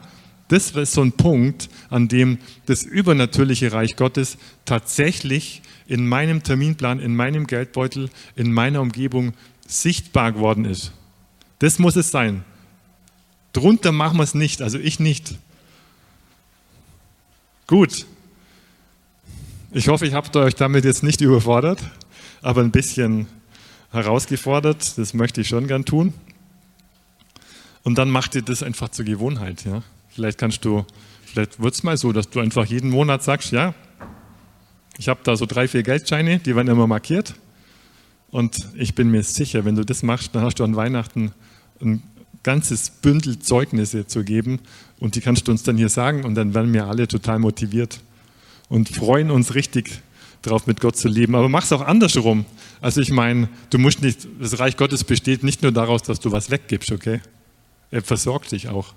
das 0.48 0.72
ist 0.72 0.93
so 0.93 1.02
ein 1.02 1.12
Punkt, 1.12 1.70
an 1.89 2.08
dem 2.08 2.38
das 2.66 2.84
übernatürliche 2.84 3.72
Reich 3.72 3.96
Gottes 3.96 4.38
tatsächlich 4.66 5.62
in 5.88 6.08
meinem 6.08 6.43
Terminplan, 6.43 7.00
in 7.00 7.16
meinem 7.16 7.48
Geldbeutel, 7.48 8.10
in 8.36 8.52
meiner 8.52 8.82
Umgebung 8.82 9.34
sichtbar 9.68 10.32
geworden 10.32 10.66
ist. 10.66 10.91
Das 11.60 11.80
muss 11.80 11.96
es 11.96 12.12
sein. 12.12 12.43
Drunter 13.54 13.91
machen 13.91 14.18
wir 14.18 14.24
es 14.24 14.36
nicht, 14.36 14.62
also 14.62 14.78
ich 14.78 15.00
nicht. 15.00 15.36
Gut, 17.68 18.06
ich 19.72 19.89
hoffe, 19.89 20.06
ich 20.06 20.14
habe 20.14 20.39
euch 20.39 20.56
damit 20.56 20.86
jetzt 20.86 21.04
nicht 21.04 21.20
überfordert, 21.22 21.84
aber 22.41 22.62
ein 22.62 22.72
bisschen 22.72 23.28
herausgefordert. 23.91 24.98
Das 24.98 25.14
möchte 25.14 25.41
ich 25.41 25.50
schon 25.50 25.68
gern 25.68 25.84
tun. 25.84 26.14
Und 27.84 27.98
dann 27.98 28.10
macht 28.10 28.36
ihr 28.36 28.41
das 28.41 28.64
einfach 28.64 28.89
zur 28.89 29.04
Gewohnheit. 29.04 29.66
Ja? 29.66 29.84
Vielleicht 30.16 30.38
kannst 30.38 30.63
du, 30.63 30.86
vielleicht 31.26 31.61
wird 31.61 31.74
es 31.74 31.84
mal 31.84 31.97
so, 31.97 32.13
dass 32.13 32.30
du 32.30 32.39
einfach 32.39 32.66
jeden 32.66 32.89
Monat 32.89 33.22
sagst, 33.22 33.51
ja, 33.51 33.74
ich 34.97 35.09
habe 35.09 35.20
da 35.24 35.36
so 35.36 35.45
drei, 35.45 35.68
vier 35.68 35.84
Geldscheine, 35.84 36.39
die 36.39 36.55
werden 36.55 36.70
immer 36.70 36.88
markiert. 36.88 37.36
Und 38.32 38.70
ich 38.76 38.95
bin 38.95 39.11
mir 39.11 39.24
sicher, 39.24 39.66
wenn 39.66 39.76
du 39.76 39.84
das 39.84 40.03
machst, 40.03 40.34
dann 40.34 40.43
hast 40.43 40.55
du 40.59 40.63
an 40.63 40.78
Weihnachten 40.78 41.34
ein 41.82 42.01
ganzes 42.43 42.89
Bündel 42.89 43.39
Zeugnisse 43.39 44.07
zu 44.07 44.24
geben 44.24 44.59
und 45.01 45.16
die 45.16 45.22
kannst 45.22 45.49
du 45.49 45.51
uns 45.51 45.63
dann 45.63 45.76
hier 45.76 45.89
sagen 45.89 46.24
und 46.24 46.36
dann 46.36 46.53
werden 46.53 46.74
wir 46.74 46.86
alle 46.86 47.09
total 47.09 47.39
motiviert 47.39 47.99
und 48.70 48.88
freuen 48.88 49.32
uns 49.32 49.53
richtig 49.53 50.01
drauf, 50.43 50.66
mit 50.66 50.80
Gott 50.80 50.95
zu 50.95 51.09
leben. 51.09 51.36
Aber 51.36 51.49
mach 51.49 51.63
es 51.63 51.74
auch 51.74 51.82
andersrum. 51.82 52.45
Also 52.80 53.01
ich 53.01 53.11
meine, 53.11 53.49
du 53.70 53.80
musst 53.80 54.01
nicht, 54.01 54.28
das 54.39 54.59
Reich 54.59 54.78
Gottes 54.78 55.03
besteht 55.03 55.43
nicht 55.43 55.61
nur 55.61 55.74
daraus, 55.74 56.03
dass 56.03 56.22
du 56.22 56.32
was 56.32 56.49
weggibst, 56.51 56.93
okay? 56.93 57.20
Er 57.91 58.01
versorgt 58.01 58.53
dich 58.53 58.70
auch. 58.70 58.93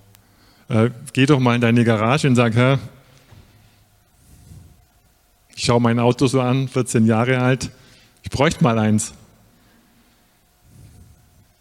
Äh, 0.69 0.91
geh 1.13 1.27
doch 1.27 1.41
mal 1.41 1.55
in 1.55 1.61
deine 1.61 1.85
Garage 1.85 2.29
und 2.29 2.37
sag, 2.37 2.55
Herr, 2.55 2.79
ich 5.57 5.65
schaue 5.65 5.81
mein 5.81 5.99
Auto 5.99 6.27
so 6.27 6.41
an, 6.41 6.69
14 6.69 7.07
Jahre 7.07 7.41
alt, 7.41 7.71
ich 8.23 8.31
bräuchte 8.31 8.63
mal 8.63 8.79
eins. 8.79 9.15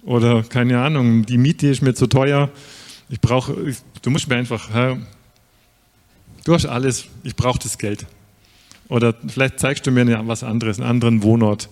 Oder 0.04 0.44
keine 0.44 0.82
Ahnung, 0.82 1.26
die 1.26 1.38
Miete 1.38 1.68
ist 1.68 1.82
mir 1.82 1.94
zu 1.94 2.08
teuer. 2.08 2.50
Ich 3.10 3.20
brauche, 3.20 3.76
du 4.02 4.10
musst 4.10 4.30
mir 4.30 4.36
einfach, 4.36 4.70
Herr, 4.70 4.98
Du 6.48 6.54
hast 6.54 6.66
alles, 6.66 7.10
ich 7.24 7.36
brauche 7.36 7.60
das 7.60 7.78
Geld. 7.78 8.06
Oder 8.88 9.14
vielleicht 9.28 9.60
zeigst 9.60 9.86
du 9.86 9.92
mir 9.92 10.08
was 10.28 10.46
anderes, 10.46 10.80
einen 10.80 10.90
anderen 10.90 11.22
Wohnort. 11.22 11.68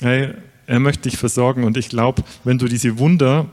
Hey, 0.00 0.32
er 0.68 0.78
möchte 0.78 1.08
dich 1.08 1.18
versorgen 1.18 1.64
und 1.64 1.76
ich 1.76 1.88
glaube, 1.88 2.22
wenn 2.44 2.56
du 2.56 2.68
diese 2.68 3.00
Wunder 3.00 3.46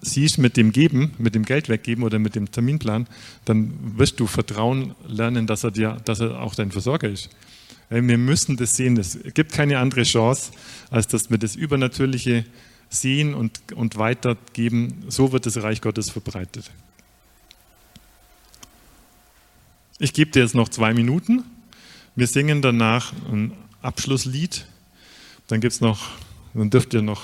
siehst 0.00 0.38
mit 0.38 0.56
dem 0.56 0.72
Geben, 0.72 1.12
mit 1.18 1.34
dem 1.34 1.44
Geld 1.44 1.68
weggeben 1.68 2.04
oder 2.04 2.18
mit 2.18 2.34
dem 2.34 2.50
Terminplan, 2.50 3.06
dann 3.44 3.98
wirst 3.98 4.18
du 4.20 4.26
Vertrauen 4.26 4.94
lernen, 5.06 5.46
dass 5.46 5.64
er 5.64 5.70
dir, 5.70 5.98
dass 6.04 6.20
er 6.20 6.40
auch 6.40 6.54
dein 6.54 6.70
Versorger 6.72 7.08
ist. 7.08 7.30
Wir 7.90 8.18
müssen 8.18 8.56
das 8.56 8.76
sehen. 8.76 8.96
Es 8.96 9.18
gibt 9.34 9.52
keine 9.52 9.78
andere 9.78 10.04
Chance, 10.04 10.52
als 10.90 11.08
dass 11.08 11.28
wir 11.30 11.38
das 11.38 11.56
Übernatürliche 11.56 12.44
sehen 12.88 13.34
und, 13.34 13.60
und 13.74 13.96
weitergeben. 13.96 15.04
So 15.08 15.32
wird 15.32 15.44
das 15.46 15.62
Reich 15.62 15.80
Gottes 15.80 16.08
verbreitet. 16.10 16.70
Ich 19.98 20.12
gebe 20.12 20.30
dir 20.30 20.42
jetzt 20.42 20.54
noch 20.54 20.68
zwei 20.68 20.94
Minuten. 20.94 21.44
Wir 22.14 22.26
singen 22.26 22.62
danach 22.62 23.12
ein 23.30 23.52
Abschlusslied. 23.82 24.66
Dann 25.48 25.60
gibt's 25.60 25.80
noch, 25.80 26.10
dann 26.54 26.70
dürft 26.70 26.94
ihr 26.94 27.02
noch 27.02 27.22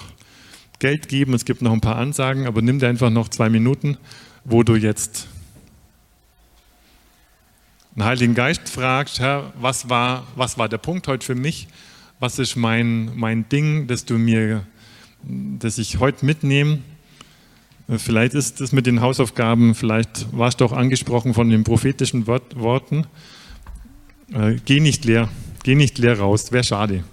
Geld 0.79 1.09
geben. 1.09 1.35
Es 1.35 1.45
gibt 1.45 1.63
noch 1.63 1.73
ein 1.73 1.81
paar 1.81 1.97
Ansagen, 1.97 2.47
aber 2.47 2.63
nimm 2.63 2.79
dir 2.79 2.89
einfach 2.89 3.11
noch 3.11 3.29
zwei 3.29 3.49
Minuten, 3.49 3.97
wo 4.45 4.63
du 4.63 4.77
jetzt 4.77 5.29
den 7.97 8.05
Heiligen 8.05 8.35
Geist 8.35 8.69
fragst, 8.69 9.21
Herr, 9.21 9.55
was 9.59 9.89
war, 9.89 10.27
was 10.37 10.59
war 10.59 10.69
der 10.69 10.77
Punkt 10.77 11.09
heute 11.09 11.25
für 11.25 11.35
mich? 11.35 11.67
Was 12.21 12.39
ist 12.39 12.55
mein, 12.55 13.11
mein 13.17 13.49
Ding, 13.49 13.87
das 13.87 14.05
du 14.05 14.19
mir, 14.19 14.67
das 15.23 15.79
ich 15.79 15.99
heute 15.99 16.27
mitnehme? 16.27 16.81
Vielleicht 17.89 18.35
ist 18.35 18.61
es 18.61 18.73
mit 18.73 18.87
den 18.87 19.01
Hausaufgaben, 19.01 19.75
vielleicht 19.75 20.27
warst 20.37 20.61
du 20.61 20.67
auch 20.67 20.73
angesprochen 20.73 21.33
von 21.33 21.49
den 21.49 21.65
prophetischen 21.65 22.27
Worten. 22.27 23.07
Äh, 24.33 24.57
geh 24.65 24.81
nicht 24.81 25.05
leer, 25.05 25.29
geh 25.63 25.75
nicht 25.75 25.97
leer 25.97 26.19
raus, 26.19 26.53
wäre 26.53 26.65
schade. 26.65 27.05